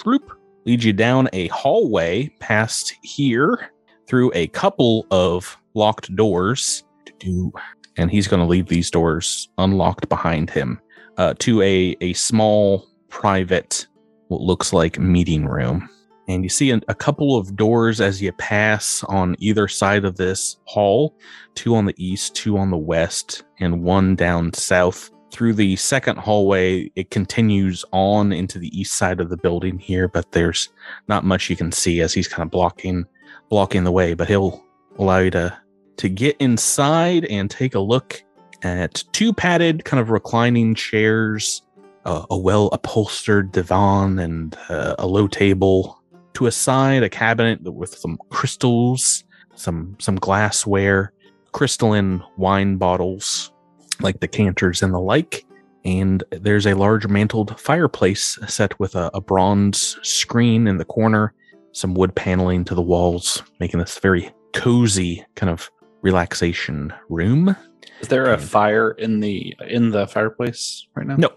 lead 0.64 0.84
you 0.84 0.92
down 0.92 1.28
a 1.32 1.48
hallway 1.48 2.28
past 2.38 2.94
here 3.02 3.70
through 4.06 4.30
a 4.34 4.46
couple 4.48 5.04
of 5.10 5.56
locked 5.74 6.14
doors. 6.14 6.84
Do 7.18 7.52
and 7.96 8.10
he's 8.10 8.28
going 8.28 8.40
to 8.40 8.46
leave 8.46 8.68
these 8.68 8.90
doors 8.90 9.48
unlocked 9.58 10.08
behind 10.08 10.50
him 10.50 10.80
uh, 11.18 11.34
to 11.38 11.60
a 11.62 11.96
a 12.00 12.12
small 12.14 12.86
private 13.08 13.86
what 14.28 14.40
looks 14.40 14.72
like 14.72 14.98
meeting 14.98 15.46
room. 15.46 15.88
And 16.28 16.44
you 16.44 16.48
see 16.48 16.70
a, 16.70 16.80
a 16.88 16.94
couple 16.94 17.36
of 17.36 17.56
doors 17.56 18.00
as 18.00 18.22
you 18.22 18.32
pass 18.32 19.04
on 19.04 19.36
either 19.38 19.68
side 19.68 20.04
of 20.04 20.16
this 20.16 20.56
hall 20.64 21.16
two 21.54 21.74
on 21.74 21.84
the 21.84 21.94
east 21.98 22.34
two 22.34 22.56
on 22.56 22.70
the 22.70 22.76
west 22.76 23.44
and 23.60 23.82
one 23.82 24.16
down 24.16 24.52
south. 24.54 25.10
Through 25.32 25.54
the 25.54 25.76
second 25.76 26.18
hallway 26.18 26.90
it 26.94 27.10
continues 27.10 27.84
on 27.92 28.32
into 28.32 28.58
the 28.58 28.78
east 28.78 28.94
side 28.94 29.20
of 29.20 29.30
the 29.30 29.36
building 29.36 29.78
here 29.78 30.08
but 30.08 30.30
there's 30.32 30.68
not 31.08 31.24
much 31.24 31.48
you 31.48 31.56
can 31.56 31.72
see 31.72 32.00
as 32.00 32.12
he's 32.12 32.28
kind 32.28 32.46
of 32.46 32.50
blocking 32.50 33.06
blocking 33.48 33.84
the 33.84 33.92
way 33.92 34.12
but 34.12 34.28
he'll 34.28 34.62
allow 34.98 35.18
you 35.18 35.30
to 35.30 35.61
to 35.96 36.08
get 36.08 36.36
inside 36.38 37.24
and 37.26 37.50
take 37.50 37.74
a 37.74 37.80
look 37.80 38.22
at 38.62 39.02
two 39.12 39.32
padded, 39.32 39.84
kind 39.84 40.00
of 40.00 40.10
reclining 40.10 40.74
chairs, 40.74 41.62
uh, 42.04 42.24
a 42.30 42.38
well 42.38 42.68
upholstered 42.72 43.52
divan, 43.52 44.18
and 44.18 44.56
uh, 44.68 44.94
a 44.98 45.06
low 45.06 45.26
table. 45.26 45.98
To 46.34 46.46
a 46.46 46.52
side, 46.52 47.02
a 47.02 47.10
cabinet 47.10 47.62
with 47.62 47.94
some 47.94 48.18
crystals, 48.30 49.24
some 49.54 49.96
some 49.98 50.16
glassware, 50.16 51.12
crystalline 51.52 52.22
wine 52.36 52.76
bottles, 52.76 53.52
like 54.00 54.20
decanters 54.20 54.82
and 54.82 54.94
the 54.94 55.00
like. 55.00 55.44
And 55.84 56.22
there's 56.30 56.66
a 56.66 56.74
large 56.74 57.06
mantled 57.08 57.58
fireplace 57.58 58.38
set 58.46 58.78
with 58.78 58.94
a, 58.94 59.10
a 59.14 59.20
bronze 59.20 59.98
screen 60.02 60.66
in 60.66 60.78
the 60.78 60.84
corner, 60.84 61.34
some 61.72 61.94
wood 61.94 62.14
paneling 62.14 62.64
to 62.66 62.74
the 62.74 62.82
walls, 62.82 63.42
making 63.58 63.80
this 63.80 63.98
very 63.98 64.32
cozy 64.54 65.24
kind 65.34 65.50
of 65.50 65.70
relaxation 66.02 66.92
room. 67.08 67.56
Is 68.00 68.08
there 68.08 68.32
a 68.32 68.38
fire 68.38 68.92
in 68.92 69.20
the 69.20 69.54
in 69.68 69.90
the 69.90 70.06
fireplace 70.06 70.86
right 70.94 71.06
now? 71.06 71.16
No. 71.16 71.30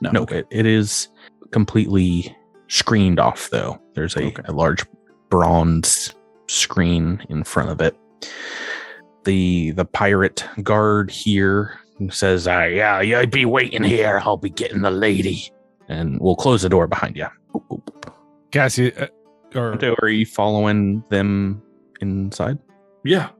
no. 0.00 0.10
No, 0.12 0.22
okay. 0.22 0.38
it, 0.40 0.46
it 0.50 0.66
is 0.66 1.08
completely 1.50 2.34
screened 2.68 3.18
off, 3.20 3.48
though. 3.50 3.78
There's 3.94 4.16
a, 4.16 4.24
Okay. 4.26 4.42
a 4.46 4.52
large 4.52 4.84
bronze 5.30 6.14
screen 6.48 7.24
in 7.28 7.44
front 7.44 7.70
of 7.70 7.80
it. 7.80 7.96
The 9.24 9.72
the 9.72 9.84
pirate 9.84 10.44
guard 10.62 11.10
here 11.10 11.78
says, 12.10 12.46
uh, 12.46 12.68
"Yeah, 12.70 13.00
you 13.00 13.26
be 13.26 13.44
waiting 13.44 13.82
here. 13.82 14.20
I'll 14.24 14.36
be 14.36 14.50
getting 14.50 14.82
the 14.82 14.90
lady, 14.90 15.50
and 15.88 16.20
we'll 16.20 16.36
close 16.36 16.62
the 16.62 16.68
door 16.68 16.86
behind 16.86 17.16
you." 17.16 17.26
Boop, 17.54 17.66
boop. 17.68 18.12
Cassie, 18.52 18.94
uh, 18.94 19.08
or 19.54 19.78
Are 20.02 20.08
you 20.08 20.26
following 20.26 21.02
them 21.10 21.62
inside? 22.00 22.58
Yeah. 23.04 23.30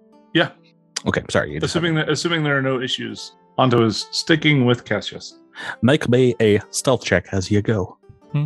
Okay, 1.06 1.22
sorry. 1.30 1.52
you 1.52 1.60
just 1.60 1.72
Assuming 1.74 1.94
that 1.96 2.08
assuming 2.08 2.42
there 2.44 2.56
are 2.56 2.62
no 2.62 2.80
issues, 2.80 3.32
Anto 3.58 3.84
is 3.84 4.06
sticking 4.10 4.64
with 4.64 4.84
Cassius. 4.84 5.38
make 5.82 6.08
me 6.08 6.34
a 6.40 6.60
stealth 6.70 7.04
check 7.04 7.26
as 7.32 7.50
you 7.50 7.62
go. 7.62 7.98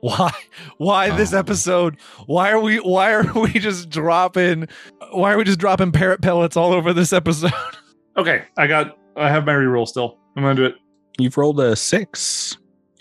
why 0.00 0.30
why 0.78 1.10
this 1.16 1.32
Oh. 1.34 1.38
episode 1.38 1.96
why 2.26 2.50
are 2.50 2.60
we 2.60 2.78
why 2.78 3.12
are 3.12 3.24
we 3.34 3.50
just 3.52 3.90
dropping 3.90 4.66
why 5.10 5.32
are 5.32 5.38
we 5.38 5.44
just 5.44 5.58
dropping 5.58 5.92
parrot 5.92 6.22
pellets 6.22 6.56
all 6.56 6.72
over 6.72 6.92
this 6.92 7.12
episode 7.12 7.52
Okay, 8.16 8.44
I 8.56 8.66
got 8.66 8.98
I 9.16 9.30
have 9.30 9.44
my 9.46 9.52
reroll 9.52 9.86
still. 9.86 10.18
I'm 10.36 10.42
gonna 10.42 10.54
do 10.56 10.64
it. 10.64 10.74
You've 11.20 11.36
rolled 11.36 11.60
a 11.60 11.76
six. 11.76 12.56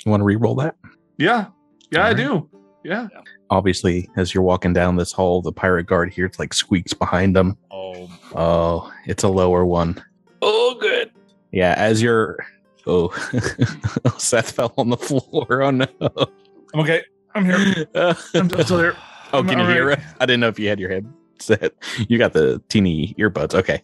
You 0.05 0.11
want 0.11 0.21
to 0.21 0.25
re-roll 0.25 0.53
that? 0.55 0.75
Yeah. 1.17 1.47
Yeah, 1.91 2.01
I 2.05 2.09
Alright. 2.11 2.17
do. 2.17 2.49
Yeah. 2.83 3.07
Obviously 3.49 4.09
as 4.15 4.33
you're 4.33 4.43
walking 4.43 4.73
down 4.73 4.95
this 4.95 5.11
hall 5.11 5.41
the 5.41 5.51
pirate 5.51 5.85
guard 5.85 6.11
here 6.11 6.29
like 6.39 6.53
squeaks 6.53 6.93
behind 6.93 7.35
them. 7.35 7.57
Oh. 7.71 8.09
Oh 8.35 8.93
it's 9.05 9.23
a 9.23 9.29
lower 9.29 9.65
one. 9.65 10.03
Oh, 10.41 10.77
good. 10.79 11.11
Yeah 11.51 11.75
as 11.77 12.01
you're 12.01 12.45
oh 12.85 13.09
seth 14.17 14.51
fell 14.51 14.73
on 14.77 14.89
the 14.89 14.97
floor. 14.97 15.61
Oh 15.63 15.71
no. 15.71 15.87
I'm 16.01 16.79
okay. 16.81 17.03
I'm 17.35 17.45
here. 17.45 17.87
I'm 17.95 18.15
I'm 18.33 18.63
still 18.63 18.79
here. 18.79 18.95
oh 19.33 19.39
I'm 19.39 19.47
can 19.47 19.59
you 19.59 19.65
hear 19.67 19.81
alright. 19.83 19.99
it? 19.99 20.05
I 20.19 20.25
didn't 20.25 20.41
know 20.41 20.49
if 20.49 20.59
you 20.59 20.69
had 20.69 20.79
your 20.79 20.89
head 20.89 21.11
set. 21.39 21.73
You 22.07 22.17
got 22.17 22.33
the 22.33 22.61
teeny 22.69 23.15
earbuds. 23.17 23.53
Okay. 23.53 23.81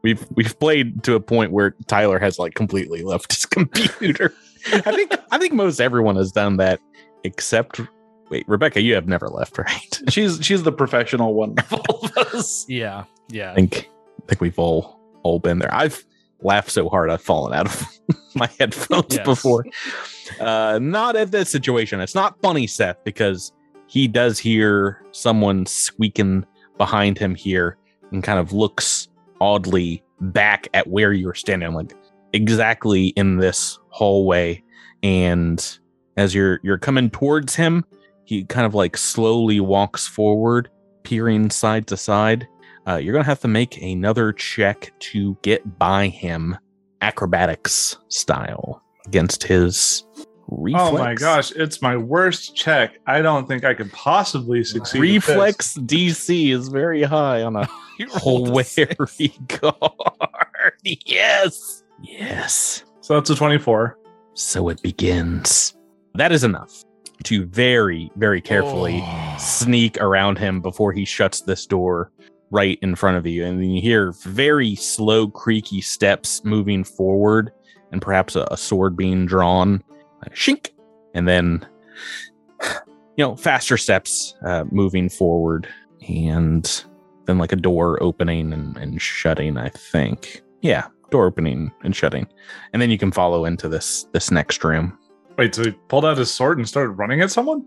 We've 0.03 0.26
we've 0.34 0.59
played 0.59 1.03
to 1.05 1.14
a 1.14 1.20
point 1.20 1.51
where 1.51 1.74
tyler 1.86 2.18
has 2.18 2.38
like 2.38 2.55
completely 2.55 3.03
left 3.03 3.32
his 3.32 3.47
computer. 3.47 4.34
I 4.72 4.92
think 4.92 5.14
i 5.30 5.38
think 5.38 5.53
most 5.53 5.80
everyone 5.80 6.16
has 6.16 6.32
done 6.32 6.57
that 6.59 6.80
except 7.24 7.80
wait 8.30 8.44
rebecca 8.48 8.80
you 8.80 8.94
have 8.94 9.06
never 9.08 9.28
left 9.28 9.58
right 9.58 10.00
She's 10.08 10.38
she's 10.42 10.62
the 10.62 10.72
professional 10.72 11.34
one 11.34 11.54
of 11.58 11.72
all 11.72 12.00
of 12.04 12.16
us. 12.34 12.64
yeah 12.68 13.04
yeah 13.30 13.52
I 13.52 13.54
think 13.54 13.90
I 14.22 14.26
think 14.28 14.40
we've 14.40 14.58
all 14.58 15.00
all 15.22 15.38
been 15.38 15.58
there. 15.58 15.72
I've 15.74 16.04
laughed 16.42 16.70
so 16.70 16.88
hard 16.90 17.08
I've 17.10 17.22
fallen 17.22 17.54
out 17.54 17.66
of 17.66 17.86
my 18.34 18.48
headphones 18.58 19.16
Yes. 19.16 19.24
before. 19.24 19.64
Uh, 20.40 20.78
not 20.82 21.16
at 21.16 21.30
this 21.30 21.50
situation. 21.50 22.00
It's 22.00 22.14
not 22.14 22.38
funny, 22.42 22.66
Seth, 22.66 23.02
because 23.04 23.52
he 23.86 24.06
does 24.08 24.38
hear 24.38 25.02
someone 25.12 25.64
squeaking 25.64 26.44
behind 26.76 27.16
him 27.18 27.34
here 27.34 27.78
and 28.12 28.22
kind 28.22 28.38
of 28.38 28.52
looks 28.52 29.08
oddly 29.40 30.02
back 30.20 30.68
at 30.74 30.86
where 30.88 31.12
you're 31.14 31.34
standing, 31.34 31.72
like 31.72 31.94
exactly 32.34 33.08
in 33.08 33.38
this 33.38 33.78
hallway. 33.88 34.62
And 35.02 35.78
as 36.16 36.34
you're 36.34 36.60
you're 36.62 36.78
coming 36.78 37.10
towards 37.10 37.54
him, 37.54 37.84
he 38.24 38.44
kind 38.44 38.66
of 38.66 38.74
like 38.74 38.96
slowly 38.96 39.60
walks 39.60 40.06
forward, 40.06 40.68
peering 41.02 41.50
side 41.50 41.86
to 41.88 41.96
side. 41.96 42.46
Uh, 42.86 42.96
you're 42.96 43.12
gonna 43.12 43.24
have 43.24 43.40
to 43.40 43.48
make 43.48 43.80
another 43.80 44.32
check 44.32 44.92
to 44.98 45.36
get 45.42 45.78
by 45.78 46.08
him, 46.08 46.56
acrobatics 47.00 47.96
style, 48.08 48.82
against 49.06 49.42
his 49.42 50.04
reflex. 50.48 50.90
Oh 50.90 50.98
my 50.98 51.14
gosh, 51.14 51.52
it's 51.52 51.80
my 51.80 51.96
worst 51.96 52.54
check. 52.54 52.98
I 53.06 53.22
don't 53.22 53.46
think 53.48 53.64
I 53.64 53.74
could 53.74 53.92
possibly 53.92 54.62
succeed. 54.64 55.00
Reflex 55.00 55.76
DC 55.78 56.52
is 56.52 56.68
very 56.68 57.02
high 57.02 57.42
on 57.42 57.56
a 57.56 57.68
You 57.98 58.08
rolled 58.24 58.48
a 58.48 58.52
wary 58.52 59.32
guard. 59.48 60.72
Yes, 60.82 61.84
yes. 62.02 62.84
So 63.00 63.14
that's 63.14 63.30
a 63.30 63.36
24. 63.36 63.98
So 64.34 64.68
it 64.68 64.82
begins. 64.82 65.73
That 66.14 66.32
is 66.32 66.44
enough 66.44 66.84
to 67.24 67.46
very, 67.46 68.10
very 68.16 68.40
carefully 68.40 69.00
Oh. 69.04 69.36
sneak 69.38 70.00
around 70.00 70.38
him 70.38 70.60
before 70.60 70.92
he 70.92 71.04
shuts 71.04 71.40
this 71.42 71.66
door 71.66 72.12
right 72.50 72.78
in 72.82 72.94
front 72.94 73.16
of 73.16 73.26
you. 73.26 73.44
And 73.44 73.60
then 73.60 73.70
you 73.70 73.80
hear 73.82 74.12
very 74.22 74.74
slow, 74.76 75.28
creaky 75.28 75.80
steps 75.80 76.44
moving 76.44 76.84
forward 76.84 77.52
and 77.92 78.00
perhaps 78.00 78.36
a, 78.36 78.46
a 78.50 78.56
sword 78.56 78.96
being 78.96 79.26
drawn. 79.26 79.82
Shink. 80.30 80.70
And 81.14 81.28
then, 81.28 81.66
you 83.16 83.24
know, 83.24 83.36
faster 83.36 83.76
steps 83.76 84.34
uh, 84.44 84.64
moving 84.70 85.08
forward. 85.08 85.68
And 86.08 86.84
then 87.26 87.38
like 87.38 87.52
a 87.52 87.56
door 87.56 88.00
opening 88.02 88.52
and, 88.52 88.76
and 88.76 89.00
shutting, 89.00 89.56
I 89.56 89.68
think. 89.70 90.42
Yeah, 90.60 90.86
door 91.10 91.26
opening 91.26 91.72
and 91.82 91.94
shutting. 91.94 92.26
And 92.72 92.80
then 92.80 92.90
you 92.90 92.98
can 92.98 93.12
follow 93.12 93.44
into 93.44 93.68
this 93.68 94.06
this 94.12 94.30
next 94.30 94.62
room. 94.64 94.98
Wait, 95.37 95.55
so 95.55 95.64
he 95.64 95.70
pulled 95.89 96.05
out 96.05 96.16
his 96.16 96.32
sword 96.32 96.59
and 96.59 96.68
started 96.68 96.91
running 96.93 97.20
at 97.20 97.30
someone? 97.30 97.64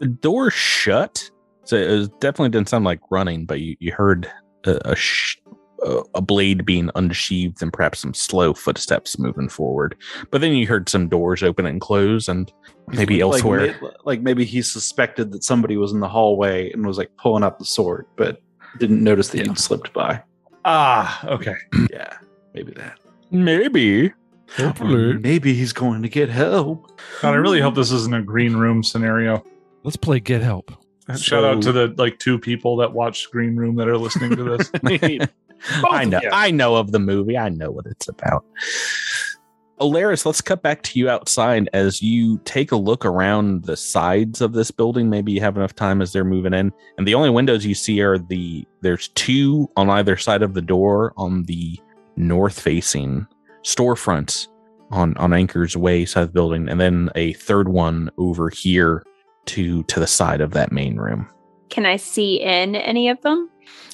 the 0.00 0.06
door 0.08 0.50
shut 0.50 1.30
so 1.62 1.76
it 1.76 1.88
was, 1.88 2.08
definitely 2.18 2.48
didn't 2.48 2.68
sound 2.68 2.84
like 2.84 2.98
running 3.12 3.46
but 3.46 3.60
you, 3.60 3.76
you 3.78 3.92
heard 3.92 4.28
a, 4.64 4.76
a, 4.90 4.96
sh- 4.96 5.36
a 5.84 6.02
a 6.16 6.20
blade 6.20 6.64
being 6.66 6.90
unsheathed 6.96 7.62
and 7.62 7.72
perhaps 7.72 8.00
some 8.00 8.12
slow 8.12 8.52
footsteps 8.54 9.20
moving 9.20 9.48
forward 9.48 9.94
but 10.32 10.40
then 10.40 10.50
you 10.52 10.66
heard 10.66 10.88
some 10.88 11.08
doors 11.08 11.44
open 11.44 11.64
and 11.64 11.80
close 11.80 12.26
and 12.26 12.52
maybe 12.88 13.14
Like, 13.22 13.34
elsewhere 13.34 13.76
ma- 13.80 13.90
Like, 14.04 14.20
maybe 14.20 14.44
he 14.44 14.62
suspected 14.62 15.30
that 15.30 15.44
somebody 15.44 15.76
was 15.76 15.92
in 15.92 16.00
the 16.00 16.08
hallway 16.08 16.72
and 16.72 16.84
was 16.84 16.98
like 16.98 17.10
pulling 17.16 17.44
out 17.44 17.60
the 17.60 17.64
sword, 17.64 18.06
but 18.16 18.42
didn't 18.78 19.04
notice 19.04 19.28
that 19.28 19.38
Yeah. 19.38 19.44
you'd 19.44 19.58
slipped 19.60 19.92
by. 19.92 20.20
Ah, 20.64 21.24
okay. 21.28 21.54
Yeah, 21.88 22.16
maybe 22.52 22.72
that. 22.72 22.98
maybe 23.30 24.12
Hopefully. 24.56 25.14
Maybe 25.14 25.54
he's 25.54 25.72
going 25.72 26.02
to 26.02 26.08
get 26.08 26.28
help. 26.28 27.00
God, 27.20 27.34
I 27.34 27.36
really 27.36 27.60
hope 27.60 27.74
this 27.74 27.90
isn't 27.90 28.14
a 28.14 28.22
green 28.22 28.54
room 28.56 28.82
scenario. 28.82 29.44
Let's 29.82 29.96
play 29.96 30.20
Get 30.20 30.42
Help. 30.42 30.72
Shout 31.16 31.42
out 31.42 31.62
to 31.62 31.72
the 31.72 31.94
like 31.98 32.18
two 32.18 32.38
people 32.38 32.76
that 32.76 32.92
watch 32.92 33.28
Green 33.30 33.56
Room 33.56 33.74
that 33.76 33.88
are 33.88 33.98
listening 33.98 34.36
to 34.36 34.56
this. 34.56 34.70
I 35.84 36.04
know 36.04 36.18
of. 36.18 36.24
I 36.32 36.50
know 36.50 36.76
of 36.76 36.92
the 36.92 37.00
movie 37.00 37.36
I 37.36 37.48
know 37.48 37.70
what 37.70 37.86
it's 37.86 38.08
about 38.08 38.44
Alaris, 39.82 40.24
let's 40.24 40.40
cut 40.40 40.62
back 40.62 40.82
to 40.82 40.98
you 40.98 41.08
outside 41.10 41.68
as 41.72 42.00
you 42.00 42.38
take 42.44 42.70
a 42.70 42.76
look 42.76 43.04
around 43.04 43.64
the 43.64 43.76
sides 43.76 44.40
of 44.40 44.52
this 44.52 44.70
building. 44.70 45.10
Maybe 45.10 45.32
you 45.32 45.40
have 45.40 45.56
enough 45.56 45.74
time 45.74 46.00
as 46.00 46.12
they're 46.12 46.24
moving 46.24 46.54
in. 46.54 46.72
And 46.96 47.06
the 47.06 47.14
only 47.14 47.30
windows 47.30 47.66
you 47.66 47.74
see 47.74 48.00
are 48.00 48.16
the 48.16 48.64
there's 48.80 49.08
two 49.08 49.68
on 49.76 49.90
either 49.90 50.16
side 50.16 50.42
of 50.42 50.54
the 50.54 50.62
door 50.62 51.12
on 51.16 51.42
the 51.44 51.80
north 52.14 52.60
facing 52.60 53.26
storefronts 53.62 54.48
on 54.90 55.16
on 55.16 55.32
Anchor's 55.32 55.76
Way 55.76 56.04
side 56.04 56.22
of 56.22 56.28
the 56.28 56.34
building, 56.34 56.68
and 56.68 56.80
then 56.80 57.10
a 57.14 57.32
third 57.34 57.68
one 57.68 58.10
over 58.18 58.50
here 58.50 59.02
to 59.46 59.82
to 59.84 60.00
the 60.00 60.06
side 60.06 60.40
of 60.40 60.52
that 60.52 60.72
main 60.72 60.96
room. 60.96 61.28
Can 61.70 61.86
I 61.86 61.96
see 61.96 62.40
in 62.40 62.76
any 62.76 63.08
of 63.08 63.20
them? 63.22 63.48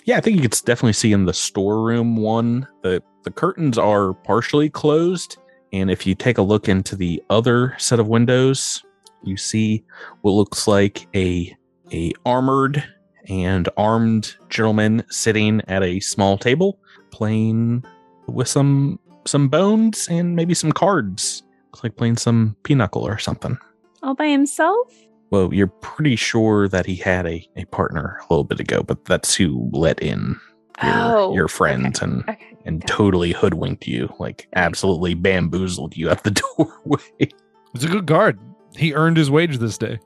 Yeah, 0.04 0.16
I 0.16 0.20
think 0.20 0.36
you 0.36 0.42
could 0.42 0.58
definitely 0.64 0.94
see 0.94 1.12
in 1.12 1.26
the 1.26 1.34
storeroom 1.34 2.16
one. 2.16 2.66
The 2.82 3.02
the 3.24 3.30
curtains 3.30 3.78
are 3.78 4.14
partially 4.14 4.68
closed, 4.70 5.38
and 5.72 5.90
if 5.90 6.06
you 6.06 6.14
take 6.14 6.38
a 6.38 6.42
look 6.42 6.68
into 6.68 6.96
the 6.96 7.22
other 7.30 7.74
set 7.78 8.00
of 8.00 8.08
windows, 8.08 8.82
you 9.22 9.36
see 9.36 9.84
what 10.22 10.32
looks 10.32 10.66
like 10.66 11.06
a 11.14 11.54
a 11.92 12.12
armored 12.26 12.84
and 13.28 13.68
armed 13.76 14.34
gentleman 14.48 15.04
sitting 15.10 15.60
at 15.68 15.82
a 15.82 16.00
small 16.00 16.38
table 16.38 16.78
playing 17.10 17.84
with 18.26 18.48
some 18.48 18.98
some 19.28 19.48
bones 19.48 20.08
and 20.10 20.34
maybe 20.34 20.54
some 20.54 20.72
cards. 20.72 21.42
Looks 21.68 21.84
like 21.84 21.96
playing 21.96 22.16
some 22.16 22.56
pinochle 22.64 23.06
or 23.06 23.18
something. 23.18 23.58
All 24.02 24.14
by 24.14 24.26
himself? 24.28 24.92
Well, 25.30 25.52
you're 25.52 25.66
pretty 25.66 26.16
sure 26.16 26.68
that 26.68 26.86
he 26.86 26.94
had 26.96 27.26
a, 27.26 27.46
a 27.56 27.64
partner 27.66 28.18
a 28.20 28.32
little 28.32 28.44
bit 28.44 28.60
ago, 28.60 28.82
but 28.82 29.04
that's 29.04 29.34
who 29.34 29.68
let 29.72 30.00
in 30.02 30.40
your, 30.82 30.92
Oh, 30.94 31.34
your 31.34 31.48
friends 31.48 32.00
and 32.00 32.22
Okay. 32.28 32.56
and 32.64 32.80
got 32.80 32.90
it. 32.90 32.92
totally 32.94 33.32
hoodwinked 33.32 33.86
you, 33.86 34.12
like 34.18 34.48
absolutely 34.54 35.14
bamboozled 35.14 35.96
you 35.96 36.08
at 36.08 36.22
the 36.24 36.30
doorway. 36.56 37.02
It's 37.74 37.84
a 37.84 37.88
good 37.88 38.06
guard. 38.06 38.38
He 38.76 38.94
earned 38.94 39.16
his 39.18 39.30
wage 39.30 39.58
this 39.58 39.76
day. 39.76 39.98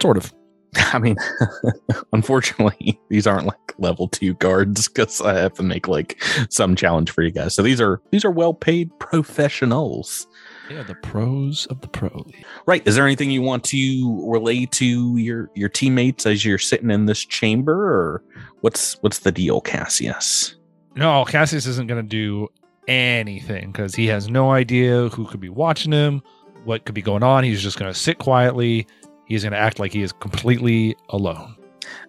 Sort 0.00 0.16
of. 0.16 0.32
I 0.92 0.98
mean, 0.98 1.16
unfortunately, 2.12 2.98
these 3.08 3.26
aren't 3.26 3.46
like 3.46 3.74
level 3.78 4.08
two 4.08 4.34
guards 4.34 4.88
because 4.88 5.20
I 5.20 5.34
have 5.34 5.54
to 5.54 5.62
make 5.62 5.86
like 5.86 6.22
some 6.48 6.76
challenge 6.76 7.10
for 7.10 7.22
you 7.22 7.30
guys. 7.30 7.54
So 7.54 7.62
these 7.62 7.80
are 7.80 8.00
these 8.10 8.24
are 8.24 8.30
well 8.30 8.54
paid 8.54 8.90
professionals. 8.98 10.26
Yeah, 10.70 10.82
the 10.82 10.94
pros 10.94 11.66
of 11.66 11.80
the 11.82 11.88
pro. 11.88 12.24
Right. 12.66 12.86
Is 12.86 12.94
there 12.94 13.04
anything 13.04 13.30
you 13.30 13.42
want 13.42 13.64
to 13.64 14.30
relay 14.30 14.64
to 14.66 15.16
your 15.18 15.50
your 15.54 15.68
teammates 15.68 16.24
as 16.24 16.44
you're 16.44 16.58
sitting 16.58 16.90
in 16.90 17.06
this 17.06 17.24
chamber, 17.24 17.92
or 17.92 18.24
what's 18.60 18.94
what's 19.02 19.20
the 19.20 19.32
deal, 19.32 19.60
Cassius? 19.60 20.56
No, 20.94 21.24
Cassius 21.26 21.66
isn't 21.66 21.86
going 21.86 22.02
to 22.02 22.08
do 22.08 22.48
anything 22.88 23.72
because 23.72 23.94
he 23.94 24.06
has 24.06 24.28
no 24.28 24.50
idea 24.50 25.08
who 25.08 25.26
could 25.26 25.40
be 25.40 25.48
watching 25.48 25.92
him, 25.92 26.22
what 26.64 26.84
could 26.84 26.94
be 26.94 27.02
going 27.02 27.22
on. 27.22 27.44
He's 27.44 27.62
just 27.62 27.78
going 27.78 27.92
to 27.92 27.98
sit 27.98 28.18
quietly. 28.18 28.86
He's 29.32 29.42
going 29.42 29.52
to 29.52 29.58
act 29.58 29.78
like 29.78 29.92
he 29.92 30.02
is 30.02 30.12
completely 30.12 30.94
alone. 31.08 31.56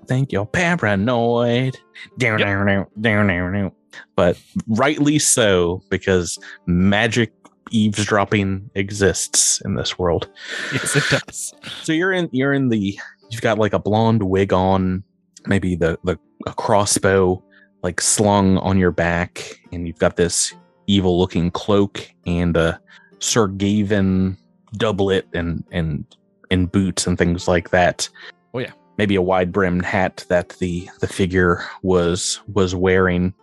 Thank 0.08 0.32
you're 0.34 0.46
paranoid. 0.46 1.80
Yep. 2.18 3.74
But 4.16 4.38
rightly 4.68 5.20
so, 5.20 5.82
because 5.90 6.38
magic 6.66 7.32
eavesdropping 7.72 8.70
exists 8.76 9.62
in 9.62 9.76
this 9.76 9.98
world. 9.98 10.30
Yes, 10.74 10.96
it 10.96 11.04
does. 11.10 11.54
So 11.84 11.94
you're 11.94 12.12
in 12.12 12.30
you're 12.32 12.54
in 12.54 12.70
the 12.70 13.00
you've 13.30 13.42
got 13.42 13.58
like 13.58 13.74
a 13.74 13.80
blonde 13.80 14.24
wig 14.24 14.52
on, 14.52 15.04
maybe 15.46 15.76
the 15.76 15.98
the 16.04 16.20
a 16.46 16.54
crossbow 16.54 17.42
like 17.84 18.02
slung 18.02 18.58
on 18.58 18.78
your 18.78 18.92
back, 18.92 19.62
and 19.72 19.88
you've 19.88 20.00
got 20.00 20.18
this 20.18 20.54
evil 20.88 21.18
looking 21.18 21.52
cloak 21.52 22.10
and 22.26 22.58
a 22.58 22.80
Sargavan 23.20 24.38
doublet 24.74 25.26
and 25.34 25.64
and 25.72 26.06
and 26.54 26.72
boots 26.72 27.06
and 27.08 27.18
things 27.18 27.48
like 27.48 27.72
that. 27.72 28.08
Oh, 28.54 28.60
yeah. 28.60 28.72
Maybe 28.98 29.16
a 29.16 29.22
wide 29.22 29.52
brimmed 29.52 29.84
hat 29.84 30.24
that 30.30 30.50
the 30.60 30.88
the 31.00 31.08
figure 31.08 31.66
was 31.82 32.40
was 32.48 32.76
wearing. 32.76 33.34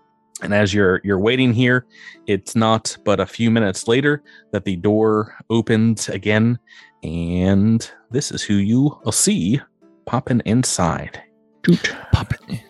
And 0.43 0.55
as 0.55 0.73
you're 0.73 1.01
you're 1.03 1.19
waiting 1.19 1.53
here, 1.53 1.87
it's 2.27 2.55
not 2.55 2.97
but 3.05 3.21
a 3.21 3.27
few 3.27 3.51
minutes 3.51 3.89
later 3.89 4.23
that 4.53 4.65
the 4.65 4.77
door 4.77 5.37
opens 5.51 6.09
again 6.09 6.59
and 7.03 7.91
this 8.11 8.31
is 8.31 8.43
who 8.43 8.55
you 8.55 8.99
will 9.05 9.13
see 9.13 9.61
popping 10.07 10.41
inside. 10.45 11.21
Toot. 11.63 11.95
Popping. 12.13 12.61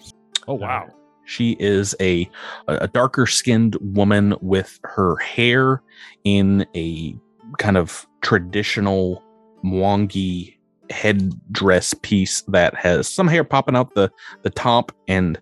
Oh, 0.49 0.55
uh, 0.55 0.57
wow. 0.57 0.89
She 1.27 1.57
is 1.61 1.95
a 2.01 2.29
a 2.67 2.89
darker 2.89 3.27
skinned 3.27 3.77
woman 3.81 4.35
with 4.41 4.81
her 4.85 5.17
hair 5.17 5.83
in 6.25 6.67
a 6.75 7.15
kind 7.59 7.77
of 7.77 8.07
traditional 8.21 9.23
Mwangi 9.65 10.57
headdress 10.91 11.95
piece 12.03 12.43
that 12.49 12.75
has 12.75 13.09
some 13.09 13.29
hair 13.29 13.45
popping 13.45 13.77
out 13.77 13.95
the 13.95 14.11
the 14.43 14.51
top 14.51 14.91
and 15.07 15.41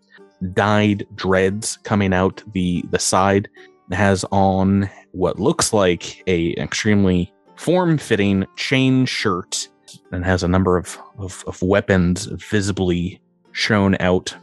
dyed 0.53 1.07
dreads 1.15 1.79
coming 1.85 2.13
out 2.13 2.43
the 2.53 2.85
the 2.91 2.99
side. 2.99 3.49
It 3.91 3.95
has 3.95 4.25
on 4.31 4.91
what 5.13 5.41
looks 5.41 5.73
like 5.73 6.23
a 6.27 6.53
extremely 6.59 7.33
form-fitting 7.57 8.47
chain 8.57 9.07
shirt 9.07 9.69
and 10.13 10.25
has 10.25 10.43
a 10.43 10.49
number 10.49 10.77
of, 10.77 10.99
of, 11.19 11.43
of 11.47 11.61
weapons 11.63 12.27
visibly 12.51 13.21
shown 13.53 13.97
out 14.01 14.37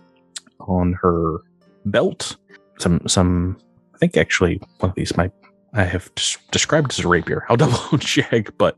on 0.61 0.93
her 1.01 1.37
belt. 1.85 2.35
Some 2.79 3.07
some 3.07 3.57
I 3.93 3.97
think 3.99 4.17
actually 4.17 4.59
one 4.79 4.89
of 4.89 4.95
these 4.95 5.15
might 5.15 5.31
I 5.75 5.83
have 5.83 6.13
des- 6.15 6.39
described 6.51 6.91
as 6.91 7.03
a 7.03 7.07
rapier. 7.07 7.45
I'll 7.49 7.57
double 7.57 7.97
check, 7.99 8.57
but 8.57 8.77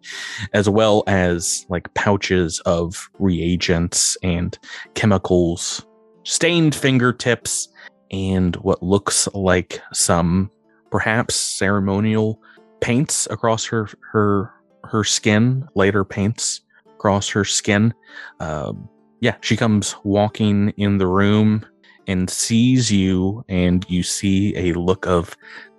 as 0.53 0.67
well 0.67 1.03
as 1.07 1.65
like 1.69 1.93
pouches 1.93 2.59
of 2.61 3.09
reagents 3.19 4.17
and 4.23 4.57
chemicals, 4.95 5.85
stained 6.23 6.73
fingertips, 6.73 7.69
and 8.09 8.55
what 8.57 8.81
looks 8.81 9.27
like 9.33 9.81
some 9.93 10.49
perhaps 10.89 11.35
ceremonial 11.35 12.41
paints 12.81 13.27
across 13.29 13.65
her 13.65 13.87
her 14.11 14.51
her 14.83 15.03
skin, 15.03 15.67
later 15.75 16.03
paints 16.03 16.61
across 16.95 17.29
her 17.29 17.45
skin. 17.45 17.93
Um, 18.39 18.89
yeah, 19.19 19.35
she 19.41 19.57
comes 19.57 19.95
walking 20.03 20.69
in 20.77 20.97
the 20.97 21.07
room 21.07 21.65
and 22.08 22.30
sees 22.30 22.91
you, 22.91 23.43
and 23.49 23.86
you 23.89 24.01
see 24.03 24.55
a 24.55 24.74
look 24.74 25.05
of 25.05 25.36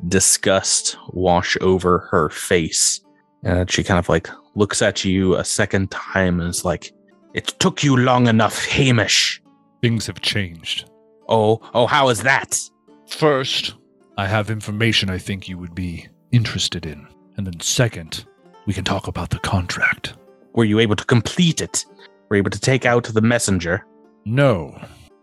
disgust 0.09 0.97
wash 1.09 1.57
over 1.61 2.01
her 2.11 2.29
face. 2.29 3.01
And 3.43 3.71
she 3.71 3.83
kind 3.83 3.99
of 3.99 4.09
like 4.09 4.29
looks 4.55 4.83
at 4.83 5.05
you 5.05 5.37
a 5.37 5.45
second 5.45 5.91
time 5.91 6.41
and 6.41 6.51
is 6.51 6.65
like, 6.65 6.93
It 7.35 7.47
took 7.59 7.83
you 7.83 7.97
long 7.97 8.27
enough, 8.27 8.65
Hamish. 8.67 9.43
Things 9.81 10.07
have 10.07 10.21
changed. 10.21 10.91
Oh, 11.29 11.61
oh, 11.75 11.87
how 11.87 12.09
is 12.09 12.23
that? 12.23 12.59
First, 13.07 13.75
I 14.17 14.27
have 14.27 14.51
information 14.51 15.11
I 15.11 15.19
think 15.19 15.49
you 15.49 15.57
would 15.59 15.75
be 15.75 16.09
interested 16.33 16.85
in. 16.85 17.07
And 17.37 17.47
then 17.47 17.61
second, 17.61 18.25
we 18.67 18.75
can 18.75 18.85
talk 18.85 19.07
about 19.07 19.31
the 19.31 19.39
contract. 19.39 20.15
Were 20.55 20.65
you 20.65 20.81
able 20.81 20.97
to 20.97 21.05
complete 21.05 21.61
it? 21.61 21.85
Were 22.29 22.37
you 22.37 22.41
able 22.41 22.51
to 22.51 22.61
take 22.61 22.85
out 22.85 23.05
the 23.05 23.21
messenger? 23.21 23.87
No. 24.25 24.79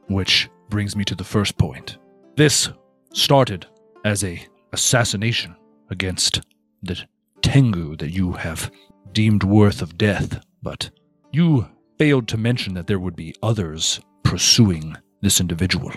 Which 0.07 0.49
brings 0.69 0.95
me 0.95 1.03
to 1.05 1.15
the 1.15 1.23
first 1.23 1.57
point. 1.57 1.97
This 2.35 2.69
started 3.13 3.65
as 4.03 4.23
a 4.23 4.45
assassination 4.73 5.55
against 5.89 6.41
the 6.83 7.01
Tengu 7.41 7.95
that 7.97 8.11
you 8.11 8.33
have 8.33 8.71
deemed 9.11 9.43
worth 9.43 9.81
of 9.81 9.97
death, 9.97 10.43
but 10.61 10.89
you 11.31 11.67
failed 11.97 12.27
to 12.27 12.37
mention 12.37 12.73
that 12.73 12.87
there 12.87 12.99
would 12.99 13.15
be 13.15 13.35
others 13.41 13.99
pursuing 14.23 14.95
this 15.21 15.39
individual. 15.39 15.91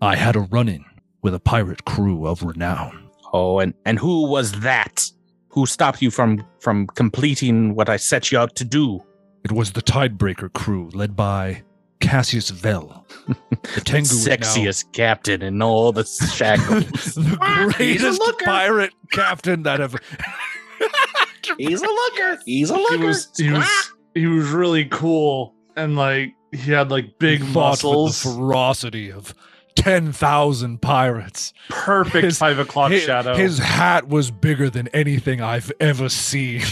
I 0.00 0.16
had 0.16 0.36
a 0.36 0.40
run-in 0.40 0.84
with 1.22 1.34
a 1.34 1.40
pirate 1.40 1.84
crew 1.84 2.26
of 2.26 2.42
renown. 2.42 3.10
Oh, 3.32 3.58
and 3.60 3.74
and 3.86 3.98
who 3.98 4.26
was 4.28 4.52
that? 4.60 5.10
Who 5.48 5.66
stopped 5.66 6.02
you 6.02 6.10
from 6.10 6.44
from 6.60 6.86
completing 6.86 7.74
what 7.74 7.88
I 7.88 7.96
set 7.96 8.32
you 8.32 8.38
out 8.38 8.56
to 8.56 8.64
do? 8.64 9.04
It 9.44 9.52
was 9.52 9.72
the 9.72 9.82
Tidebreaker 9.82 10.52
crew 10.52 10.90
led 10.94 11.16
by 11.16 11.62
Cassius 12.02 12.50
Vel. 12.50 13.06
The 13.74 13.80
Tengu 13.80 14.00
is 14.02 14.26
now- 14.26 14.34
sexiest 14.36 14.92
captain 14.92 15.40
in 15.42 15.62
all 15.62 15.92
the 15.92 16.04
shackles. 16.04 17.14
the 17.14 17.38
Ah, 17.40 17.68
he's 17.78 17.96
a 18.02 18.02
greatest 18.02 18.20
looker. 18.20 18.44
pirate 18.44 18.92
captain 19.12 19.62
that 19.62 19.80
ever. 19.80 19.98
He's 21.58 21.80
a 21.82 21.86
looker. 21.86 22.38
He's 22.44 22.70
a 22.70 22.74
He 22.76 22.80
looker. 22.82 23.06
was 23.06 23.28
he 23.36 23.50
was 23.50 23.92
he 24.14 24.26
was 24.26 24.48
really 24.50 24.84
cool 24.86 25.54
and 25.76 25.96
like 25.96 26.32
he 26.52 26.70
had 26.72 26.90
like 26.90 27.18
big 27.18 27.40
fought 27.40 27.82
with 27.82 27.84
muscles. 27.84 28.22
the 28.22 28.30
ferocity 28.30 29.10
of 29.12 29.34
ten 29.76 30.12
thousand 30.12 30.80
pirates. 30.82 31.52
Perfect 31.68 32.24
His- 32.24 32.38
five 32.38 32.58
o'clock 32.58 32.90
His, 32.92 33.02
shadow. 33.04 33.34
his 33.34 33.58
hat 33.58 34.08
was 34.08 34.30
bigger 34.30 34.70
than 34.70 34.88
anything 34.88 35.40
I've 35.40 35.70
ever 35.80 36.08
seen. 36.08 36.62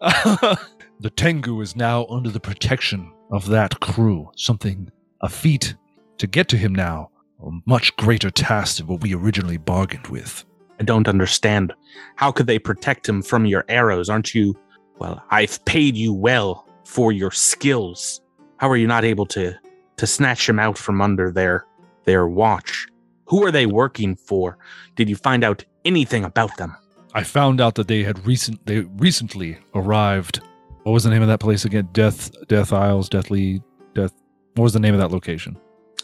the 0.00 1.10
Tengu 1.16 1.60
is 1.60 1.76
now 1.76 2.06
under 2.06 2.30
the 2.30 2.40
protection 2.40 3.12
of 3.30 3.48
that 3.48 3.80
crew. 3.80 4.30
Something, 4.36 4.90
a 5.20 5.28
feat 5.28 5.74
to 6.18 6.26
get 6.26 6.48
to 6.48 6.56
him 6.56 6.74
now. 6.74 7.10
A 7.44 7.50
much 7.66 7.94
greater 7.96 8.30
task 8.30 8.78
than 8.78 8.88
what 8.88 9.00
we 9.00 9.14
originally 9.14 9.58
bargained 9.58 10.08
with. 10.08 10.44
I 10.80 10.84
don't 10.84 11.08
understand. 11.08 11.72
How 12.16 12.32
could 12.32 12.46
they 12.46 12.58
protect 12.58 13.08
him 13.08 13.22
from 13.22 13.46
your 13.46 13.64
arrows? 13.68 14.08
Aren't 14.08 14.34
you? 14.34 14.56
Well, 14.98 15.22
I've 15.30 15.64
paid 15.64 15.96
you 15.96 16.12
well 16.12 16.66
for 16.84 17.12
your 17.12 17.30
skills. 17.30 18.20
How 18.56 18.68
are 18.68 18.76
you 18.76 18.86
not 18.86 19.04
able 19.04 19.26
to 19.26 19.54
to 19.98 20.06
snatch 20.06 20.48
him 20.48 20.58
out 20.58 20.78
from 20.78 21.00
under 21.00 21.30
their 21.30 21.64
their 22.04 22.26
watch? 22.26 22.88
Who 23.26 23.44
are 23.44 23.52
they 23.52 23.66
working 23.66 24.16
for? 24.16 24.58
Did 24.96 25.08
you 25.08 25.16
find 25.16 25.44
out 25.44 25.64
anything 25.84 26.24
about 26.24 26.56
them? 26.56 26.76
I 27.14 27.22
found 27.22 27.60
out 27.60 27.74
that 27.76 27.88
they 27.88 28.02
had 28.02 28.26
recent 28.26 28.64
they 28.66 28.80
recently 28.80 29.58
arrived. 29.74 30.40
What 30.88 30.94
was 30.94 31.04
the 31.04 31.10
name 31.10 31.20
of 31.20 31.28
that 31.28 31.40
place 31.40 31.66
again? 31.66 31.90
Death 31.92 32.30
Death 32.48 32.72
Isles, 32.72 33.10
Deathly 33.10 33.62
Death. 33.94 34.14
What 34.54 34.64
was 34.64 34.72
the 34.72 34.80
name 34.80 34.94
of 34.94 35.00
that 35.00 35.10
location? 35.10 35.58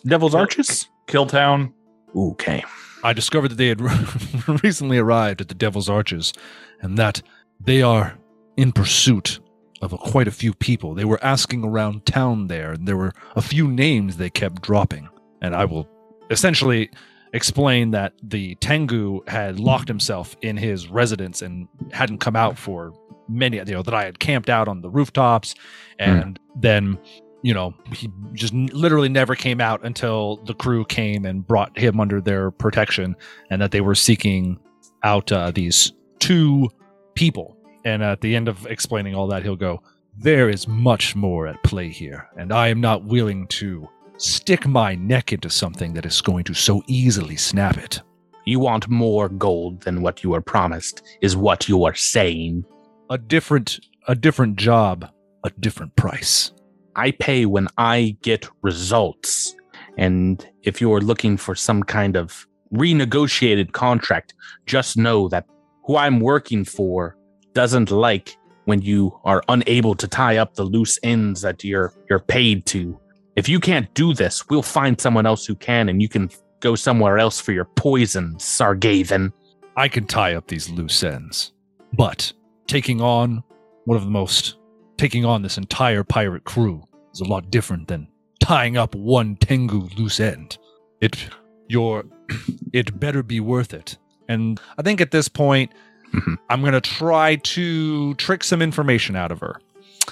Devil's 0.04 0.34
Arches? 0.34 0.90
Killtown. 1.06 1.72
Okay. 2.14 2.62
I 3.02 3.14
discovered 3.14 3.48
that 3.48 3.54
they 3.54 3.68
had 3.68 3.80
recently 4.62 4.98
arrived 4.98 5.40
at 5.40 5.48
the 5.48 5.54
Devil's 5.54 5.88
Arches, 5.88 6.34
and 6.82 6.98
that 6.98 7.22
they 7.58 7.80
are 7.80 8.18
in 8.58 8.72
pursuit 8.72 9.40
of 9.80 9.94
a, 9.94 9.96
quite 9.96 10.28
a 10.28 10.30
few 10.30 10.52
people. 10.52 10.92
They 10.92 11.06
were 11.06 11.24
asking 11.24 11.64
around 11.64 12.04
town 12.04 12.48
there, 12.48 12.72
and 12.72 12.86
there 12.86 12.98
were 12.98 13.14
a 13.36 13.40
few 13.40 13.66
names 13.66 14.18
they 14.18 14.28
kept 14.28 14.60
dropping. 14.60 15.08
And 15.40 15.54
I 15.54 15.64
will 15.64 15.88
essentially 16.30 16.90
explain 17.34 17.90
that 17.90 18.14
the 18.22 18.54
Tengu 18.56 19.20
had 19.26 19.60
locked 19.60 19.88
himself 19.88 20.36
in 20.40 20.56
his 20.56 20.88
residence 20.88 21.42
and 21.42 21.68
hadn't 21.92 22.18
come 22.18 22.36
out 22.36 22.56
for 22.56 22.94
many, 23.28 23.58
you 23.58 23.64
know, 23.64 23.82
that 23.82 23.92
I 23.92 24.04
had 24.04 24.18
camped 24.18 24.48
out 24.48 24.68
on 24.68 24.80
the 24.80 24.88
rooftops, 24.88 25.54
and 25.98 26.38
then 26.56 26.98
you 27.42 27.52
know, 27.52 27.74
he 27.92 28.10
just 28.32 28.54
literally 28.54 29.10
never 29.10 29.34
came 29.34 29.60
out 29.60 29.84
until 29.84 30.38
the 30.46 30.54
crew 30.54 30.82
came 30.86 31.26
and 31.26 31.46
brought 31.46 31.78
him 31.78 32.00
under 32.00 32.18
their 32.18 32.50
protection, 32.50 33.14
and 33.50 33.60
that 33.60 33.70
they 33.70 33.82
were 33.82 33.94
seeking 33.94 34.58
out 35.02 35.30
uh, 35.30 35.50
these 35.50 35.92
two 36.20 36.70
people. 37.14 37.54
And 37.84 38.02
at 38.02 38.22
the 38.22 38.34
end 38.34 38.48
of 38.48 38.66
explaining 38.66 39.14
all 39.14 39.26
that, 39.26 39.42
he'll 39.42 39.56
go, 39.56 39.82
There 40.16 40.48
is 40.48 40.66
much 40.66 41.14
more 41.14 41.46
at 41.46 41.62
play 41.62 41.90
here, 41.90 42.26
and 42.38 42.50
I 42.50 42.68
am 42.68 42.80
not 42.80 43.04
willing 43.04 43.46
to 43.48 43.90
stick 44.16 44.66
my 44.66 44.94
neck 44.94 45.32
into 45.32 45.50
something 45.50 45.94
that 45.94 46.06
is 46.06 46.20
going 46.20 46.44
to 46.44 46.54
so 46.54 46.82
easily 46.86 47.36
snap 47.36 47.76
it. 47.76 48.00
You 48.44 48.60
want 48.60 48.88
more 48.88 49.28
gold 49.28 49.82
than 49.82 50.02
what 50.02 50.22
you 50.22 50.30
were 50.30 50.42
promised, 50.42 51.02
is 51.20 51.36
what 51.36 51.68
you 51.68 51.84
are 51.84 51.94
saying. 51.94 52.64
A 53.10 53.18
different 53.18 53.80
a 54.06 54.14
different 54.14 54.56
job, 54.56 55.08
a 55.44 55.50
different 55.60 55.96
price. 55.96 56.52
I 56.96 57.10
pay 57.12 57.46
when 57.46 57.68
I 57.78 58.16
get 58.22 58.48
results. 58.62 59.56
And 59.96 60.46
if 60.62 60.80
you're 60.80 61.00
looking 61.00 61.36
for 61.36 61.54
some 61.54 61.82
kind 61.82 62.16
of 62.16 62.46
renegotiated 62.72 63.72
contract, 63.72 64.34
just 64.66 64.96
know 64.96 65.28
that 65.28 65.46
who 65.84 65.96
I'm 65.96 66.20
working 66.20 66.64
for 66.64 67.16
doesn't 67.54 67.90
like 67.90 68.36
when 68.64 68.82
you 68.82 69.18
are 69.24 69.42
unable 69.48 69.94
to 69.94 70.08
tie 70.08 70.36
up 70.36 70.54
the 70.54 70.64
loose 70.64 70.98
ends 71.02 71.42
that 71.42 71.64
you're 71.64 71.92
you're 72.08 72.20
paid 72.20 72.66
to. 72.66 72.98
If 73.36 73.48
you 73.48 73.58
can't 73.60 73.92
do 73.94 74.14
this, 74.14 74.48
we'll 74.48 74.62
find 74.62 75.00
someone 75.00 75.26
else 75.26 75.44
who 75.44 75.54
can 75.54 75.88
and 75.88 76.00
you 76.00 76.08
can 76.08 76.30
go 76.60 76.74
somewhere 76.74 77.18
else 77.18 77.40
for 77.40 77.52
your 77.52 77.64
poison, 77.64 78.34
Sargavan. 78.36 79.32
I 79.76 79.88
can 79.88 80.06
tie 80.06 80.34
up 80.34 80.46
these 80.46 80.70
loose 80.70 81.02
ends. 81.02 81.52
But 81.92 82.32
taking 82.66 83.00
on 83.00 83.42
one 83.84 83.96
of 83.96 84.04
the 84.04 84.10
most 84.10 84.56
taking 84.96 85.24
on 85.24 85.42
this 85.42 85.58
entire 85.58 86.04
pirate 86.04 86.44
crew 86.44 86.82
is 87.12 87.20
a 87.20 87.24
lot 87.24 87.50
different 87.50 87.88
than 87.88 88.06
tying 88.40 88.76
up 88.76 88.94
one 88.94 89.36
Tengu 89.36 89.88
loose 89.96 90.20
end. 90.20 90.56
It 91.00 91.28
your 91.68 92.04
it 92.72 92.98
better 93.00 93.22
be 93.22 93.40
worth 93.40 93.74
it. 93.74 93.98
And 94.28 94.60
I 94.78 94.82
think 94.82 95.00
at 95.00 95.10
this 95.10 95.28
point 95.28 95.72
Mhm. 96.14 96.36
I'm 96.48 96.62
gonna 96.62 96.80
try 96.80 97.36
to 97.36 98.14
trick 98.14 98.44
some 98.44 98.62
information 98.62 99.16
out 99.16 99.32
of 99.32 99.40
her. 99.40 99.60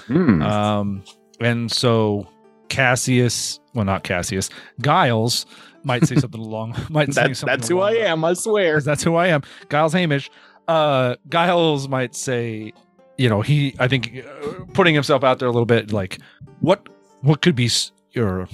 Hmm. 0.07 0.41
Um, 0.41 1.03
and 1.39 1.71
so 1.71 2.27
Cassius, 2.73 3.59
well, 3.75 3.85
not 3.85 4.03
Cassius, 4.03 4.49
Giles 4.81 5.45
might 5.83 6.05
say 6.07 6.15
something 6.15 6.41
along. 6.49 6.75
Might 6.89 7.13
say 7.13 7.33
something 7.33 7.45
that's 7.45 7.67
who 7.67 7.81
I 7.81 7.91
am, 7.91 8.25
I 8.25 8.33
swear. 8.33 8.81
that's 8.81 9.03
who 9.03 9.15
I 9.15 9.27
am. 9.27 9.43
Giles 9.69 9.93
Hamish. 9.93 10.31
Uh, 10.67 11.15
Giles 11.29 11.87
might 11.87 12.15
say, 12.15 12.73
you 13.17 13.29
know, 13.29 13.41
he. 13.41 13.75
I 13.79 13.87
think 13.87 14.25
uh, 14.25 14.65
putting 14.73 14.95
himself 14.95 15.23
out 15.23 15.37
there 15.37 15.47
a 15.47 15.51
little 15.51 15.67
bit, 15.67 15.93
like 15.93 16.19
what 16.61 16.89
what 17.21 17.41
could 17.41 17.55
be 17.55 17.69
your. 18.11 18.47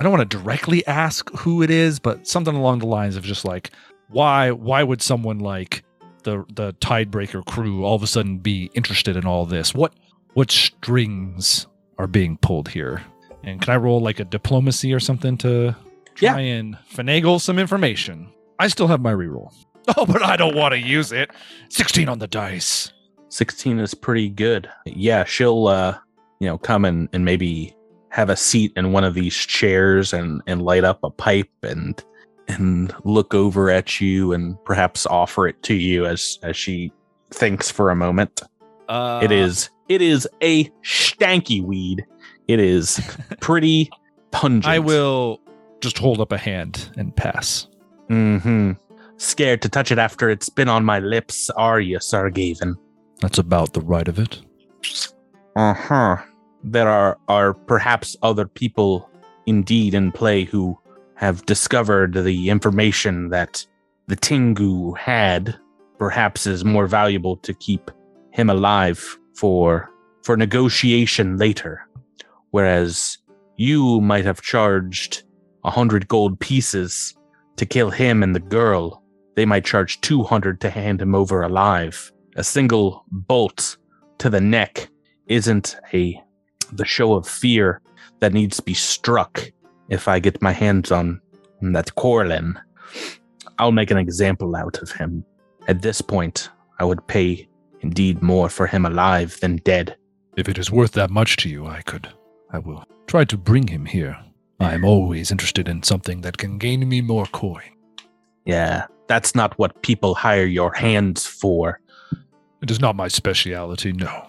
I 0.00 0.02
don't 0.02 0.12
want 0.12 0.28
to 0.28 0.36
directly 0.38 0.84
ask 0.86 1.30
who 1.30 1.62
it 1.62 1.70
is, 1.70 2.00
but 2.00 2.26
something 2.26 2.56
along 2.56 2.80
the 2.80 2.86
lines 2.86 3.16
of 3.16 3.22
just 3.22 3.44
like 3.44 3.70
why 4.08 4.50
why 4.50 4.82
would 4.82 5.02
someone 5.02 5.38
like 5.38 5.84
the 6.24 6.44
the 6.54 6.72
Tidebreaker 6.80 7.44
crew 7.46 7.84
all 7.84 7.94
of 7.94 8.02
a 8.02 8.08
sudden 8.08 8.38
be 8.38 8.70
interested 8.74 9.16
in 9.16 9.24
all 9.24 9.46
this? 9.46 9.72
What 9.72 9.94
what 10.34 10.50
strings 10.50 11.68
are 11.98 12.06
being 12.08 12.38
pulled 12.38 12.68
here? 12.70 13.04
And 13.42 13.60
can 13.60 13.72
I 13.72 13.76
roll 13.76 14.00
like 14.00 14.20
a 14.20 14.24
diplomacy 14.24 14.92
or 14.92 15.00
something 15.00 15.36
to 15.38 15.74
Yeah. 16.20 16.32
try 16.32 16.40
and 16.40 16.76
finagle 16.94 17.40
some 17.40 17.58
information? 17.58 18.28
I 18.58 18.68
still 18.68 18.86
have 18.88 19.00
my 19.00 19.12
reroll. 19.12 19.52
Oh, 19.96 20.06
but 20.06 20.22
I 20.22 20.36
don't 20.36 20.54
want 20.54 20.72
to 20.72 20.78
use 20.78 21.10
it. 21.10 21.30
16 21.70 22.08
on 22.08 22.18
the 22.20 22.28
dice. 22.28 22.92
16 23.30 23.80
is 23.80 23.92
pretty 23.94 24.28
good. 24.28 24.68
Yeah, 24.84 25.24
she'll 25.24 25.66
uh, 25.66 25.96
you 26.38 26.46
know, 26.46 26.58
come 26.58 26.84
and, 26.84 27.08
and 27.12 27.24
maybe 27.24 27.74
have 28.10 28.28
a 28.30 28.36
seat 28.36 28.72
in 28.76 28.92
one 28.92 29.02
of 29.04 29.14
these 29.14 29.34
chairs 29.34 30.12
and 30.12 30.42
and 30.46 30.62
light 30.62 30.84
up 30.84 31.00
a 31.02 31.10
pipe 31.10 31.50
and 31.62 32.04
and 32.46 32.94
look 33.04 33.34
over 33.34 33.70
at 33.70 34.00
you 34.00 34.32
and 34.32 34.62
perhaps 34.64 35.06
offer 35.06 35.48
it 35.48 35.60
to 35.64 35.74
you 35.74 36.06
as 36.06 36.38
as 36.42 36.56
she 36.56 36.92
thinks 37.30 37.70
for 37.70 37.90
a 37.90 37.96
moment. 37.96 38.42
Uh, 38.88 39.20
it 39.24 39.32
is 39.32 39.70
it 39.88 40.02
is 40.02 40.28
a 40.42 40.64
stanky 40.84 41.62
weed. 41.62 42.04
It 42.50 42.58
is 42.58 43.00
pretty 43.40 43.90
pungent. 44.32 44.66
I 44.66 44.80
will 44.80 45.40
just 45.80 45.98
hold 45.98 46.20
up 46.20 46.32
a 46.32 46.38
hand 46.38 46.90
and 46.96 47.14
pass. 47.14 47.68
Mm-hmm. 48.08 48.72
Scared 49.18 49.62
to 49.62 49.68
touch 49.68 49.92
it 49.92 49.98
after 49.98 50.28
it's 50.28 50.48
been 50.48 50.68
on 50.68 50.84
my 50.84 50.98
lips, 50.98 51.48
are 51.50 51.78
you, 51.78 51.98
Sargavan? 51.98 52.74
That's 53.20 53.38
about 53.38 53.74
the 53.74 53.82
right 53.82 54.08
of 54.08 54.18
it. 54.18 54.40
Uh 55.54 55.74
huh. 55.74 56.16
There 56.64 56.88
are 56.88 57.18
are 57.28 57.54
perhaps 57.54 58.16
other 58.22 58.46
people 58.46 59.08
indeed 59.46 59.94
in 59.94 60.10
play 60.10 60.42
who 60.42 60.76
have 61.14 61.46
discovered 61.46 62.14
the 62.14 62.50
information 62.50 63.28
that 63.28 63.64
the 64.08 64.16
Tengu 64.16 64.94
had. 64.94 65.56
Perhaps 65.98 66.46
is 66.46 66.64
more 66.64 66.88
valuable 66.88 67.36
to 67.36 67.54
keep 67.54 67.92
him 68.32 68.50
alive 68.50 69.18
for 69.36 69.88
for 70.24 70.36
negotiation 70.36 71.36
later. 71.36 71.86
Whereas 72.50 73.18
you 73.56 74.00
might 74.00 74.24
have 74.24 74.42
charged 74.42 75.22
a 75.64 75.70
hundred 75.70 76.08
gold 76.08 76.40
pieces 76.40 77.14
to 77.56 77.66
kill 77.66 77.90
him 77.90 78.22
and 78.22 78.34
the 78.34 78.40
girl. 78.40 79.02
They 79.36 79.44
might 79.46 79.64
charge 79.64 80.00
two 80.00 80.22
hundred 80.22 80.60
to 80.62 80.70
hand 80.70 81.00
him 81.00 81.14
over 81.14 81.42
alive. 81.42 82.12
A 82.36 82.44
single 82.44 83.04
bolt 83.10 83.76
to 84.18 84.30
the 84.30 84.40
neck 84.40 84.88
isn't 85.26 85.76
a 85.92 86.20
the 86.72 86.84
show 86.84 87.14
of 87.14 87.28
fear 87.28 87.80
that 88.20 88.32
needs 88.32 88.56
to 88.56 88.62
be 88.62 88.74
struck 88.74 89.50
if 89.88 90.08
I 90.08 90.18
get 90.20 90.42
my 90.42 90.52
hands 90.52 90.92
on 90.92 91.20
that 91.60 91.94
Corlin. 91.96 92.60
I'll 93.58 93.72
make 93.72 93.90
an 93.90 93.98
example 93.98 94.56
out 94.56 94.78
of 94.78 94.92
him. 94.92 95.24
At 95.68 95.82
this 95.82 96.00
point, 96.00 96.48
I 96.78 96.84
would 96.84 97.06
pay 97.06 97.48
indeed 97.80 98.22
more 98.22 98.48
for 98.48 98.66
him 98.66 98.86
alive 98.86 99.38
than 99.40 99.56
dead. 99.56 99.96
If 100.36 100.48
it 100.48 100.58
is 100.58 100.70
worth 100.70 100.92
that 100.92 101.10
much 101.10 101.36
to 101.38 101.48
you, 101.48 101.66
I 101.66 101.82
could. 101.82 102.08
I 102.52 102.58
will 102.58 102.84
try 103.06 103.24
to 103.24 103.36
bring 103.36 103.68
him 103.68 103.86
here. 103.86 104.16
I 104.58 104.74
am 104.74 104.84
always 104.84 105.30
interested 105.30 105.68
in 105.68 105.82
something 105.82 106.20
that 106.22 106.36
can 106.36 106.58
gain 106.58 106.86
me 106.88 107.00
more 107.00 107.26
coin. 107.26 107.62
Yeah, 108.44 108.86
that's 109.06 109.34
not 109.34 109.58
what 109.58 109.82
people 109.82 110.14
hire 110.14 110.44
your 110.44 110.72
hands 110.72 111.26
for. 111.26 111.80
It 112.62 112.70
is 112.70 112.80
not 112.80 112.96
my 112.96 113.08
speciality, 113.08 113.92
no. 113.92 114.26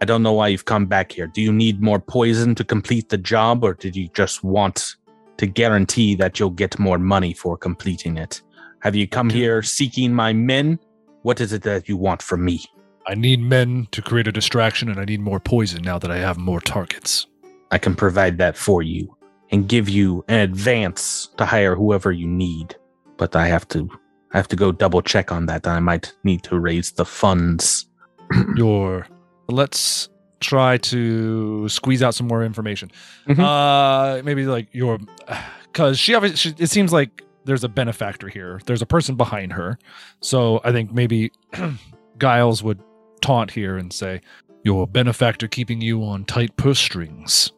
I 0.00 0.04
don't 0.04 0.22
know 0.22 0.32
why 0.32 0.48
you've 0.48 0.64
come 0.64 0.86
back 0.86 1.10
here. 1.12 1.26
Do 1.26 1.42
you 1.42 1.52
need 1.52 1.82
more 1.82 1.98
poison 1.98 2.54
to 2.54 2.64
complete 2.64 3.08
the 3.08 3.18
job, 3.18 3.64
or 3.64 3.74
did 3.74 3.96
you 3.96 4.08
just 4.14 4.44
want 4.44 4.94
to 5.38 5.46
guarantee 5.46 6.14
that 6.16 6.38
you'll 6.38 6.50
get 6.50 6.78
more 6.78 6.98
money 6.98 7.32
for 7.32 7.56
completing 7.56 8.16
it? 8.16 8.40
Have 8.80 8.94
you 8.94 9.08
come 9.08 9.28
here 9.28 9.60
seeking 9.62 10.14
my 10.14 10.32
men? 10.32 10.78
What 11.22 11.40
is 11.40 11.52
it 11.52 11.62
that 11.62 11.88
you 11.88 11.96
want 11.96 12.22
from 12.22 12.44
me? 12.44 12.64
I 13.08 13.14
need 13.14 13.40
men 13.40 13.88
to 13.92 14.02
create 14.02 14.28
a 14.28 14.32
distraction, 14.32 14.90
and 14.90 15.00
I 15.00 15.06
need 15.06 15.20
more 15.20 15.40
poison 15.40 15.82
now 15.82 15.98
that 15.98 16.10
I 16.10 16.18
have 16.18 16.36
more 16.36 16.60
targets. 16.60 17.26
I 17.70 17.78
can 17.78 17.94
provide 17.94 18.36
that 18.36 18.54
for 18.56 18.82
you 18.82 19.16
and 19.50 19.66
give 19.66 19.88
you 19.88 20.24
an 20.28 20.40
advance 20.40 21.30
to 21.38 21.46
hire 21.46 21.74
whoever 21.74 22.12
you 22.12 22.26
need. 22.26 22.76
But 23.16 23.34
I 23.34 23.46
have 23.48 23.66
to 23.68 23.88
I 24.32 24.36
have 24.36 24.48
to 24.48 24.56
go 24.56 24.72
double 24.72 25.00
check 25.00 25.32
on 25.32 25.46
that. 25.46 25.66
I 25.66 25.80
might 25.80 26.12
need 26.22 26.42
to 26.44 26.58
raise 26.58 26.92
the 26.92 27.06
funds. 27.06 27.86
Your 28.56 29.06
let's 29.48 30.10
try 30.40 30.76
to 30.76 31.66
squeeze 31.68 32.02
out 32.02 32.14
some 32.14 32.28
more 32.28 32.44
information. 32.44 32.90
Mhm. 33.26 33.40
Uh, 33.40 34.22
maybe 34.22 34.44
like 34.44 34.68
your 34.72 34.98
because 35.72 35.98
she 35.98 36.14
obviously 36.14 36.54
it 36.58 36.68
seems 36.68 36.92
like 36.92 37.24
there's 37.44 37.64
a 37.64 37.68
benefactor 37.70 38.28
here. 38.28 38.60
There's 38.66 38.82
a 38.82 38.86
person 38.86 39.16
behind 39.16 39.54
her, 39.54 39.78
so 40.20 40.60
I 40.62 40.72
think 40.72 40.92
maybe 40.92 41.32
Giles 42.18 42.62
would 42.62 42.80
taunt 43.20 43.50
here 43.50 43.76
and 43.76 43.92
say, 43.92 44.20
"Your 44.64 44.86
benefactor 44.86 45.48
keeping 45.48 45.80
you 45.80 46.04
on 46.04 46.24
tight 46.24 46.56
purse 46.56 46.78
strings." 46.78 47.52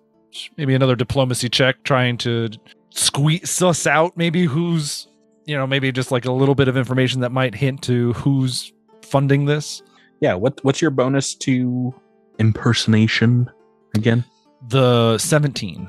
Maybe 0.57 0.75
another 0.75 0.97
diplomacy 0.97 1.49
check, 1.49 1.83
trying 1.83 2.19
to 2.19 2.51
squeeze 2.91 3.63
us 3.63 3.87
out 3.87 4.17
maybe 4.17 4.45
who's 4.45 5.07
you 5.47 5.57
know 5.57 5.67
maybe 5.67 5.93
just 5.93 6.11
like 6.11 6.25
a 6.25 6.33
little 6.33 6.55
bit 6.55 6.69
of 6.69 6.77
information 6.77 7.21
that 7.21 7.33
might 7.33 7.55
hint 7.55 7.83
to 7.83 8.13
who's 8.15 8.73
funding 9.03 9.45
this. 9.47 9.83
Yeah, 10.21 10.35
what 10.35 10.63
what's 10.63 10.81
your 10.81 10.91
bonus 10.91 11.35
to 11.37 11.95
impersonation 12.39 13.51
again? 13.95 14.25
The 14.69 15.17
17. 15.19 15.89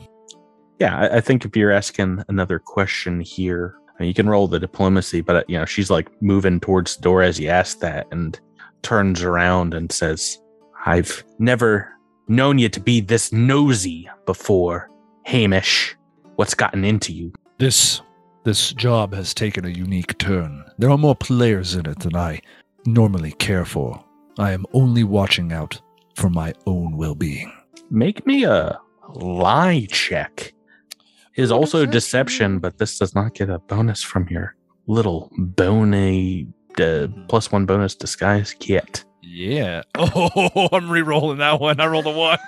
Yeah, 0.80 0.98
I, 0.98 1.18
I 1.18 1.22
think 1.22 1.46
if 1.46 1.56
you're 1.56 1.72
asking 1.72 2.24
another 2.30 2.58
question 2.58 3.20
here, 3.20 3.76
I 3.90 4.04
mean, 4.04 4.08
you 4.08 4.14
can 4.14 4.30
roll 4.30 4.48
the 4.48 4.60
diplomacy, 4.60 5.22
but 5.22 5.36
uh, 5.36 5.44
you 5.48 5.58
know 5.58 5.66
she's 5.66 5.90
like 5.90 6.10
moving 6.22 6.60
towards 6.60 6.96
the 6.96 7.04
door 7.04 7.22
as 7.22 7.40
you 7.40 7.50
ask 7.50 7.80
that, 7.80 8.08
and 8.12 8.40
turns 8.82 9.24
around 9.24 9.74
and 9.74 9.92
says, 9.92 10.40
"I've 10.86 11.24
never 11.40 11.90
known 12.28 12.58
you 12.60 12.70
to 12.70 12.80
be 12.80 13.02
this 13.02 13.32
nosy 13.32 14.10
before, 14.26 14.90
Hamish. 15.24 15.96
What's 16.36 16.54
gotten 16.56 16.84
into 16.84 17.14
you?" 17.14 17.32
This 17.58 18.02
this 18.44 18.74
job 18.74 19.14
has 19.14 19.34
taken 19.34 19.66
a 19.66 19.70
unique 19.70 20.18
turn. 20.18 20.64
There 20.80 20.90
are 20.90 20.98
more 20.98 21.16
players 21.16 21.76
in 21.76 21.86
it 21.86 22.00
than 22.00 22.16
I 22.16 22.42
normally 22.88 23.34
care 23.34 23.66
for. 23.66 24.04
I 24.40 24.52
am 24.52 24.66
only 24.74 25.04
watching 25.04 25.54
out 25.54 25.80
for 26.16 26.30
my 26.30 26.54
own 26.66 26.98
well-being. 26.98 27.52
Make 27.92 28.26
me 28.26 28.44
a 28.46 28.80
lie 29.14 29.86
check. 29.92 30.54
Is 31.36 31.52
also 31.52 31.86
deception, 31.86 32.60
but 32.60 32.78
this 32.78 32.98
does 32.98 33.14
not 33.14 33.36
get 33.36 33.50
a 33.50 33.60
bonus 33.60 34.02
from 34.02 34.28
your 34.30 34.56
little 34.88 35.30
bony 35.38 36.48
uh, 36.80 37.08
plus 37.28 37.52
one 37.52 37.66
bonus 37.66 37.96
disguise 37.96 38.56
kit. 38.60 39.04
Yeah. 39.22 39.84
Oh, 39.98 40.70
I'm 40.72 40.90
re-rolling 40.90 41.38
that 41.40 41.60
one. 41.60 41.80
I 41.80 41.86
rolled 41.86 42.06
a 42.08 42.12
one. 42.12 42.40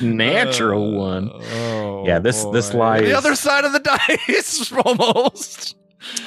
Natural 0.00 0.94
Uh, 0.94 0.98
one. 0.98 1.30
Oh, 1.32 2.04
Yeah, 2.06 2.18
this- 2.18 2.44
this 2.46 2.70
boy. 2.70 2.78
lies- 2.78 3.02
the 3.02 3.14
other 3.14 3.34
side 3.34 3.64
of 3.64 3.72
the 3.72 3.80
dice 4.18 4.72
almost. 4.84 5.76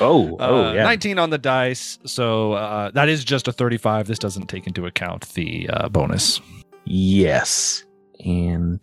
Oh, 0.01 0.35
oh 0.39 0.65
Uh, 0.69 0.73
yeah. 0.73 0.83
19 0.83 1.19
on 1.19 1.29
the 1.29 1.37
dice. 1.37 1.99
So 2.05 2.53
uh, 2.53 2.91
that 2.91 3.09
is 3.09 3.23
just 3.23 3.47
a 3.47 3.51
35. 3.51 4.07
This 4.07 4.19
doesn't 4.19 4.47
take 4.47 4.67
into 4.67 4.85
account 4.85 5.29
the 5.33 5.69
uh, 5.71 5.89
bonus. 5.89 6.41
Yes. 6.85 7.85
And 8.25 8.81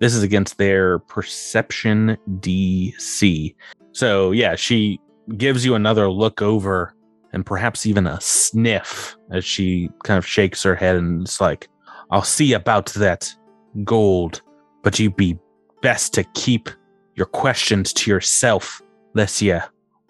this 0.00 0.14
is 0.14 0.22
against 0.22 0.56
their 0.58 0.98
perception 1.00 2.16
DC. 2.40 3.54
So, 3.92 4.30
yeah, 4.30 4.54
she 4.56 4.98
gives 5.36 5.64
you 5.64 5.74
another 5.74 6.10
look 6.10 6.40
over 6.42 6.94
and 7.32 7.46
perhaps 7.46 7.86
even 7.86 8.06
a 8.06 8.20
sniff 8.20 9.16
as 9.30 9.44
she 9.44 9.90
kind 10.04 10.18
of 10.18 10.26
shakes 10.26 10.62
her 10.62 10.74
head 10.74 10.96
and 10.96 11.22
it's 11.22 11.40
like, 11.40 11.68
I'll 12.10 12.22
see 12.22 12.52
about 12.52 12.86
that 12.94 13.32
gold, 13.84 14.42
but 14.82 14.98
you'd 14.98 15.16
be 15.16 15.38
best 15.80 16.12
to 16.14 16.24
keep 16.34 16.68
your 17.14 17.26
questions 17.26 17.92
to 17.92 18.10
yourself, 18.10 18.82
lest 19.14 19.40
you 19.40 19.60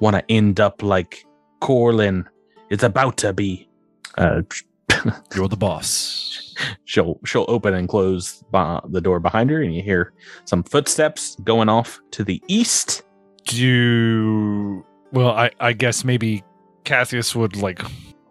want 0.01 0.16
to 0.16 0.25
end 0.31 0.61
up 0.61 0.83
like 0.83 1.25
Corlin 1.61 2.25
is 2.71 2.83
about 2.83 3.16
to 3.18 3.33
be. 3.33 3.68
Uh, 4.16 4.43
You're 5.35 5.49
the 5.49 5.57
boss. 5.57 6.55
she'll 6.85 7.18
she'll 7.25 7.47
open 7.49 7.75
and 7.75 7.89
close 7.89 8.45
the 8.53 9.01
door 9.03 9.18
behind 9.21 9.49
her 9.51 9.62
and 9.62 9.75
you 9.75 9.83
hear 9.83 10.12
some 10.45 10.62
footsteps 10.62 11.37
going 11.43 11.68
off 11.71 12.01
to 12.11 12.23
the 12.23 12.43
east 12.49 13.03
Do 13.45 14.85
well, 15.12 15.31
I, 15.31 15.51
I 15.59 15.73
guess 15.73 16.05
maybe 16.05 16.45
Cassius 16.85 17.35
would 17.35 17.57
like. 17.57 17.81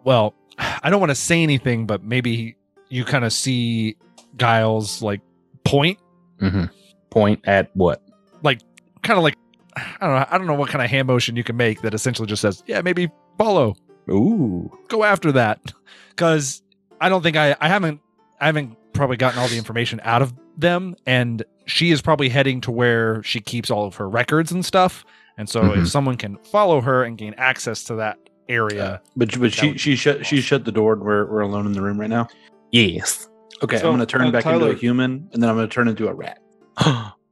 Well, 0.04 0.34
I 0.58 0.90
don't 0.90 1.00
want 1.00 1.10
to 1.10 1.14
say 1.16 1.42
anything, 1.42 1.86
but 1.86 2.02
maybe 2.04 2.56
you 2.88 3.04
kind 3.04 3.24
of 3.24 3.32
see 3.32 3.96
Giles 4.36 5.02
like 5.02 5.20
point, 5.64 5.98
mm-hmm. 6.40 6.64
point 7.10 7.40
at 7.46 7.70
what 7.74 8.02
Like, 8.42 8.60
kind 9.02 9.16
of 9.18 9.22
like 9.24 9.36
I 9.76 10.06
don't 10.06 10.10
know. 10.18 10.26
I 10.30 10.38
don't 10.38 10.46
know 10.46 10.54
what 10.54 10.68
kind 10.68 10.84
of 10.84 10.90
hand 10.90 11.06
motion 11.06 11.36
you 11.36 11.44
can 11.44 11.56
make 11.56 11.80
that 11.82 11.94
essentially 11.94 12.26
just 12.26 12.42
says, 12.42 12.62
"Yeah, 12.66 12.80
maybe 12.82 13.08
follow, 13.38 13.76
ooh 14.10 14.70
go 14.88 15.04
after 15.04 15.30
that," 15.32 15.72
because 16.10 16.62
I 17.00 17.08
don't 17.08 17.22
think 17.22 17.36
I 17.36 17.54
I 17.60 17.68
haven't 17.68 18.00
I 18.40 18.46
haven't 18.46 18.76
probably 18.92 19.16
gotten 19.16 19.38
all 19.38 19.48
the 19.48 19.56
information 19.56 20.00
out 20.02 20.22
of 20.22 20.34
them, 20.56 20.96
and 21.06 21.44
she 21.66 21.92
is 21.92 22.02
probably 22.02 22.28
heading 22.28 22.60
to 22.62 22.70
where 22.72 23.22
she 23.22 23.40
keeps 23.40 23.70
all 23.70 23.86
of 23.86 23.94
her 23.96 24.08
records 24.08 24.50
and 24.50 24.64
stuff. 24.64 25.04
And 25.38 25.48
so, 25.48 25.62
Mhm. 25.62 25.82
if 25.82 25.88
someone 25.88 26.16
can 26.16 26.36
follow 26.38 26.80
her 26.80 27.04
and 27.04 27.16
gain 27.16 27.34
access 27.38 27.84
to 27.84 27.94
that 27.94 28.18
area, 28.50 29.00
But 29.16 29.38
but 29.40 29.52
she 29.52 29.76
she 29.78 29.90
be 29.92 29.96
shut 29.96 30.26
she 30.26 30.40
shut 30.40 30.64
the 30.64 30.72
door 30.72 30.92
and 30.94 31.02
we're 31.02 31.24
we're 31.30 31.40
alone 31.40 31.66
in 31.66 31.72
the 31.72 31.80
room 31.82 31.98
right 32.00 32.10
now. 32.10 32.28
yes 32.72 33.28
Okay, 33.62 33.76
So, 33.78 33.88
I'm 33.88 33.92
gonna 33.94 34.06
turn 34.06 34.22
uh, 34.22 34.30
back 34.30 34.46
into 34.46 34.66
a 34.70 34.74
human 34.74 35.28
and 35.32 35.42
then 35.42 35.48
I'm 35.50 35.56
gonna 35.56 35.68
turn 35.68 35.86
into 35.88 36.08
a 36.08 36.14
rat. 36.14 36.38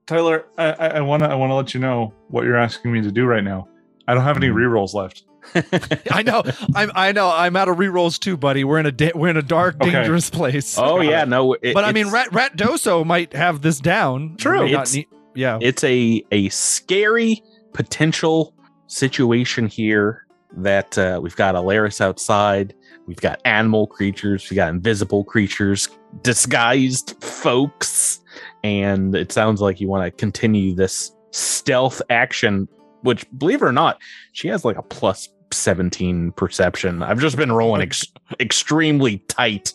Tyler, 0.07 0.47
I, 0.59 0.73
I, 0.73 0.87
I 0.89 1.01
wanna 1.01 1.27
I 1.29 1.35
wanna 1.35 1.55
let 1.57 1.75
you 1.75 1.81
know 1.81 2.15
what 2.29 2.45
you're 2.45 2.57
asking 2.57 2.93
me 2.93 3.01
to 3.03 3.11
do 3.13 3.25
right 3.27 3.45
now. 3.45 3.69
I 4.07 4.15
don't 4.15 4.25
have 4.25 4.37
any 4.37 4.49
Mhm. 4.49 4.55
rerolls 4.55 4.95
left. 4.95 5.25
I 6.13 6.23
know, 6.23 6.43
I'm, 6.75 6.91
I 6.95 7.13
know, 7.13 7.31
I'm 7.31 7.57
out 7.57 7.69
of 7.69 7.77
rerolls 7.79 8.19
too, 8.19 8.37
buddy. 8.37 8.65
We're 8.65 8.79
in 8.81 8.87
a 8.87 8.93
da- 8.93 9.13
we're 9.15 9.29
in 9.29 9.37
a 9.39 9.43
dark, 9.43 9.77
Okay. 9.81 9.91
dangerous 9.93 10.29
place. 10.31 10.77
oh 10.79 11.01
yeah 11.01 11.25
no 11.25 11.55
it- 11.55 11.73
but 11.75 11.85
I 11.85 11.93
mean, 11.93 12.11
Rat 12.11 12.33
Rat 12.33 12.57
Doso 12.57 13.05
might 13.07 13.33
have 13.33 13.63
this 13.63 13.81
down. 13.81 14.37
True. 14.39 14.67
It's- 14.67 14.95
need- 14.95 15.07
yeah. 15.35 15.59
it's 15.63 15.83
a 15.85 16.23
a 16.33 16.49
scary 16.51 17.43
potential 17.73 18.55
situation 18.87 19.67
here 19.67 20.27
that 20.57 20.97
uh, 20.99 21.21
we've 21.23 21.37
got 21.37 21.55
Alaris 21.55 22.01
outside 22.01 22.75
we've 23.07 23.21
got 23.21 23.41
animal 23.45 23.87
creatures 23.87 24.49
we 24.51 24.55
got 24.57 24.69
invisible 24.71 25.25
creatures 25.25 25.89
disguised 26.23 27.23
folks 27.23 28.21
and 28.65 29.15
it 29.15 29.31
sounds 29.33 29.61
like 29.61 29.81
you 29.81 29.89
want 29.89 30.05
to 30.05 30.11
continue 30.11 30.75
this 30.75 31.13
stealth 31.31 32.01
action 32.11 32.67
which 33.03 33.27
believe 33.39 33.61
it 33.63 33.67
or 33.67 33.73
not 33.73 33.99
she 34.33 34.49
has 34.49 34.65
like 34.65 34.77
a 34.79 34.83
plus 34.83 35.29
17 35.53 36.33
perception 36.33 37.03
i've 37.03 37.21
just 37.21 37.37
been 37.37 37.53
rolling 37.53 37.83
ex- 37.83 38.07
extremely 38.41 39.19
tight 39.29 39.73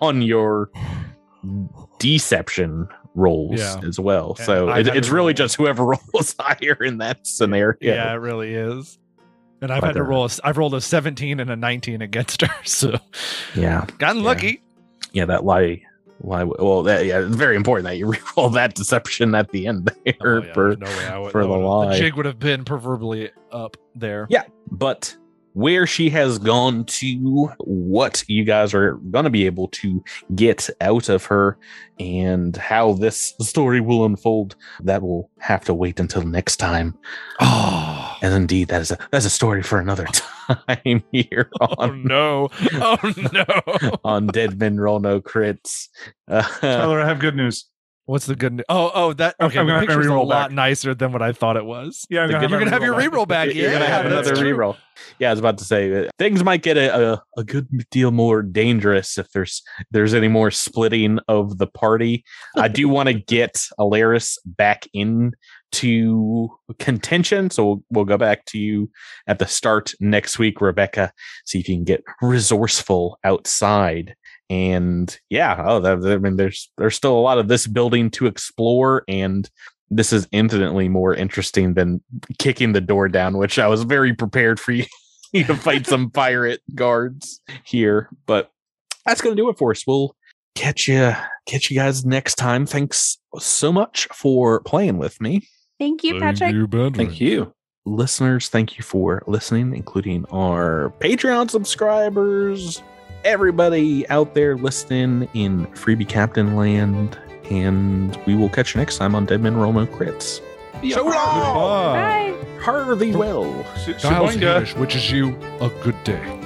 on 0.00 0.22
your 0.22 0.70
deception 1.98 2.88
rolls 3.14 3.58
Yeah. 3.60 3.80
as 3.86 3.98
well 3.98 4.34
And 4.38 4.46
so 4.46 4.68
it, 4.70 4.88
it's 4.88 5.08
really 5.08 5.26
roll- 5.28 5.34
just 5.34 5.56
whoever 5.56 5.84
rolls 6.14 6.34
higher 6.38 6.76
in 6.82 6.98
that 6.98 7.26
scenario 7.26 7.76
Yeah, 7.80 8.12
it 8.12 8.16
really 8.16 8.54
is. 8.54 8.98
And 9.62 9.72
I've 9.72 9.80
But, 9.80 9.88
had 9.88 9.94
to 9.96 10.02
roll. 10.02 10.26
A, 10.26 10.28
I've 10.44 10.58
rolled 10.58 10.74
a 10.74 10.80
17 10.80 11.40
and 11.40 11.50
a 11.50 11.56
19 11.56 12.02
against 12.02 12.42
her, 12.42 12.54
so 12.64 12.98
yeah 13.54 13.86
gotten 13.98 14.18
Yeah. 14.22 14.28
lucky. 14.28 14.62
yeah 15.12 15.24
that 15.26 15.44
lie 15.44 15.82
lie 16.20 16.44
well 16.44 16.82
that 16.84 17.04
yeah 17.06 17.20
it's 17.20 17.36
very 17.36 17.56
important 17.56 17.84
that 17.84 17.96
you 17.98 18.06
re-roll 18.10 18.48
that 18.50 18.74
deception 18.74 19.34
at 19.34 19.50
the 19.52 19.66
end 19.66 19.90
there 20.04 20.14
Oh, 20.22 20.42
yeah, 20.42 20.52
for 20.54 20.76
no 20.76 20.86
way 20.86 21.06
I 21.06 21.18
would, 21.18 21.32
for 21.32 21.42
that 21.42 21.48
the 21.48 21.54
lie. 21.56 21.98
jig 21.98 22.14
would 22.14 22.26
have 22.26 22.38
been 22.38 22.64
proverbially 22.64 23.30
up 23.52 23.76
there. 23.94 24.26
Yeah. 24.30 24.44
but 24.70 25.14
where 25.54 25.86
she 25.86 26.10
has 26.10 26.38
gone 26.38 26.84
to 26.84 27.50
what 27.60 28.22
you 28.28 28.44
guys 28.44 28.74
are 28.74 28.92
going 29.10 29.24
to 29.24 29.30
be 29.30 29.46
able 29.46 29.68
to 29.68 30.04
get 30.34 30.68
out 30.82 31.08
of 31.08 31.24
her 31.24 31.56
and 31.98 32.54
how 32.58 32.92
this 32.92 33.32
story 33.40 33.80
will 33.80 34.04
unfold 34.04 34.54
that 34.82 35.00
will 35.00 35.30
have 35.38 35.64
to 35.64 35.72
wait 35.72 35.98
until 35.98 36.20
next 36.22 36.58
time 36.58 36.94
Oh, 37.40 38.05
and 38.26 38.42
indeed 38.42 38.68
that 38.68 38.80
is 38.82 38.90
a 38.90 38.98
that's 39.10 39.24
a 39.24 39.30
story 39.30 39.62
for 39.62 39.78
another 39.78 40.06
time 40.68 41.02
here 41.12 41.48
oh 41.60 41.74
on 41.78 42.04
no! 42.04 42.48
Oh 42.74 42.98
no! 43.32 43.96
on 44.04 44.26
dead 44.28 44.58
men 44.58 44.78
roll 44.78 44.98
no 45.00 45.20
crits 45.20 45.88
uh, 46.28 46.42
Tyler, 46.60 47.00
I 47.00 47.06
have 47.06 47.18
good 47.20 47.36
news. 47.36 47.66
What's 48.06 48.26
the 48.26 48.36
good 48.36 48.52
news? 48.52 48.64
Oh, 48.68 48.92
oh, 48.94 49.12
that 49.14 49.34
I'm- 49.40 49.48
okay. 49.48 49.58
I'm 49.58 49.66
the 49.66 49.72
gonna 49.72 49.80
have 49.80 49.88
my 49.88 49.94
picture's 49.96 50.06
a 50.12 50.14
lot 50.14 50.50
back. 50.50 50.54
nicer 50.54 50.94
than 50.94 51.10
what 51.12 51.22
I 51.22 51.32
thought 51.32 51.56
it 51.56 51.64
was. 51.64 52.06
Yeah, 52.08 52.22
I'm 52.22 52.30
gonna 52.30 52.40
good- 52.42 52.50
You're 52.50 52.58
gonna 52.60 52.70
have 52.70 52.82
your 52.84 52.94
my 52.94 53.04
reroll 53.04 53.26
back. 53.26 53.52
You're 53.52 53.66
yeah, 53.66 53.72
gonna 53.72 53.86
have 53.86 54.08
that's 54.08 54.28
another 54.28 54.40
true. 54.42 54.56
reroll. 54.56 54.76
Yeah, 55.18 55.30
I 55.30 55.32
was 55.32 55.40
about 55.40 55.58
to 55.58 55.64
say 55.64 56.06
uh, 56.06 56.10
things 56.16 56.44
might 56.44 56.62
get 56.62 56.76
a, 56.76 57.14
a, 57.14 57.22
a 57.36 57.42
good 57.44 57.66
deal 57.90 58.12
more 58.12 58.42
dangerous 58.42 59.18
if 59.18 59.28
there's 59.32 59.60
there's 59.90 60.14
any 60.14 60.28
more 60.28 60.52
splitting 60.52 61.18
of 61.26 61.58
the 61.58 61.66
party. 61.66 62.24
I 62.56 62.68
do 62.68 62.88
want 62.88 63.08
to 63.08 63.12
get 63.14 63.54
Alaris 63.78 64.38
back 64.46 64.86
in 64.94 65.32
to 65.72 66.48
contention, 66.78 67.50
so 67.50 67.64
we'll, 67.64 67.84
we'll 67.90 68.04
go 68.04 68.18
back 68.18 68.44
to 68.46 68.58
you 68.58 68.90
at 69.26 69.38
the 69.38 69.46
start 69.46 69.92
next 70.00 70.38
week, 70.38 70.60
Rebecca. 70.60 71.12
See 71.44 71.60
if 71.60 71.68
you 71.68 71.76
can 71.76 71.84
get 71.84 72.04
resourceful 72.22 73.18
outside. 73.24 74.16
And 74.48 75.18
yeah, 75.28 75.62
oh, 75.66 75.80
that, 75.80 75.98
I 76.04 76.18
mean, 76.18 76.36
there's 76.36 76.70
there's 76.78 76.94
still 76.94 77.18
a 77.18 77.20
lot 77.20 77.38
of 77.38 77.48
this 77.48 77.66
building 77.66 78.10
to 78.12 78.26
explore, 78.26 79.02
and 79.08 79.48
this 79.90 80.12
is 80.12 80.28
infinitely 80.32 80.88
more 80.88 81.14
interesting 81.14 81.74
than 81.74 82.00
kicking 82.38 82.72
the 82.72 82.80
door 82.80 83.08
down, 83.08 83.38
which 83.38 83.58
I 83.58 83.66
was 83.66 83.82
very 83.82 84.14
prepared 84.14 84.60
for 84.60 84.72
you, 84.72 84.84
you 85.32 85.44
to 85.46 85.56
fight 85.56 85.86
some 85.86 86.10
pirate 86.10 86.60
guards 86.74 87.40
here. 87.64 88.08
But 88.26 88.50
that's 89.04 89.20
gonna 89.20 89.36
do 89.36 89.48
it 89.48 89.58
for 89.58 89.72
us. 89.72 89.84
We'll 89.86 90.14
catch 90.54 90.88
you 90.88 91.12
catch 91.46 91.70
you 91.70 91.76
guys 91.76 92.04
next 92.04 92.36
time. 92.36 92.66
Thanks 92.66 93.18
so 93.38 93.72
much 93.72 94.08
for 94.12 94.60
playing 94.60 94.98
with 94.98 95.20
me. 95.20 95.48
Thank 95.78 96.04
you, 96.04 96.18
Patrick. 96.18 96.54
Thank 96.94 97.20
you. 97.20 97.52
Listeners, 97.84 98.48
thank 98.48 98.76
you 98.78 98.82
for 98.82 99.22
listening, 99.26 99.74
including 99.76 100.24
our 100.32 100.92
Patreon 101.00 101.50
subscribers, 101.50 102.82
everybody 103.24 104.08
out 104.08 104.34
there 104.34 104.56
listening 104.56 105.28
in 105.34 105.66
Freebie 105.68 106.08
Captain 106.08 106.56
Land. 106.56 107.18
And 107.50 108.16
we 108.26 108.34
will 108.34 108.48
catch 108.48 108.74
you 108.74 108.80
next 108.80 108.96
time 108.98 109.14
on 109.14 109.24
Dead 109.26 109.40
Men 109.40 109.56
Roll 109.56 109.72
No 109.72 109.86
Crits. 109.86 110.40
So 110.92 111.04
long! 111.04 111.12
Goodbye. 111.12 112.34
Bye. 112.42 112.60
Harvey 112.60 113.14
well. 113.14 113.64
Sh- 113.76 113.84
Giles 113.98 114.32
Sheboygan. 114.32 114.40
Hamish 114.40 114.74
wishes 114.74 115.10
you 115.12 115.28
a 115.60 115.68
good 115.82 116.02
day. 116.02 116.40